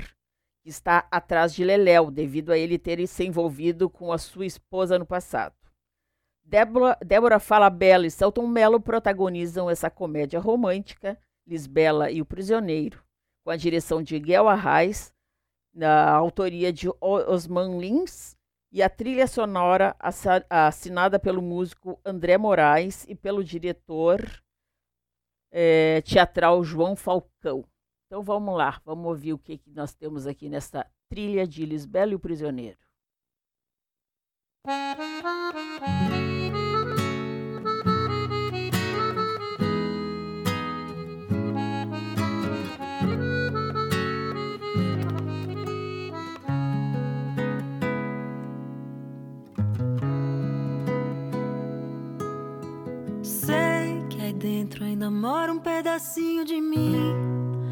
que 0.62 0.68
está 0.68 1.06
atrás 1.10 1.54
de 1.54 1.64
Leléu, 1.64 2.10
devido 2.10 2.52
a 2.52 2.58
ele 2.58 2.78
ter 2.78 3.04
se 3.06 3.24
envolvido 3.24 3.90
com 3.90 4.12
a 4.12 4.18
sua 4.18 4.46
esposa 4.46 4.98
no 4.98 5.04
passado. 5.04 5.54
Débora, 6.44 6.96
Débora 7.04 7.40
Falabella 7.40 8.06
e 8.06 8.10
Celton 8.10 8.46
Mello 8.46 8.80
protagonizam 8.80 9.68
essa 9.68 9.90
comédia 9.90 10.38
romântica, 10.38 11.18
Lisbela 11.46 12.10
e 12.10 12.20
o 12.20 12.26
Prisioneiro, 12.26 13.02
com 13.44 13.50
a 13.50 13.56
direção 13.56 14.02
de 14.02 14.18
Guel 14.18 14.48
Arraes, 14.48 15.12
na 15.74 16.10
autoria 16.10 16.72
de 16.72 16.88
Osman 17.00 17.78
Lins 17.78 18.36
e 18.70 18.82
a 18.82 18.88
trilha 18.88 19.26
sonora 19.26 19.96
assinada 20.48 21.18
pelo 21.18 21.42
músico 21.42 22.00
André 22.04 22.36
Moraes 22.38 23.04
e 23.08 23.14
pelo 23.14 23.42
diretor 23.42 24.20
é, 25.50 26.00
teatral 26.02 26.62
João 26.62 26.96
Falcão. 26.96 27.64
Então 28.12 28.22
vamos 28.22 28.54
lá, 28.54 28.78
vamos 28.84 29.06
ouvir 29.06 29.32
o 29.32 29.38
que, 29.38 29.56
que 29.56 29.70
nós 29.70 29.94
temos 29.94 30.26
aqui 30.26 30.46
nessa 30.46 30.86
trilha 31.08 31.46
de 31.46 31.64
Lisbela 31.64 32.12
e 32.12 32.14
o 32.14 32.18
Prisioneiro. 32.18 32.76
dentro 54.38 54.84
ainda 54.84 55.10
mora 55.10 55.52
um 55.52 55.58
pedacinho 55.60 56.44
de 56.44 56.60
mim. 56.60 57.41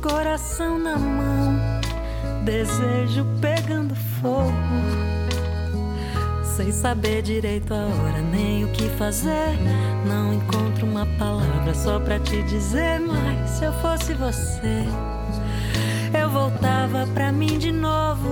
coração 0.00 0.78
na 0.78 0.98
mão. 0.98 1.58
Desejo 2.44 3.26
pegando 3.40 3.94
fogo. 4.20 4.52
Sem 6.42 6.72
saber 6.72 7.22
direito 7.22 7.72
a 7.72 7.86
hora, 7.86 8.20
nem 8.30 8.64
o 8.64 8.68
que 8.68 8.88
fazer. 8.90 9.58
Não 10.06 10.34
encontro 10.34 10.86
uma 10.86 11.06
palavra 11.18 11.74
só 11.74 11.98
pra 11.98 12.18
te 12.18 12.42
dizer. 12.42 13.00
Mas 13.00 13.50
se 13.50 13.64
eu 13.64 13.72
fosse 13.74 14.14
você, 14.14 14.84
eu 16.20 16.28
voltava 16.30 17.06
pra 17.14 17.30
mim 17.32 17.58
de 17.58 17.72
novo. 17.72 18.30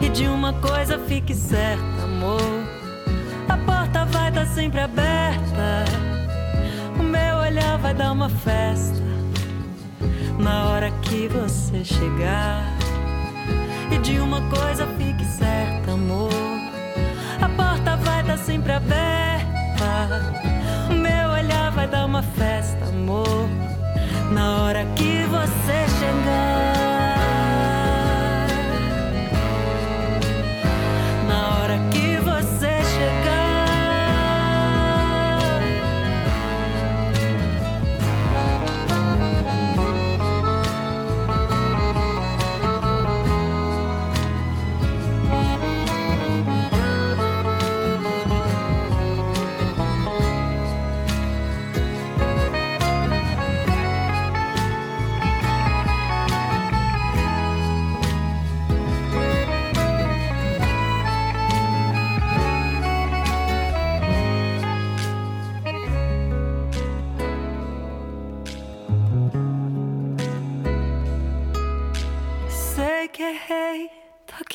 E 0.00 0.08
de 0.08 0.26
uma 0.26 0.52
coisa 0.54 0.98
fique 0.98 1.34
certa, 1.34 2.02
amor 2.02 2.80
porta 3.90 4.04
vai 4.06 4.28
estar 4.28 4.46
tá 4.46 4.46
sempre 4.46 4.80
aberta. 4.80 5.84
O 6.98 7.02
meu 7.02 7.36
olhar 7.36 7.78
vai 7.78 7.94
dar 7.94 8.12
uma 8.12 8.28
festa 8.28 9.00
na 10.40 10.70
hora 10.70 10.90
que 11.02 11.28
você 11.28 11.84
chegar. 11.84 12.64
E 13.90 13.98
de 13.98 14.18
uma 14.18 14.40
coisa 14.48 14.86
fique 14.98 15.24
certa, 15.24 15.92
amor. 15.92 16.32
A 17.40 17.48
porta 17.48 17.96
vai 17.96 18.20
estar 18.22 18.36
tá 18.36 18.42
sempre 18.42 18.72
aberta. 18.72 20.34
O 20.90 20.94
meu 20.94 21.30
olhar 21.30 21.70
vai 21.72 21.86
dar 21.86 22.06
uma 22.06 22.22
festa, 22.22 22.86
amor. 22.86 23.48
Na 24.32 24.62
hora 24.62 24.84
que 24.96 25.24
você 25.24 25.88
chegar. 25.98 26.89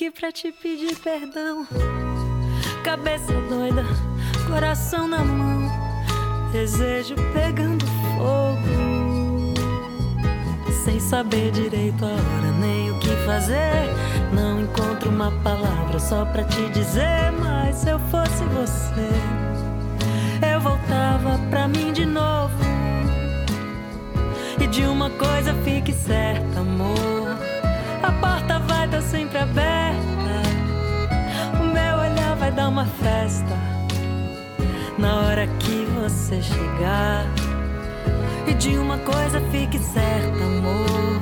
Aqui 0.05 0.11
pra 0.11 0.31
te 0.31 0.51
pedir 0.51 0.95
perdão. 0.97 1.65
Cabeça 2.83 3.33
doida, 3.49 3.83
coração 4.47 5.07
na 5.07 5.23
mão, 5.23 5.71
desejo 6.51 7.15
pegando 7.33 7.85
fogo. 7.85 9.53
Sem 10.83 10.99
saber 10.99 11.51
direito 11.51 12.05
a 12.05 12.09
hora 12.09 12.51
nem 12.59 12.91
o 12.91 12.99
que 12.99 13.09
fazer. 13.25 13.89
Não 14.33 14.61
encontro 14.61 15.09
uma 15.09 15.31
palavra 15.41 15.97
só 15.97 16.25
pra 16.25 16.43
te 16.43 16.69
dizer. 16.69 17.31
Mas 17.39 17.77
se 17.77 17.89
eu 17.89 17.99
fosse 18.11 18.43
você, 18.53 19.09
eu 20.53 20.61
voltava 20.61 21.39
pra 21.49 21.67
mim 21.67 21.91
de 21.91 22.05
novo. 22.05 22.53
E 24.61 24.67
de 24.67 24.83
uma 24.83 25.09
coisa 25.09 25.53
fique 25.63 25.91
certa, 25.91 26.59
amor. 26.59 27.24
Vai 28.85 28.99
estar 28.99 29.17
sempre 29.17 29.39
aberta. 29.39 30.35
O 31.59 31.63
meu 31.63 31.97
olhar 31.97 32.35
vai 32.35 32.51
dar 32.51 32.69
uma 32.69 32.85
festa. 32.85 33.57
Na 34.99 35.21
hora 35.21 35.47
que 35.47 35.87
você 35.99 36.39
chegar. 36.39 37.25
E 38.45 38.53
de 38.53 38.77
uma 38.77 38.99
coisa 38.99 39.41
fique 39.49 39.79
certa, 39.79 40.43
amor. 40.43 41.19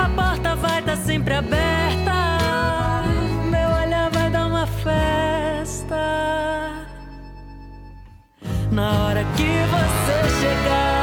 A 0.00 0.08
porta 0.08 0.56
vai 0.56 0.80
estar 0.80 0.96
sempre 0.96 1.34
aberta. 1.34 2.12
Meu 3.48 3.70
olhar 3.70 4.10
vai 4.10 4.28
dar 4.28 4.48
uma 4.48 4.66
festa. 4.66 5.94
Na 8.72 9.04
hora 9.04 9.24
que 9.36 9.44
você 9.44 10.40
chegar. 10.40 10.99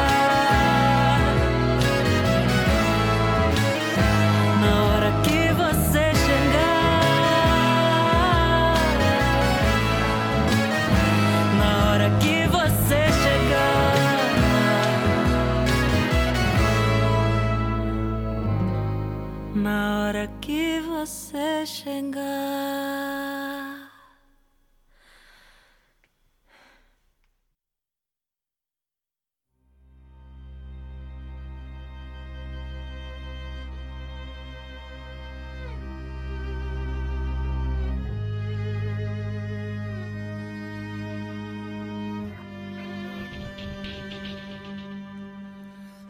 Você 21.27 21.65
chegar. 21.65 22.21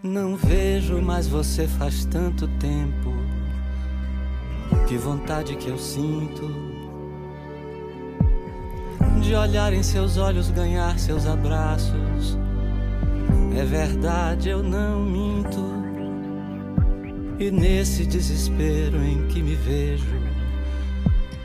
Não 0.03 0.35
vejo 0.35 1.01
mais 1.01 1.27
você 1.27 1.67
faz 1.67 2.05
tanto 2.05 2.47
tempo. 2.59 3.16
Que 4.87 4.95
vontade 4.95 5.57
que 5.57 5.67
eu 5.67 5.77
sinto 5.77 6.49
de 9.21 9.35
olhar 9.35 9.73
em 9.73 9.83
seus 9.83 10.15
olhos, 10.15 10.49
ganhar 10.49 10.97
seus 10.97 11.25
abraços. 11.25 12.37
É 13.57 13.65
verdade, 13.65 14.47
eu 14.47 14.63
não 14.63 15.01
minto. 15.01 15.59
E 17.37 17.51
nesse 17.51 18.05
desespero 18.05 19.03
em 19.03 19.27
que 19.27 19.43
me 19.43 19.55
vejo, 19.55 20.05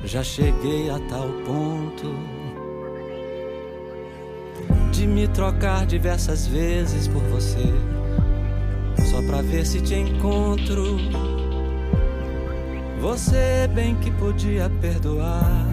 já 0.05 0.23
cheguei 0.23 0.89
a 0.91 1.01
tal 1.01 1.29
ponto 1.45 2.15
de 4.93 5.05
me 5.05 5.27
trocar 5.27 5.85
diversas 5.85 6.47
vezes 6.47 7.09
por 7.09 7.23
você, 7.23 7.75
só 9.11 9.21
pra 9.27 9.43
ver 9.43 9.67
se 9.67 9.81
te 9.81 9.97
encontro. 9.97 11.32
Você 13.03 13.69
bem 13.75 13.97
que 13.97 14.13
podia 14.13 14.71
perdoar 14.81 15.67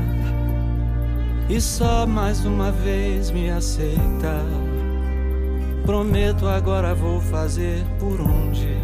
e 1.47 1.61
só 1.61 2.07
mais 2.07 2.43
uma 2.43 2.71
vez 2.71 3.29
me 3.29 3.51
aceita. 3.51 4.43
Prometo 5.85 6.47
agora 6.47 6.95
vou 6.95 7.21
fazer 7.21 7.85
por 7.99 8.19
onde 8.19 8.75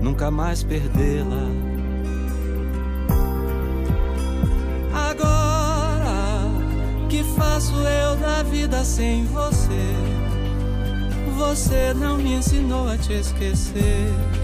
nunca 0.00 0.30
mais 0.30 0.62
perdê-la. 0.62 1.46
Agora 5.10 6.48
que 7.10 7.22
faço 7.36 7.74
eu 7.74 8.16
da 8.16 8.42
vida 8.44 8.82
sem 8.82 9.26
você? 9.26 9.92
Você 11.36 11.92
não 11.92 12.16
me 12.16 12.32
ensinou 12.32 12.88
a 12.88 12.96
te 12.96 13.12
esquecer. 13.12 14.43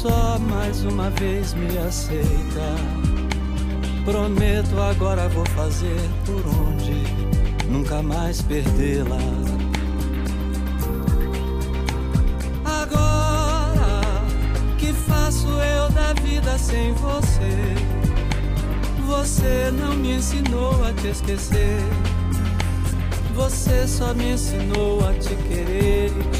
Só 0.00 0.38
mais 0.38 0.82
uma 0.84 1.10
vez 1.10 1.52
me 1.52 1.76
aceita. 1.76 2.74
Prometo 4.02 4.80
agora 4.80 5.28
vou 5.28 5.44
fazer 5.50 6.00
por 6.24 6.42
onde 6.46 7.04
nunca 7.68 8.02
mais 8.02 8.40
perdê-la. 8.40 9.18
Agora 12.64 14.00
que 14.78 14.90
faço 14.94 15.48
eu 15.48 15.90
da 15.90 16.14
vida 16.14 16.56
sem 16.56 16.94
você? 16.94 17.74
Você 19.06 19.70
não 19.72 19.94
me 19.96 20.14
ensinou 20.14 20.82
a 20.82 20.94
te 20.94 21.08
esquecer. 21.08 21.82
Você 23.34 23.86
só 23.86 24.14
me 24.14 24.32
ensinou 24.32 25.06
a 25.06 25.12
te 25.12 25.34
querer 25.48 26.08
e 26.08 26.36
te 26.36 26.39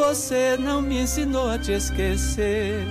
Você 0.00 0.56
não 0.56 0.80
me 0.80 1.02
ensinou 1.02 1.46
a 1.50 1.58
te 1.58 1.72
esquecer. 1.72 2.86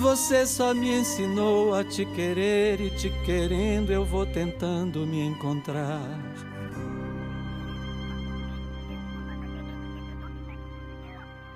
Você 0.00 0.44
só 0.44 0.74
me 0.74 0.92
ensinou 0.92 1.72
a 1.72 1.84
te 1.84 2.04
querer 2.04 2.80
e 2.80 2.90
te 2.90 3.08
querendo 3.24 3.92
eu 3.92 4.04
vou 4.04 4.26
tentando 4.26 5.06
me 5.06 5.20
encontrar. 5.20 6.02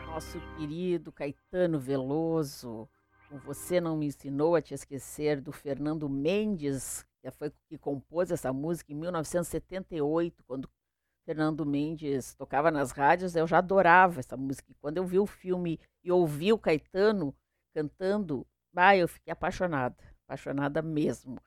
Nosso 0.07 0.41
querido 0.57 1.11
Caetano 1.11 1.81
Veloso, 1.81 2.89
Você 3.45 3.81
Não 3.81 3.97
Me 3.97 4.07
Ensinou 4.07 4.55
a 4.55 4.63
Te 4.63 4.73
Esquecer, 4.73 5.41
do 5.41 5.51
Fernando 5.51 6.09
Mendes, 6.09 7.05
que 7.21 7.31
foi 7.33 7.53
que 7.69 7.77
compôs 7.77 8.31
essa 8.31 8.53
música 8.53 8.93
em 8.93 8.97
1978, 8.97 10.45
quando 10.47 10.71
Fernando 11.25 11.65
Mendes 11.65 12.35
tocava 12.35 12.71
nas 12.71 12.91
rádios, 12.91 13.37
eu 13.37 13.47
já 13.47 13.59
adorava 13.59 14.21
essa 14.21 14.37
música. 14.37 14.75
Quando 14.81 14.97
eu 14.97 15.05
vi 15.05 15.19
o 15.19 15.27
filme 15.27 15.79
e 16.03 16.11
ouvi 16.11 16.53
o 16.53 16.59
Caetano 16.59 17.35
cantando, 17.75 18.47
ah, 18.75 18.97
eu 18.97 19.07
fiquei 19.07 19.33
apaixonada, 19.33 19.97
apaixonada 20.27 20.83
mesmo. 20.83 21.39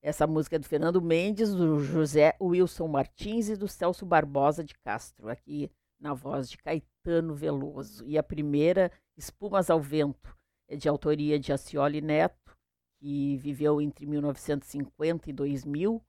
Essa 0.00 0.26
música 0.26 0.56
é 0.56 0.58
do 0.58 0.66
Fernando 0.66 1.02
Mendes, 1.02 1.52
do 1.52 1.80
José 1.80 2.36
Wilson 2.40 2.86
Martins 2.86 3.48
e 3.48 3.56
do 3.56 3.66
Celso 3.66 4.06
Barbosa 4.06 4.62
de 4.62 4.74
Castro, 4.78 5.28
aqui 5.28 5.70
na 5.98 6.14
voz 6.14 6.48
de 6.48 6.58
Caetano 6.58 7.34
Veloso. 7.34 8.06
E 8.06 8.16
a 8.16 8.22
primeira, 8.22 8.92
Espumas 9.16 9.70
ao 9.70 9.80
Vento, 9.80 10.36
é 10.68 10.76
de 10.76 10.88
autoria 10.88 11.38
de 11.38 11.52
Acioli 11.52 12.00
Neto, 12.00 12.56
que 12.98 13.36
viveu 13.38 13.80
entre 13.80 14.06
1950 14.06 15.30
e 15.30 15.32
2000. 15.32 16.02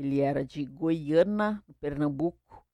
Ele 0.00 0.20
era 0.20 0.42
de 0.42 0.64
Goiânia, 0.64 1.62
Pernambuco. 1.78 2.64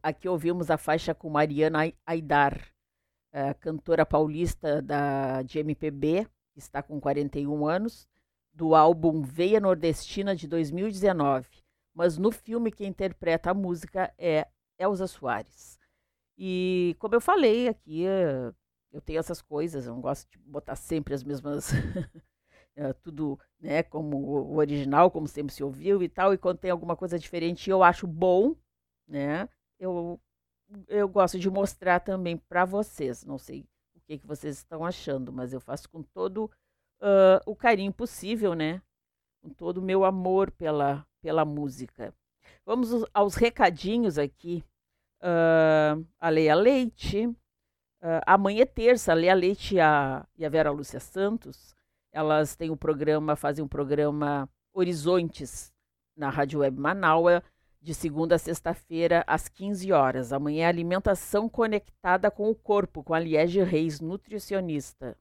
Aqui 0.00 0.28
ouvimos 0.28 0.70
a 0.70 0.78
faixa 0.78 1.12
com 1.12 1.28
Mariana 1.28 1.92
Aidar, 2.06 2.72
cantora 3.58 4.06
paulista 4.06 4.80
da, 4.80 5.42
de 5.42 5.58
MPB, 5.58 6.28
que 6.52 6.60
está 6.60 6.80
com 6.80 7.00
41 7.00 7.66
anos, 7.66 8.08
do 8.52 8.76
álbum 8.76 9.20
Veia 9.20 9.58
Nordestina 9.58 10.36
de 10.36 10.46
2019. 10.46 11.48
Mas 11.92 12.16
no 12.16 12.30
filme 12.30 12.70
quem 12.70 12.86
interpreta 12.86 13.50
a 13.50 13.54
música 13.54 14.14
é 14.16 14.46
Elza 14.78 15.08
Soares. 15.08 15.76
E 16.38 16.94
como 17.00 17.16
eu 17.16 17.20
falei 17.20 17.66
aqui 17.66 18.04
Eu 18.92 19.00
tenho 19.00 19.18
essas 19.18 19.42
coisas, 19.42 19.86
eu 19.86 19.94
não 19.94 20.00
gosto 20.00 20.30
de 20.30 20.38
botar 20.38 20.76
sempre 20.76 21.14
as 21.14 21.24
mesmas. 21.24 21.70
é, 22.76 22.92
tudo 22.92 23.38
né, 23.60 23.82
como 23.82 24.16
o 24.16 24.56
original, 24.56 25.10
como 25.10 25.28
sempre 25.28 25.52
se 25.52 25.62
ouviu 25.62 26.02
e 26.02 26.08
tal. 26.08 26.32
E 26.32 26.38
quando 26.38 26.58
tem 26.58 26.70
alguma 26.70 26.96
coisa 26.96 27.18
diferente, 27.18 27.68
eu 27.70 27.82
acho 27.82 28.06
bom, 28.06 28.54
né? 29.06 29.48
Eu, 29.78 30.20
eu 30.88 31.08
gosto 31.08 31.38
de 31.38 31.50
mostrar 31.50 32.00
também 32.00 32.36
para 32.36 32.64
vocês. 32.64 33.24
Não 33.24 33.38
sei 33.38 33.66
o 33.94 34.00
que, 34.00 34.18
que 34.18 34.26
vocês 34.26 34.56
estão 34.56 34.84
achando, 34.84 35.32
mas 35.32 35.52
eu 35.52 35.60
faço 35.60 35.88
com 35.90 36.02
todo 36.02 36.50
uh, 37.00 37.40
o 37.46 37.54
carinho 37.56 37.92
possível, 37.92 38.54
né? 38.54 38.82
Com 39.42 39.50
todo 39.50 39.78
o 39.78 39.82
meu 39.82 40.04
amor 40.04 40.50
pela, 40.50 41.06
pela 41.20 41.44
música. 41.44 42.14
Vamos 42.64 43.04
aos 43.12 43.34
recadinhos 43.34 44.18
aqui. 44.18 44.64
Uh, 45.22 46.06
a 46.18 46.28
Leia 46.28 46.54
Leite. 46.54 47.26
Uh, 47.26 48.22
amanhã 48.26 48.62
é 48.62 48.66
terça, 48.66 49.12
a 49.12 49.14
Leia 49.14 49.34
Leite 49.34 49.74
e 49.74 49.80
a, 49.80 50.26
e 50.38 50.44
a 50.44 50.48
Vera 50.48 50.70
Lúcia 50.70 51.00
Santos. 51.00 51.74
Elas 52.12 52.56
têm 52.56 52.70
o 52.70 52.74
um 52.74 52.76
programa, 52.76 53.36
fazem 53.36 53.64
um 53.64 53.68
programa 53.68 54.48
Horizontes 54.72 55.72
na 56.16 56.28
Rádio 56.28 56.60
Web 56.60 56.78
Manaus, 56.78 57.40
de 57.80 57.94
segunda 57.94 58.34
a 58.34 58.38
sexta-feira, 58.38 59.24
às 59.26 59.48
15 59.48 59.92
horas. 59.92 60.32
Amanhã 60.32 60.64
é 60.64 60.66
alimentação 60.66 61.48
conectada 61.48 62.30
com 62.30 62.50
o 62.50 62.54
corpo, 62.54 63.02
com 63.02 63.14
a 63.14 63.20
Liege 63.20 63.62
Reis, 63.62 64.00
nutricionista. 64.00 65.16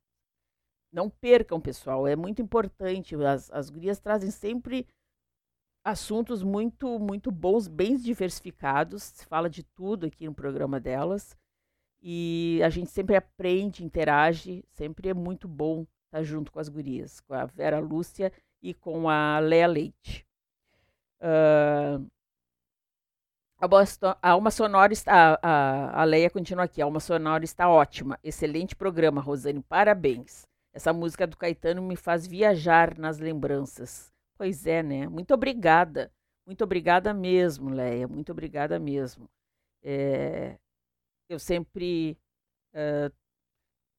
Não 0.91 1.09
percam, 1.09 1.61
pessoal, 1.61 2.07
é 2.07 2.15
muito 2.15 2.41
importante. 2.41 3.15
As, 3.15 3.51
as 3.51 3.69
gurias 3.69 3.99
trazem 3.99 4.31
sempre 4.31 4.87
assuntos 5.83 6.43
muito, 6.43 6.99
muito 6.99 7.31
bons, 7.31 7.67
bem 7.67 7.95
diversificados. 7.95 9.03
Se 9.03 9.25
fala 9.25 9.49
de 9.49 9.63
tudo 9.63 10.07
aqui 10.07 10.25
no 10.25 10.33
programa 10.33 10.79
delas. 10.79 11.37
E 12.01 12.59
a 12.63 12.69
gente 12.69 12.89
sempre 12.89 13.15
aprende, 13.15 13.85
interage, 13.85 14.65
sempre 14.69 15.09
é 15.09 15.13
muito 15.13 15.47
bom 15.47 15.85
estar 16.09 16.23
junto 16.23 16.51
com 16.51 16.59
as 16.59 16.67
gurias, 16.67 17.19
com 17.21 17.33
a 17.33 17.45
Vera 17.45 17.79
Lúcia 17.79 18.33
e 18.61 18.73
com 18.73 19.07
a 19.07 19.39
Lea 19.39 19.67
Leite. 19.67 20.25
Uh, 21.21 22.05
a 24.21 24.29
Alma 24.29 24.51
Sonora 24.51 24.93
está. 24.93 25.37
A, 25.41 26.01
a 26.01 26.03
Leia 26.05 26.29
continua 26.29 26.63
aqui. 26.63 26.81
A 26.81 26.85
Alma 26.85 26.99
Sonora 26.99 27.43
está 27.43 27.69
ótima. 27.69 28.17
Excelente 28.23 28.75
programa, 28.75 29.21
Rosane. 29.21 29.61
Parabéns. 29.61 30.47
Essa 30.73 30.93
música 30.93 31.27
do 31.27 31.35
Caetano 31.35 31.81
me 31.81 31.97
faz 31.97 32.25
viajar 32.25 32.97
nas 32.97 33.19
lembranças. 33.19 34.13
Pois 34.37 34.65
é, 34.65 34.81
né? 34.81 35.07
Muito 35.09 35.33
obrigada. 35.33 36.09
Muito 36.45 36.63
obrigada 36.63 37.13
mesmo, 37.13 37.69
Leia. 37.69 38.07
Muito 38.07 38.31
obrigada 38.31 38.79
mesmo. 38.79 39.29
É, 39.83 40.57
eu 41.27 41.37
sempre 41.37 42.17
uh, 42.73 43.13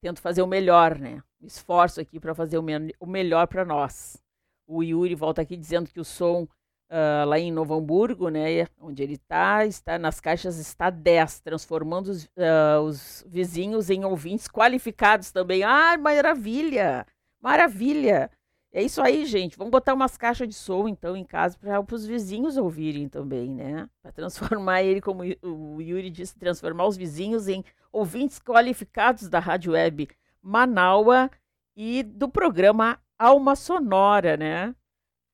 tento 0.01 0.19
fazer 0.19 0.41
o 0.41 0.47
melhor, 0.47 0.97
né? 0.97 1.21
Esforço 1.41 2.01
aqui 2.01 2.19
para 2.19 2.35
fazer 2.35 2.57
o, 2.57 2.63
me 2.63 2.93
o 2.99 3.05
melhor 3.05 3.47
para 3.47 3.63
nós. 3.63 4.21
O 4.67 4.83
Yuri 4.83 5.15
volta 5.15 5.41
aqui 5.41 5.55
dizendo 5.55 5.89
que 5.89 5.99
o 5.99 6.05
som 6.05 6.47
uh, 6.91 7.25
lá 7.25 7.39
em 7.39 7.51
Novo 7.51 7.73
Hamburgo, 7.73 8.29
né, 8.29 8.67
onde 8.79 9.01
ele 9.01 9.13
está, 9.13 9.65
está 9.65 9.97
nas 9.97 10.19
caixas 10.19 10.57
está 10.57 10.89
10, 10.89 11.39
transformando 11.41 12.07
os, 12.09 12.25
uh, 12.25 12.81
os 12.85 13.25
vizinhos 13.27 13.89
em 13.89 14.03
ouvintes 14.03 14.47
qualificados 14.47 15.31
também. 15.31 15.63
Ah, 15.63 15.97
maravilha! 15.97 17.05
Maravilha! 17.39 18.29
É 18.73 18.81
isso 18.81 19.01
aí, 19.01 19.25
gente. 19.25 19.57
Vamos 19.57 19.71
botar 19.71 19.93
umas 19.93 20.15
caixas 20.17 20.47
de 20.47 20.53
som, 20.53 20.87
então, 20.87 21.15
em 21.15 21.25
casa 21.25 21.57
para 21.57 21.83
os 21.93 22.05
vizinhos 22.05 22.55
ouvirem 22.55 23.09
também, 23.09 23.53
né? 23.53 23.89
Para 24.01 24.11
transformar 24.13 24.81
ele, 24.81 25.01
como 25.01 25.23
o 25.41 25.81
Yuri 25.81 26.09
disse, 26.09 26.37
transformar 26.37 26.87
os 26.87 26.95
vizinhos 26.95 27.49
em 27.49 27.65
ouvintes 27.91 28.39
qualificados 28.39 29.27
da 29.27 29.39
Rádio 29.39 29.73
Web 29.73 30.07
Manaua 30.41 31.29
e 31.75 32.01
do 32.01 32.29
programa 32.29 32.97
Alma 33.19 33.57
Sonora, 33.57 34.37
né? 34.37 34.73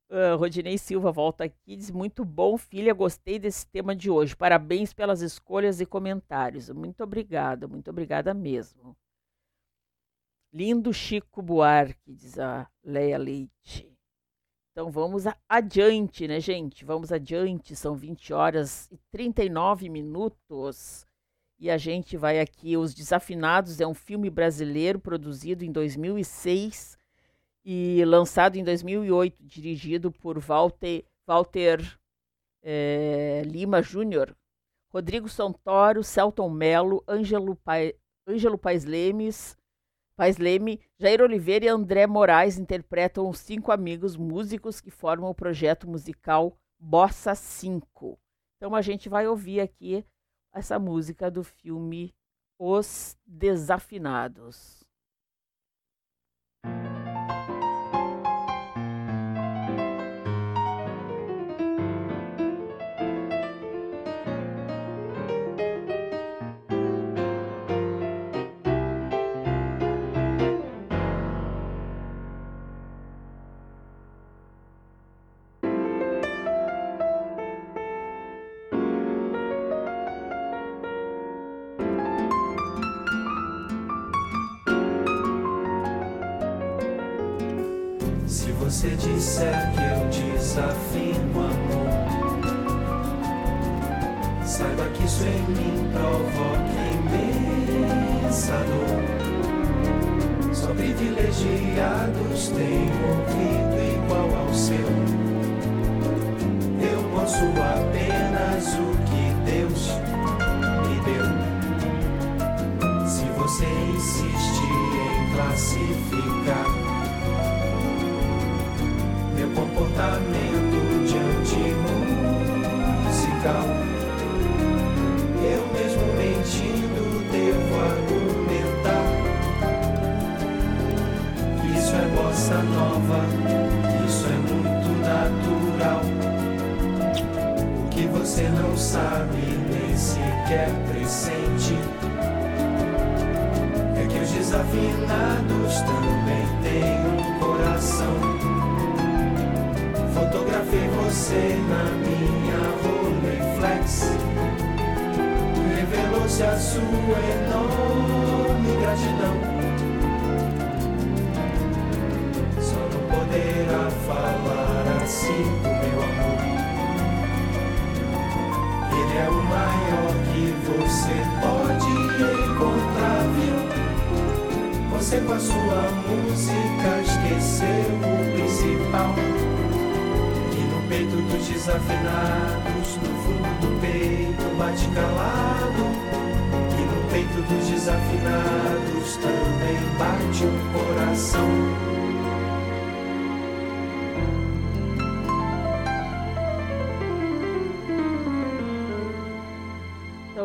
Uh, 0.09 0.37
Rodinei 0.37 0.77
Silva 0.77 1.11
volta 1.11 1.43
aqui 1.43 1.75
diz: 1.75 1.91
Muito 1.91 2.25
bom, 2.25 2.57
filha, 2.57 2.93
gostei 2.93 3.37
desse 3.37 3.67
tema 3.67 3.95
de 3.95 4.09
hoje. 4.09 4.35
Parabéns 4.35 4.93
pelas 4.93 5.21
escolhas 5.21 5.79
e 5.79 5.85
comentários. 5.85 6.69
Muito 6.69 7.03
obrigada, 7.03 7.67
muito 7.67 7.89
obrigada 7.91 8.33
mesmo. 8.33 8.95
Lindo 10.57 10.91
Chico 10.91 11.39
Buarque, 11.39 12.15
diz 12.15 12.39
a 12.39 12.67
Leia 12.83 13.19
Leite. 13.19 13.95
Então 14.71 14.89
vamos 14.89 15.25
adiante, 15.47 16.27
né, 16.27 16.39
gente? 16.39 16.83
Vamos 16.83 17.11
adiante, 17.11 17.75
são 17.75 17.95
20 17.95 18.33
horas 18.33 18.89
e 18.91 18.97
39 19.11 19.87
minutos. 19.87 21.05
E 21.59 21.69
a 21.69 21.77
gente 21.77 22.17
vai 22.17 22.39
aqui. 22.39 22.75
Os 22.75 22.95
Desafinados 22.95 23.79
é 23.79 23.85
um 23.85 23.93
filme 23.93 24.31
brasileiro 24.31 24.99
produzido 24.99 25.63
em 25.63 25.71
2006 25.71 26.97
e 27.63 28.03
lançado 28.03 28.55
em 28.55 28.63
2008, 28.63 29.37
dirigido 29.45 30.11
por 30.11 30.39
Walter, 30.39 31.05
Walter 31.27 31.99
é, 32.63 33.43
Lima 33.45 33.83
Júnior, 33.83 34.35
Rodrigo 34.91 35.29
Santoro, 35.29 36.03
Celton 36.03 36.49
Mello, 36.49 37.03
Ângelo, 37.07 37.55
Ângelo 38.27 38.57
Paes 38.57 38.85
Lemes, 38.85 39.55
Paes 40.17 40.37
Leme, 40.37 40.81
Jair 40.97 41.21
Oliveira 41.21 41.65
e 41.65 41.67
André 41.67 42.07
Moraes 42.07 42.57
interpretam 42.57 43.29
os 43.29 43.37
cinco 43.37 43.71
amigos 43.71 44.17
músicos 44.17 44.81
que 44.81 44.89
formam 44.89 45.29
o 45.29 45.35
projeto 45.35 45.87
musical 45.87 46.57
Bossa 46.79 47.35
5. 47.35 48.17
Então 48.57 48.73
a 48.73 48.81
gente 48.81 49.07
vai 49.07 49.27
ouvir 49.27 49.59
aqui 49.59 50.03
essa 50.51 50.79
música 50.79 51.29
do 51.29 51.43
filme 51.43 52.15
Os 52.57 53.15
Desafinados. 53.27 54.76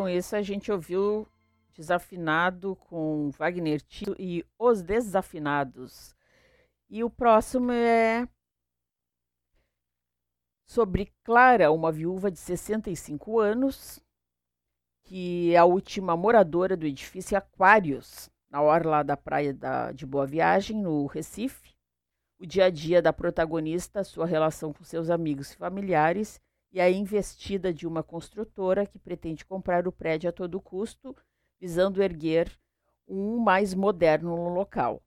Então, 0.03 0.09
isso 0.09 0.35
a 0.35 0.43
gente 0.43 0.73
ouviu 0.73 1.29
Desafinado 1.77 2.75
com 2.75 3.31
Wagner 3.31 3.81
Tito 3.81 4.17
e 4.19 4.45
Os 4.59 4.83
Desafinados. 4.83 6.13
E 6.91 7.05
o 7.05 7.09
próximo 7.09 7.71
é 7.71 8.29
sobre 10.67 11.13
Clara, 11.23 11.71
uma 11.71 11.93
viúva 11.93 12.33
de 12.33 12.39
65 12.41 13.39
anos, 13.39 14.01
que 15.05 15.55
é 15.55 15.59
a 15.59 15.65
última 15.65 16.17
moradora 16.17 16.77
do 16.77 16.85
edifício 16.85 17.39
Aquários, 17.39 18.29
na 18.51 18.61
orla 18.61 19.05
da 19.05 19.17
praia 19.17 19.55
da, 19.55 19.93
de 19.93 20.05
Boa 20.05 20.27
Viagem, 20.27 20.83
no 20.83 21.07
Recife. 21.07 21.77
O 22.41 22.45
dia 22.45 22.65
a 22.65 22.71
dia 22.71 23.01
da 23.01 23.13
protagonista, 23.13 24.03
sua 24.03 24.27
relação 24.27 24.73
com 24.73 24.83
seus 24.83 25.11
amigos 25.11 25.53
e 25.53 25.57
familiares 25.57 26.41
e 26.73 26.81
a 26.81 26.91
investida 26.91 27.73
de 27.73 27.87
uma 27.87 28.03
construtora 28.03 28.87
que 28.87 28.99
pretende 28.99 29.45
comprar 29.45 29.87
o 29.87 29.93
prédio 29.93 30.31
a 30.31 30.33
todo 30.33 30.61
custo 30.61 31.15
visando 31.61 32.03
erguer 32.03 32.51
um 33.07 33.39
mais 33.39 33.75
moderno 33.75 34.35
no 34.35 34.49
local. 34.49 35.03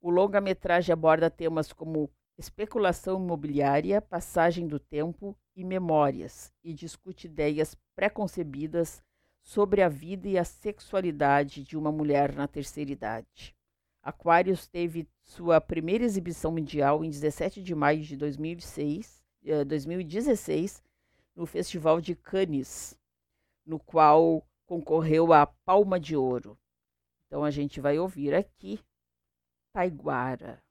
O 0.00 0.10
longa-metragem 0.10 0.92
aborda 0.92 1.30
temas 1.30 1.72
como 1.72 2.10
especulação 2.38 3.22
imobiliária, 3.22 4.00
passagem 4.00 4.66
do 4.66 4.78
tempo 4.78 5.36
e 5.54 5.64
memórias, 5.64 6.52
e 6.62 6.72
discute 6.72 7.26
ideias 7.26 7.76
preconcebidas 7.94 9.02
sobre 9.42 9.82
a 9.82 9.88
vida 9.88 10.28
e 10.28 10.36
a 10.36 10.44
sexualidade 10.44 11.62
de 11.62 11.76
uma 11.76 11.92
mulher 11.92 12.34
na 12.34 12.48
terceira 12.48 12.90
idade. 12.90 13.54
Aquarius 14.02 14.66
teve 14.66 15.08
sua 15.22 15.60
primeira 15.60 16.04
exibição 16.04 16.52
mundial 16.52 17.04
em 17.04 17.10
17 17.10 17.62
de 17.62 17.74
maio 17.74 18.02
de 18.02 18.16
2006, 18.16 19.24
2016 19.66 20.78
eh, 20.78 20.85
no 21.36 21.44
Festival 21.44 22.00
de 22.00 22.16
Cannes, 22.16 22.98
no 23.64 23.78
qual 23.78 24.42
concorreu 24.64 25.32
à 25.32 25.46
Palma 25.46 26.00
de 26.00 26.16
Ouro. 26.16 26.58
Então 27.26 27.44
a 27.44 27.50
gente 27.50 27.80
vai 27.80 27.98
ouvir 27.98 28.34
aqui 28.34 28.80
Taiguara. 29.72 30.62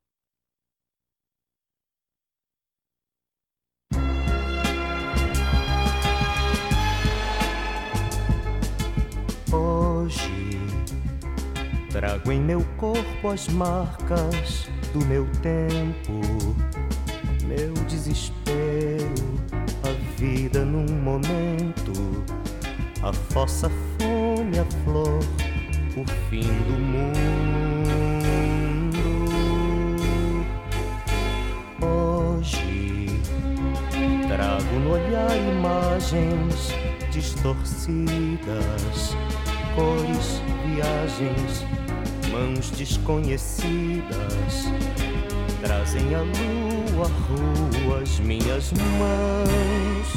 Hoje 9.53 10.31
trago 11.91 12.31
em 12.31 12.41
meu 12.41 12.61
corpo 12.77 13.27
as 13.29 13.47
marcas 13.47 14.65
do 14.91 15.05
meu 15.05 15.25
tempo, 15.41 16.11
meu 17.47 17.73
desespero, 17.85 18.64
vida 20.17 20.63
num 20.63 20.85
momento 21.01 22.23
a 23.03 23.11
fossa 23.11 23.69
fome, 23.99 24.59
a 24.59 24.65
flor, 24.83 25.19
o 25.97 26.05
fim 26.29 26.41
do 26.41 26.79
mundo. 26.79 27.15
Hoje 31.81 33.07
trago 34.27 34.79
no 34.79 34.93
olhar 34.93 35.35
imagens 35.37 36.69
distorcidas, 37.11 39.15
cores, 39.75 40.41
viagens, 40.65 41.65
mãos 42.31 42.69
desconhecidas. 42.71 44.71
Trazem 45.61 46.15
a 46.15 46.23
lua, 46.95 47.11
ruas, 47.85 48.19
minhas 48.19 48.71
mãos. 48.71 50.07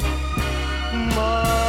Mas 1.15 1.59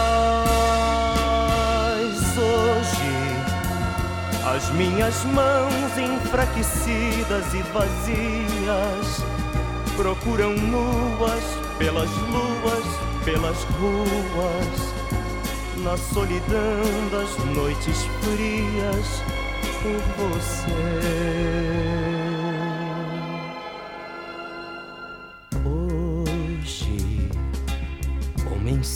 As 4.60 4.68
minhas 4.72 5.24
mãos 5.24 5.96
enfraquecidas 5.96 7.54
e 7.54 7.62
vazias 7.72 9.22
procuram 9.96 10.52
nuas 10.54 11.42
pelas 11.78 12.10
luas, 12.10 12.84
pelas 13.24 13.62
ruas, 13.78 14.92
na 15.84 15.96
solidão 15.96 17.08
das 17.10 17.36
noites 17.54 18.04
frias 18.20 19.22
por 19.82 20.00
você. 20.18 20.70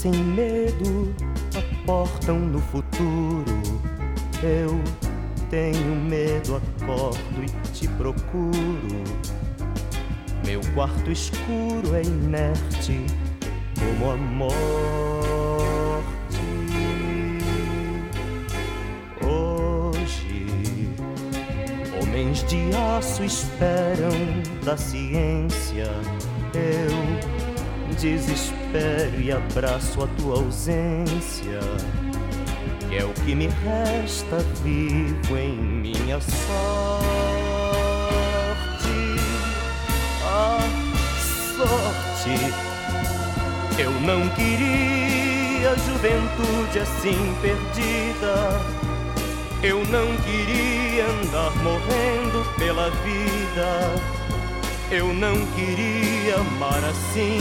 Sem 0.05 0.13
medo 0.13 1.15
aportam 1.57 2.39
no 2.39 2.61
futuro. 2.61 3.63
Eu 4.43 4.79
tenho 5.49 5.97
medo, 5.97 6.57
acordo 6.57 7.43
e 7.43 7.47
te 7.73 7.89
procuro. 7.89 9.03
Meu 10.45 10.61
quarto 10.75 11.11
escuro 11.11 11.95
é 11.95 12.03
inerte 12.03 13.01
como 13.79 14.11
a 14.11 14.17
morte. 14.17 14.85
Hoje, 19.23 20.91
homens 22.03 22.45
de 22.45 22.77
aço 22.77 23.25
esperam 23.25 24.11
da 24.67 24.77
ciência. 24.77 25.89
Eu 26.53 27.95
desespero 27.99 28.64
e 29.19 29.31
abraço 29.31 30.03
a 30.03 30.07
tua 30.19 30.37
ausência 30.37 31.61
que 32.95 33.01
é 33.01 33.05
o 33.05 33.13
que 33.13 33.35
me 33.35 33.49
resta 33.49 34.39
vivo 34.63 35.37
em 35.37 35.57
minha 35.57 36.21
sorte. 36.21 36.45
A 40.23 40.59
sorte, 41.57 42.37
eu 43.79 43.91
não 44.01 44.29
queria 44.31 45.75
juventude 45.77 46.79
assim 46.79 47.35
perdida. 47.43 48.61
Eu 49.63 49.79
não 49.87 50.17
queria 50.19 51.07
andar 51.07 51.51
morrendo 51.63 52.45
pela 52.57 52.91
vida. 52.91 53.91
Eu 54.91 55.13
não 55.13 55.35
queria 55.57 56.37
amar 56.37 56.85
assim 56.85 57.41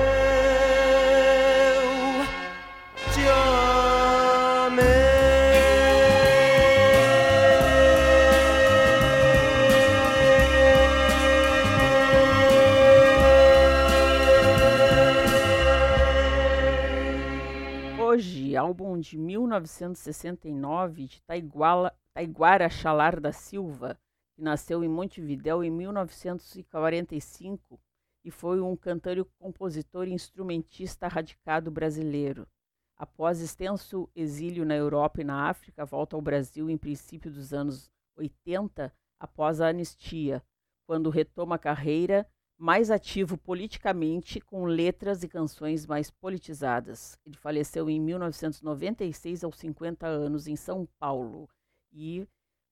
De 19.01 19.17
1969 19.17 21.07
de 21.07 21.21
Taiguara, 21.23 22.69
Chalar 22.69 23.19
da 23.19 23.33
Silva, 23.33 23.99
que 24.35 24.41
nasceu 24.41 24.81
em 24.83 24.87
Montevidéu 24.87 25.63
em 25.63 25.69
1945 25.69 27.77
e 28.23 28.31
foi 28.31 28.61
um 28.61 28.75
cantor, 28.75 29.27
compositor 29.39 30.07
e 30.07 30.13
instrumentista 30.13 31.07
radicado 31.07 31.71
brasileiro. 31.71 32.47
Após 32.95 33.41
extenso 33.41 34.07
exílio 34.15 34.63
na 34.63 34.75
Europa 34.75 35.21
e 35.21 35.23
na 35.23 35.49
África, 35.49 35.83
volta 35.83 36.15
ao 36.15 36.21
Brasil 36.21 36.69
em 36.69 36.77
princípio 36.77 37.31
dos 37.31 37.51
anos 37.51 37.91
80, 38.15 38.93
após 39.19 39.59
a 39.59 39.69
anistia, 39.69 40.43
quando 40.85 41.09
retoma 41.09 41.55
a 41.55 41.59
carreira, 41.59 42.29
mais 42.61 42.91
ativo 42.91 43.39
politicamente, 43.39 44.39
com 44.39 44.65
letras 44.65 45.23
e 45.23 45.27
canções 45.27 45.87
mais 45.87 46.11
politizadas. 46.11 47.17
Ele 47.25 47.35
faleceu 47.35 47.89
em 47.89 47.99
1996, 47.99 49.43
aos 49.43 49.57
50 49.57 50.05
anos, 50.05 50.45
em 50.45 50.55
São 50.55 50.87
Paulo. 50.99 51.49
E 51.91 52.27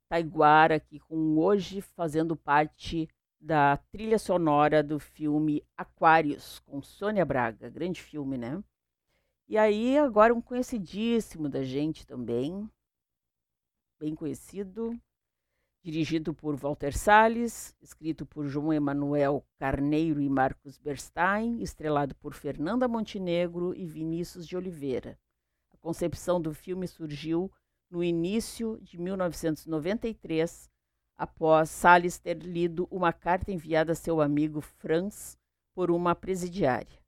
Taiguara, 0.07 0.75
aqui 0.75 0.99
com 0.99 1.39
hoje 1.39 1.81
fazendo 1.81 2.35
parte 2.35 3.09
da 3.41 3.77
trilha 3.91 4.19
sonora 4.19 4.83
do 4.83 4.99
filme 4.99 5.65
Aquários, 5.75 6.59
com 6.59 6.83
Sônia 6.83 7.25
Braga. 7.25 7.67
Grande 7.67 7.99
filme, 7.99 8.37
né? 8.37 8.63
E 9.47 9.57
aí, 9.57 9.97
agora 9.97 10.35
um 10.35 10.41
conhecidíssimo 10.41 11.49
da 11.49 11.63
gente 11.63 12.05
também, 12.05 12.69
bem 13.99 14.13
conhecido, 14.13 14.95
dirigido 15.81 16.33
por 16.33 16.55
Walter 16.55 16.95
Salles, 16.95 17.73
escrito 17.81 18.25
por 18.25 18.45
João 18.47 18.73
Emanuel 18.73 19.45
Carneiro 19.57 20.21
e 20.21 20.29
Marcos 20.29 20.77
Berstein, 20.77 21.61
estrelado 21.61 22.13
por 22.15 22.33
Fernanda 22.33 22.87
Montenegro 22.87 23.73
e 23.75 23.85
Vinícius 23.85 24.47
de 24.47 24.57
Oliveira. 24.57 25.17
A 25.71 25.77
concepção 25.77 26.41
do 26.41 26.53
filme 26.53 26.87
surgiu 26.87 27.51
no 27.89 28.03
início 28.03 28.77
de 28.81 28.97
1993, 28.99 30.69
após 31.17 31.69
Salles 31.69 32.19
ter 32.19 32.37
lido 32.37 32.87
uma 32.91 33.11
carta 33.11 33.51
enviada 33.51 33.93
a 33.93 33.95
seu 33.95 34.21
amigo 34.21 34.61
Franz 34.61 35.37
por 35.73 35.89
uma 35.89 36.13
presidiária. 36.13 36.99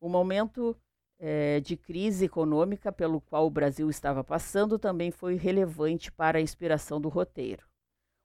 O 0.00 0.08
momento 0.08 0.76
eh, 1.18 1.60
de 1.60 1.76
crise 1.76 2.24
econômica 2.24 2.90
pelo 2.90 3.20
qual 3.20 3.46
o 3.46 3.50
Brasil 3.50 3.88
estava 3.88 4.24
passando 4.24 4.78
também 4.78 5.10
foi 5.10 5.36
relevante 5.36 6.10
para 6.10 6.38
a 6.38 6.42
inspiração 6.42 7.00
do 7.00 7.08
roteiro. 7.08 7.69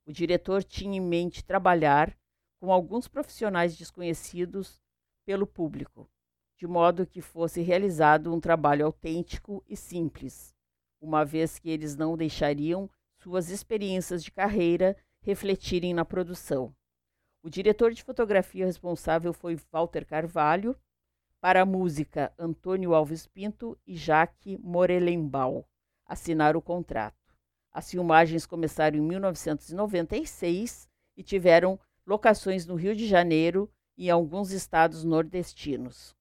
O 0.05 0.11
diretor 0.11 0.63
tinha 0.63 0.97
em 0.97 1.01
mente 1.01 1.43
trabalhar 1.43 2.15
com 2.59 2.71
alguns 2.71 3.07
profissionais 3.07 3.75
desconhecidos 3.75 4.81
pelo 5.25 5.47
público, 5.47 6.09
de 6.57 6.67
modo 6.67 7.07
que 7.07 7.21
fosse 7.21 7.61
realizado 7.61 8.33
um 8.33 8.39
trabalho 8.39 8.85
autêntico 8.85 9.63
e 9.67 9.75
simples, 9.75 10.55
uma 11.01 11.25
vez 11.25 11.57
que 11.57 11.69
eles 11.69 11.95
não 11.95 12.15
deixariam 12.15 12.89
suas 13.21 13.49
experiências 13.49 14.23
de 14.23 14.31
carreira 14.31 14.95
refletirem 15.21 15.93
na 15.93 16.05
produção. 16.05 16.75
O 17.41 17.49
diretor 17.49 17.91
de 17.91 18.03
fotografia 18.03 18.65
responsável 18.65 19.33
foi 19.33 19.55
Walter 19.71 20.05
Carvalho, 20.05 20.77
para 21.41 21.61
a 21.61 21.65
música 21.65 22.33
Antônio 22.39 22.93
Alves 22.93 23.27
Pinto 23.27 23.77
e 23.85 23.95
Jaque 23.95 24.57
Morelenbaum 24.57 25.63
assinaram 26.05 26.59
o 26.59 26.61
contrato. 26.61 27.24
As 27.75 27.91
filmagens 27.91 28.45
começaram 28.45 28.97
em 28.97 29.01
1996 29.01 30.87
e 31.17 31.21
tiveram 31.21 31.77
locações 32.07 32.65
no 32.65 32.75
Rio 32.75 32.95
de 32.95 33.05
Janeiro 33.05 33.69
e 33.97 34.07
em 34.07 34.09
alguns 34.09 34.51
estados 34.51 35.03
nordestinos. 35.03 36.15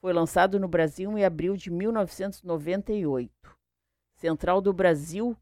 Foi 0.00 0.12
lançado 0.12 0.60
no 0.60 0.68
Brasil 0.68 1.18
em 1.18 1.24
abril 1.24 1.56
de 1.56 1.72
1998. 1.72 3.32
Central 4.14 4.60
do 4.60 4.72
Brasil 4.72 5.36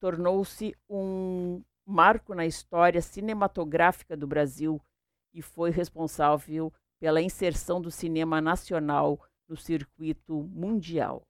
tornou-se 0.00 0.74
um 0.90 1.62
marco 1.86 2.34
na 2.34 2.44
história 2.44 3.00
cinematográfica 3.00 4.16
do 4.16 4.26
Brasil 4.26 4.82
e 5.32 5.40
foi 5.40 5.70
responsável 5.70 6.72
pela 6.98 7.22
inserção 7.22 7.80
do 7.80 7.88
cinema 7.88 8.40
nacional 8.40 9.20
no 9.48 9.56
circuito 9.56 10.42
mundial. 10.42 11.22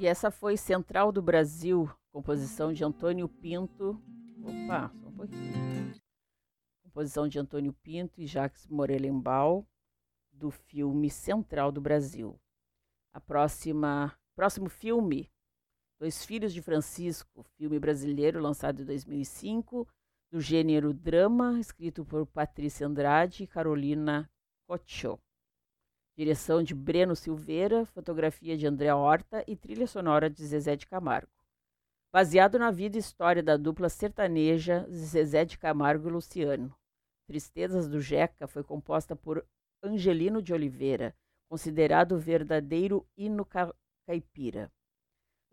E 0.00 0.06
essa 0.06 0.30
foi 0.30 0.56
Central 0.56 1.12
do 1.12 1.20
Brasil, 1.20 1.86
composição 2.10 2.72
de 2.72 2.82
Antônio 2.82 3.28
Pinto. 3.28 4.02
Opa, 4.42 4.90
só 4.98 5.08
um 5.08 5.12
pouquinho. 5.12 5.92
Composição 6.82 7.28
de 7.28 7.38
Antônio 7.38 7.74
Pinto 7.82 8.18
e 8.18 8.26
Jacques 8.26 8.66
Morelenbaum, 8.66 9.62
do 10.32 10.50
filme 10.50 11.10
Central 11.10 11.70
do 11.70 11.82
Brasil. 11.82 12.40
A 13.12 13.20
próxima, 13.20 14.18
próximo 14.34 14.70
filme, 14.70 15.30
Dois 15.98 16.24
Filhos 16.24 16.54
de 16.54 16.62
Francisco, 16.62 17.44
filme 17.58 17.78
brasileiro 17.78 18.40
lançado 18.40 18.80
em 18.80 18.86
2005, 18.86 19.86
do 20.32 20.40
gênero 20.40 20.94
drama, 20.94 21.60
escrito 21.60 22.06
por 22.06 22.26
Patrícia 22.26 22.86
Andrade 22.86 23.42
e 23.42 23.46
Carolina 23.46 24.30
Cocciò. 24.66 25.18
Direção 26.20 26.62
de 26.62 26.74
Breno 26.74 27.16
Silveira, 27.16 27.86
fotografia 27.86 28.54
de 28.54 28.66
André 28.66 28.92
Horta 28.92 29.42
e 29.46 29.56
trilha 29.56 29.86
sonora 29.86 30.28
de 30.28 30.44
Zezé 30.44 30.76
de 30.76 30.86
Camargo. 30.86 31.32
Baseado 32.12 32.58
na 32.58 32.70
vida 32.70 32.98
e 32.98 33.00
história 33.00 33.42
da 33.42 33.56
dupla 33.56 33.88
sertaneja 33.88 34.86
Zezé 34.90 35.46
de 35.46 35.56
Camargo 35.56 36.10
e 36.10 36.12
Luciano. 36.12 36.76
Tristezas 37.26 37.88
do 37.88 38.02
Jeca 38.02 38.46
foi 38.46 38.62
composta 38.62 39.16
por 39.16 39.46
Angelino 39.82 40.42
de 40.42 40.52
Oliveira, 40.52 41.16
considerado 41.48 42.16
o 42.16 42.18
verdadeiro 42.18 43.08
hino 43.16 43.42
ca 43.42 43.74
caipira. 44.06 44.70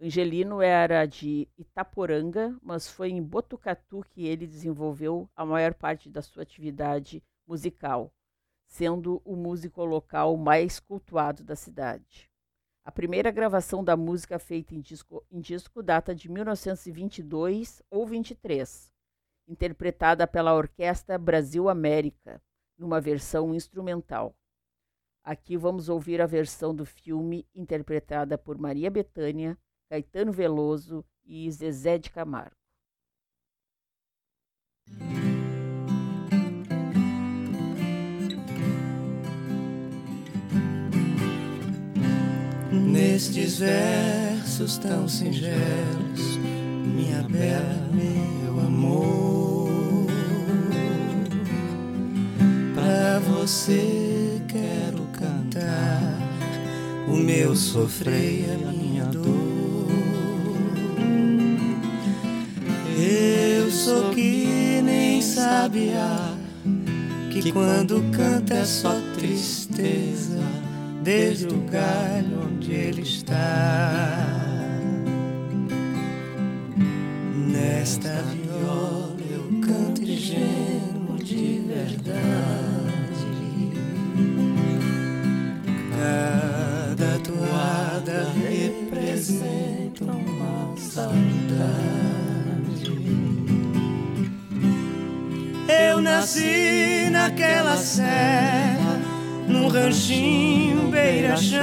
Angelino 0.02 0.62
era 0.62 1.06
de 1.06 1.48
Itaporanga, 1.58 2.54
mas 2.62 2.90
foi 2.90 3.12
em 3.12 3.24
Botucatu 3.24 4.04
que 4.10 4.28
ele 4.28 4.46
desenvolveu 4.46 5.30
a 5.34 5.46
maior 5.46 5.74
parte 5.74 6.10
da 6.10 6.22
sua 6.22 6.44
atividade 6.44 7.24
musical 7.48 8.12
sendo 8.68 9.22
o 9.24 9.36
músico 9.36 9.84
local 9.84 10.36
mais 10.38 10.80
cultuado 10.80 11.44
da 11.44 11.56
cidade. 11.56 12.30
A 12.84 12.92
primeira 12.92 13.32
gravação 13.32 13.84
da 13.84 13.98
música 13.98 14.38
feita 14.38 14.76
em 14.76 14.80
disco, 14.80 15.26
em 15.32 15.42
disco 15.42 15.82
data 15.82 16.14
de 16.14 16.30
1922 16.30 17.82
ou 17.90 18.06
23, 18.06 18.94
interpretada 19.48 20.28
pela 20.28 20.54
Orquestra 20.54 21.18
Brasil 21.18 21.70
América, 21.70 22.42
numa 22.78 23.02
versão 23.02 23.54
instrumental. 23.56 24.36
Aqui 25.24 25.58
vamos 25.58 25.90
ouvir 25.90 26.22
a 26.22 26.26
versão 26.26 26.74
do 26.74 26.86
filme 26.86 27.46
interpretada 27.54 28.38
por 28.38 28.58
Maria 28.58 28.90
Bethânia, 28.90 29.58
Caetano 29.90 30.32
Veloso 30.32 31.04
e 31.26 31.52
Zezé 31.52 31.98
de 31.98 32.10
Camargo. 32.10 32.56
Nestes 43.18 43.58
versos 43.58 44.78
tão 44.78 45.08
singelos, 45.08 46.38
minha 46.86 47.24
bela, 47.24 47.90
meu 47.92 48.60
amor, 48.60 50.06
pra 52.76 53.18
você 53.18 54.40
quero 54.48 55.02
cantar 55.14 56.16
o 57.08 57.16
meu 57.16 57.56
sofrer 57.56 58.46
e 58.46 58.54
a 58.54 58.72
minha 58.72 59.06
dor. 59.06 59.88
Eu 62.96 63.72
sou 63.72 64.12
que 64.12 64.80
nem 64.84 65.24
sabia 65.24 66.38
que 67.32 67.52
quando 67.52 68.00
canta 68.16 68.54
é 68.54 68.64
só 68.64 68.94
tristeza 69.16 70.57
desde 71.08 71.48
o 71.48 71.62
galho 71.72 72.50
onde 72.52 72.70
ele 72.74 73.02
está. 73.02 74.28
Nesta 77.48 78.10
viola 78.24 79.16
eu 79.32 79.62
canto 79.62 80.06
gemo 80.06 81.18
de 81.24 81.64
verdade. 81.66 82.18
Cada 85.96 87.20
toada 87.20 88.28
representa 88.46 90.04
uma 90.04 90.76
saudade. 90.76 91.18
Eu 95.70 96.02
nasci 96.02 97.08
naquela 97.10 97.78
serra 97.78 98.77
num 99.48 99.70
ranchinho 99.70 100.90
beira-chão, 100.90 101.62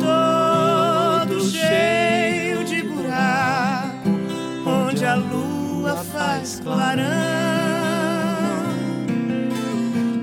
todo 0.00 1.40
cheio 1.44 2.64
de 2.64 2.82
buraco, 2.82 4.10
onde 4.66 5.04
a 5.04 5.14
lua 5.14 5.96
faz 5.96 6.60
clarão. 6.60 7.04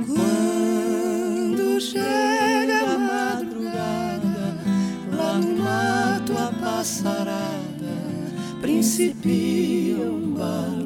Quando 0.07 1.79
chega 1.79 2.79
a 2.93 2.97
madrugada, 2.97 4.55
lá 5.13 5.33
no 5.35 5.63
mato 5.63 6.33
a 6.37 6.51
passarada 6.59 7.61
principia 8.61 9.97
um 9.97 10.33
barulhão. 10.33 10.80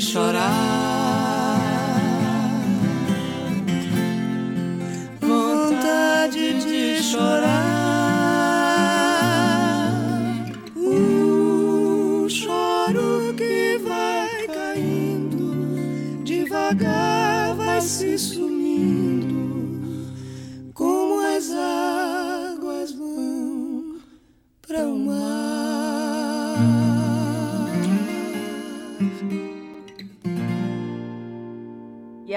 Chorar. 0.00 0.79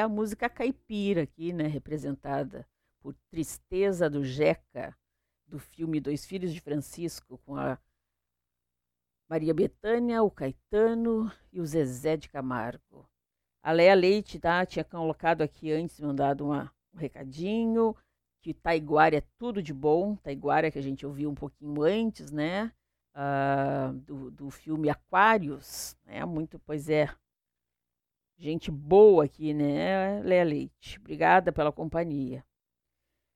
A 0.03 0.09
música 0.09 0.49
caipira 0.49 1.23
aqui, 1.23 1.53
né, 1.53 1.65
representada 1.67 2.67
por 3.01 3.15
Tristeza 3.29 4.09
do 4.09 4.23
Jeca, 4.23 4.95
do 5.47 5.59
filme 5.59 5.99
Dois 5.99 6.25
Filhos 6.25 6.53
de 6.53 6.61
Francisco, 6.61 7.37
com 7.39 7.55
a 7.55 7.77
Maria 9.29 9.53
Bethânia, 9.53 10.21
o 10.21 10.29
Caetano 10.29 11.31
e 11.51 11.59
o 11.59 11.65
Zezé 11.65 12.17
de 12.17 12.29
Camargo. 12.29 13.09
A 13.61 13.71
Leia 13.71 13.93
Leite 13.93 14.39
tá, 14.39 14.65
tinha 14.65 14.83
colocado 14.83 15.41
aqui 15.41 15.71
antes, 15.71 15.99
mandado 15.99 16.45
uma, 16.45 16.71
um 16.93 16.97
recadinho, 16.97 17.95
que 18.41 18.53
Taiguara 18.53 19.17
é 19.17 19.23
tudo 19.37 19.61
de 19.61 19.73
bom, 19.73 20.15
Taiguara 20.17 20.69
que 20.69 20.77
a 20.77 20.83
gente 20.83 21.05
ouviu 21.05 21.29
um 21.29 21.35
pouquinho 21.35 21.81
antes, 21.81 22.31
né, 22.31 22.71
ah, 23.13 23.93
do, 23.93 24.29
do 24.29 24.49
filme 24.49 24.89
Aquários, 24.89 25.95
né, 26.05 26.25
muito, 26.25 26.59
pois 26.59 26.89
é, 26.89 27.09
Gente 28.43 28.69
boa 28.69 29.23
aqui, 29.23 29.53
né, 29.53 30.19
Léa 30.19 30.43
Leite? 30.43 30.99
Obrigada 30.99 31.49
pela 31.49 31.71
companhia. 31.71 32.43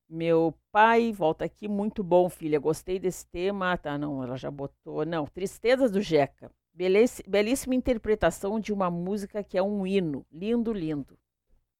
Meu 0.10 0.54
pai, 0.70 1.14
volta 1.14 1.46
aqui, 1.46 1.66
muito 1.66 2.04
bom, 2.04 2.28
filha. 2.28 2.60
Gostei 2.60 3.00
desse 3.00 3.26
tema. 3.26 3.72
Ah, 3.72 3.78
tá, 3.78 3.98
não, 3.98 4.22
ela 4.22 4.36
já 4.36 4.52
botou. 4.52 5.06
Não, 5.06 5.26
Tristezas 5.26 5.92
do 5.92 6.02
Jeca. 6.02 6.52
Belíssima, 6.74 7.74
interpretação 7.74 8.60
de 8.60 8.74
uma 8.74 8.92
música 8.92 9.42
que 9.42 9.58
é 9.58 9.64
um 9.64 9.88
hino. 9.88 10.26
Lindo, 10.30 10.74
lindo. 10.74 11.18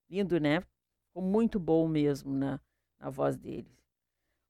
Lindo, 0.10 0.40
né? 0.40 0.62
Ficou 1.10 1.22
muito 1.22 1.60
bom 1.60 1.86
mesmo 1.86 2.34
na, 2.34 2.62
na 2.98 3.10
voz 3.10 3.36
dele. 3.36 3.77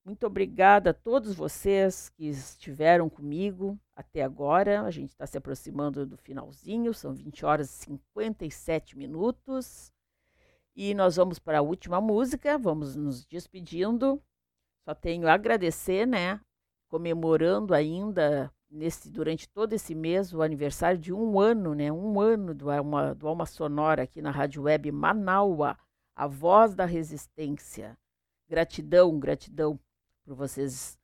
Muito 0.07 0.25
obrigada 0.25 0.91
a 0.91 0.93
todos 0.93 1.35
vocês 1.35 2.07
que 2.07 2.29
estiveram 2.29 3.09
comigo 3.09 3.77
até 3.93 4.23
agora. 4.23 4.83
A 4.83 4.89
gente 4.89 5.09
está 5.09 5.27
se 5.27 5.37
aproximando 5.37 6.05
do 6.05 6.15
finalzinho, 6.15 6.93
são 6.93 7.13
20 7.13 7.45
horas 7.45 7.69
e 7.69 7.83
57 7.83 8.97
minutos. 8.97 9.91
E 10.73 10.93
nós 10.93 11.17
vamos 11.17 11.39
para 11.39 11.59
a 11.59 11.61
última 11.61 11.99
música, 11.99 12.57
vamos 12.57 12.95
nos 12.95 13.25
despedindo. 13.25 14.23
Só 14.85 14.95
tenho 14.95 15.27
a 15.27 15.33
agradecer, 15.33 16.07
né? 16.07 16.39
Comemorando 16.87 17.73
ainda 17.73 18.49
nesse 18.71 19.11
durante 19.11 19.49
todo 19.49 19.73
esse 19.73 19.93
mês 19.93 20.33
o 20.33 20.41
aniversário 20.41 20.97
de 20.97 21.11
um 21.11 21.37
ano, 21.37 21.75
né? 21.75 21.91
Um 21.91 22.17
ano 22.21 22.53
do 22.53 22.71
Alma, 22.71 23.13
do 23.13 23.27
Alma 23.27 23.45
Sonora 23.45 24.03
aqui 24.03 24.21
na 24.21 24.31
Rádio 24.31 24.63
Web 24.63 24.89
Manaua, 24.89 25.77
a 26.15 26.27
voz 26.27 26.73
da 26.73 26.85
resistência. 26.85 27.97
Gratidão, 28.47 29.19
gratidão 29.19 29.77
por 30.27 30.35
vocês 30.35 30.99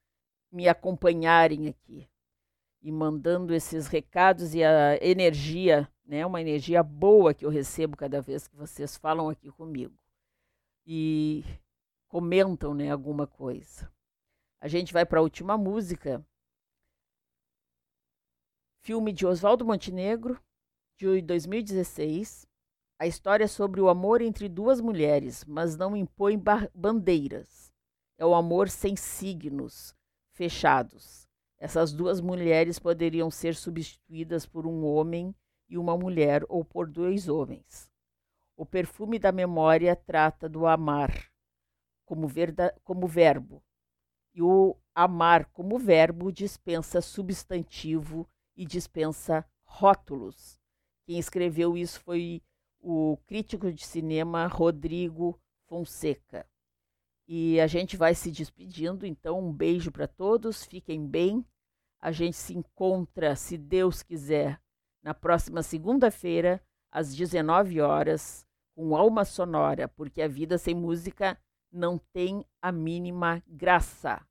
me 0.51 0.67
acompanharem 0.67 1.69
aqui 1.69 2.09
e 2.81 2.91
mandando 2.91 3.53
esses 3.53 3.87
recados 3.87 4.53
e 4.53 4.61
a 4.61 4.97
energia, 5.01 5.89
né? 6.05 6.25
Uma 6.25 6.41
energia 6.41 6.83
boa 6.83 7.33
que 7.33 7.45
eu 7.45 7.49
recebo 7.49 7.95
cada 7.95 8.21
vez 8.21 8.49
que 8.49 8.55
vocês 8.57 8.97
falam 8.97 9.29
aqui 9.29 9.49
comigo 9.49 9.97
e 10.85 11.45
comentam, 12.09 12.73
né? 12.73 12.91
Alguma 12.91 13.25
coisa. 13.25 13.89
A 14.59 14.67
gente 14.67 14.91
vai 14.91 15.05
para 15.05 15.19
a 15.19 15.23
última 15.23 15.57
música. 15.57 16.21
Filme 18.81 19.13
de 19.13 19.25
Oswaldo 19.25 19.63
Montenegro, 19.63 20.37
de 20.97 21.21
2016. 21.21 22.45
A 22.99 23.07
história 23.07 23.45
é 23.45 23.47
sobre 23.47 23.79
o 23.79 23.87
amor 23.87 24.21
entre 24.21 24.49
duas 24.49 24.81
mulheres, 24.81 25.45
mas 25.45 25.77
não 25.77 25.95
impõe 25.95 26.37
bandeiras 26.75 27.62
é 28.17 28.25
o 28.25 28.35
amor 28.35 28.69
sem 28.69 28.95
signos 28.95 29.95
fechados. 30.31 31.27
Essas 31.57 31.93
duas 31.93 32.19
mulheres 32.19 32.77
poderiam 32.77 33.31
ser 33.31 33.55
substituídas 33.55 34.45
por 34.45 34.67
um 34.67 34.85
homem 34.85 35.33
e 35.69 35.77
uma 35.77 35.97
mulher 35.97 36.43
ou 36.49 36.63
por 36.63 36.89
dois 36.89 37.29
homens. 37.29 37.89
O 38.55 38.65
perfume 38.65 39.17
da 39.17 39.31
memória 39.31 39.95
trata 39.95 40.47
do 40.47 40.67
amar 40.67 41.31
como, 42.05 42.27
verda, 42.27 42.75
como 42.83 43.07
verbo, 43.07 43.63
e 44.33 44.41
o 44.41 44.75
amar 44.93 45.45
como 45.47 45.79
verbo 45.79 46.31
dispensa 46.31 47.01
substantivo 47.01 48.29
e 48.55 48.65
dispensa 48.65 49.45
rótulos. 49.63 50.59
Quem 51.05 51.17
escreveu 51.17 51.77
isso 51.77 51.99
foi 52.01 52.41
o 52.79 53.17
crítico 53.25 53.71
de 53.71 53.85
cinema 53.85 54.47
Rodrigo 54.47 55.39
Fonseca. 55.65 56.45
E 57.27 57.59
a 57.59 57.67
gente 57.67 57.95
vai 57.95 58.13
se 58.13 58.31
despedindo, 58.31 59.05
então 59.05 59.39
um 59.39 59.51
beijo 59.51 59.91
para 59.91 60.07
todos, 60.07 60.65
fiquem 60.65 61.05
bem. 61.07 61.45
A 62.01 62.11
gente 62.11 62.35
se 62.35 62.53
encontra, 62.53 63.35
se 63.35 63.57
Deus 63.57 64.03
quiser, 64.03 64.59
na 65.01 65.13
próxima 65.13 65.63
segunda-feira, 65.63 66.61
às 66.91 67.15
19 67.15 67.79
horas, 67.81 68.45
com 68.75 68.95
Alma 68.95 69.23
Sonora, 69.23 69.87
porque 69.87 70.21
a 70.21 70.27
vida 70.27 70.57
sem 70.57 70.75
música 70.75 71.39
não 71.71 71.97
tem 71.97 72.45
a 72.61 72.71
mínima 72.71 73.41
graça. 73.47 74.25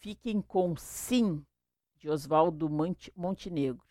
Fiquem 0.00 0.40
com 0.40 0.76
Sim, 0.76 1.44
de 1.96 2.08
Oswaldo 2.08 2.68
Montenegro. 3.16 3.86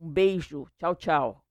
Um 0.00 0.10
beijo, 0.10 0.68
tchau, 0.76 0.94
tchau. 0.94 1.43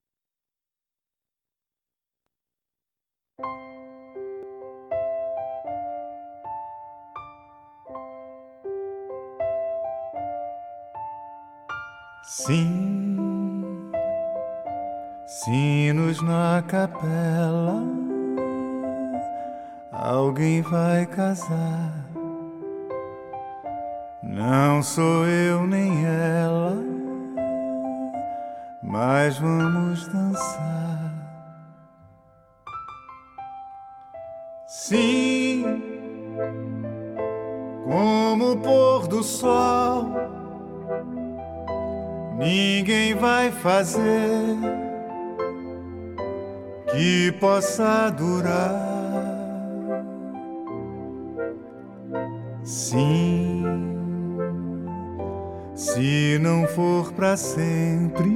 Sim, 12.35 13.91
sinos 15.27 16.19
na 16.23 16.63
capela, 16.67 17.83
alguém 19.91 20.63
vai 20.63 21.05
casar. 21.05 21.93
Não 24.23 24.81
sou 24.81 25.27
eu 25.27 25.67
nem 25.67 26.03
ela, 26.07 26.75
mas 28.81 29.37
vamos 29.37 30.07
dançar. 30.07 31.13
Sim, 34.65 35.63
como 37.85 38.53
o 38.53 38.57
pôr 38.57 39.07
do 39.07 39.21
sol 39.21 40.32
ninguém 42.43 43.15
vai 43.15 43.49
fazer 43.51 44.57
que 46.91 47.31
possa 47.39 48.09
durar. 48.09 48.93
Sim, 52.63 53.63
se 55.73 56.37
não 56.41 56.67
for 56.67 57.11
para 57.13 57.35
sempre, 57.35 58.29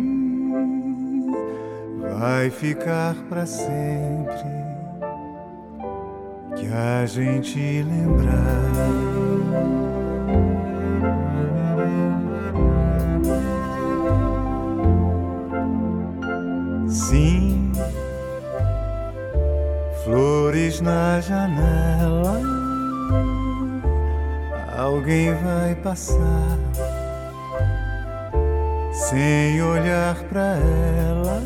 vai 2.18 2.50
ficar 2.50 3.16
para 3.30 3.46
sempre 3.46 4.58
que 6.56 6.68
a 6.68 7.06
gente 7.06 7.84
lembrar. 7.84 9.27
Na 20.82 21.20
janela. 21.22 22.42
Alguém 24.78 25.34
vai 25.34 25.76
passar 25.76 26.58
sem 28.92 29.62
olhar 29.62 30.16
para 30.30 30.58
ela, 30.58 31.42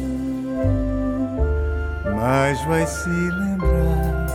mas 2.16 2.62
vai 2.66 2.86
se 2.86 3.10
lembrar. 3.10 4.28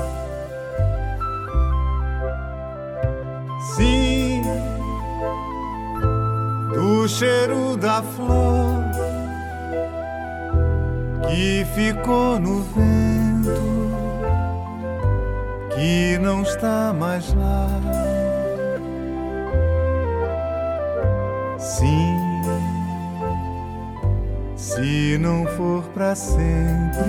Sim, 3.75 4.43
do 6.73 7.09
cheiro 7.09 7.77
da 7.77 8.03
flor 8.03 8.85
que 11.29 11.67
ficou 11.75 12.39
no 12.39 12.63
vento, 12.63 13.26
que 15.77 16.19
não 16.19 16.43
está 16.43 16.95
mais 16.95 17.35
lá. 17.35 17.69
Sim, 21.59 22.17
se 24.57 25.19
não 25.19 25.45
for 25.45 25.83
para 25.93 26.15
sempre, 26.15 27.05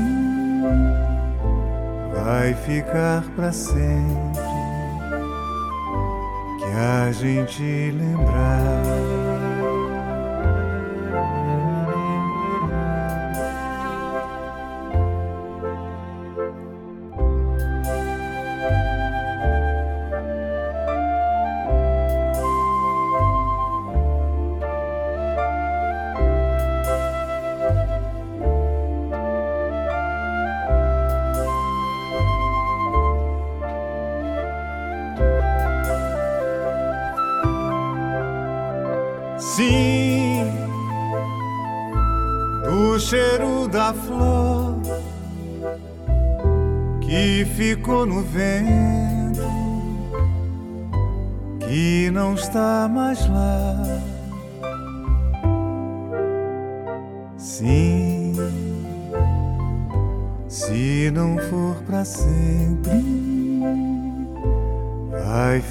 vai 2.13 2.53
ficar 2.53 3.23
para 3.37 3.53
sempre 3.53 4.41
que 6.59 6.65
a 6.77 7.11
gente 7.13 7.91
lembrar. 7.91 9.26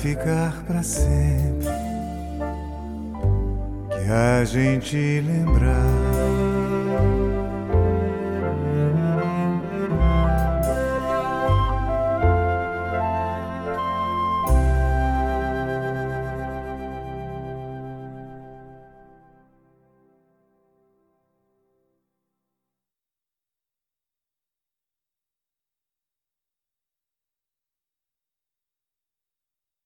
Ficar 0.02 0.62
para 0.66 0.82
sempre. 0.82 1.66
Que 3.90 4.10
a 4.10 4.44
gente 4.44 5.20
lembrar 5.20 6.45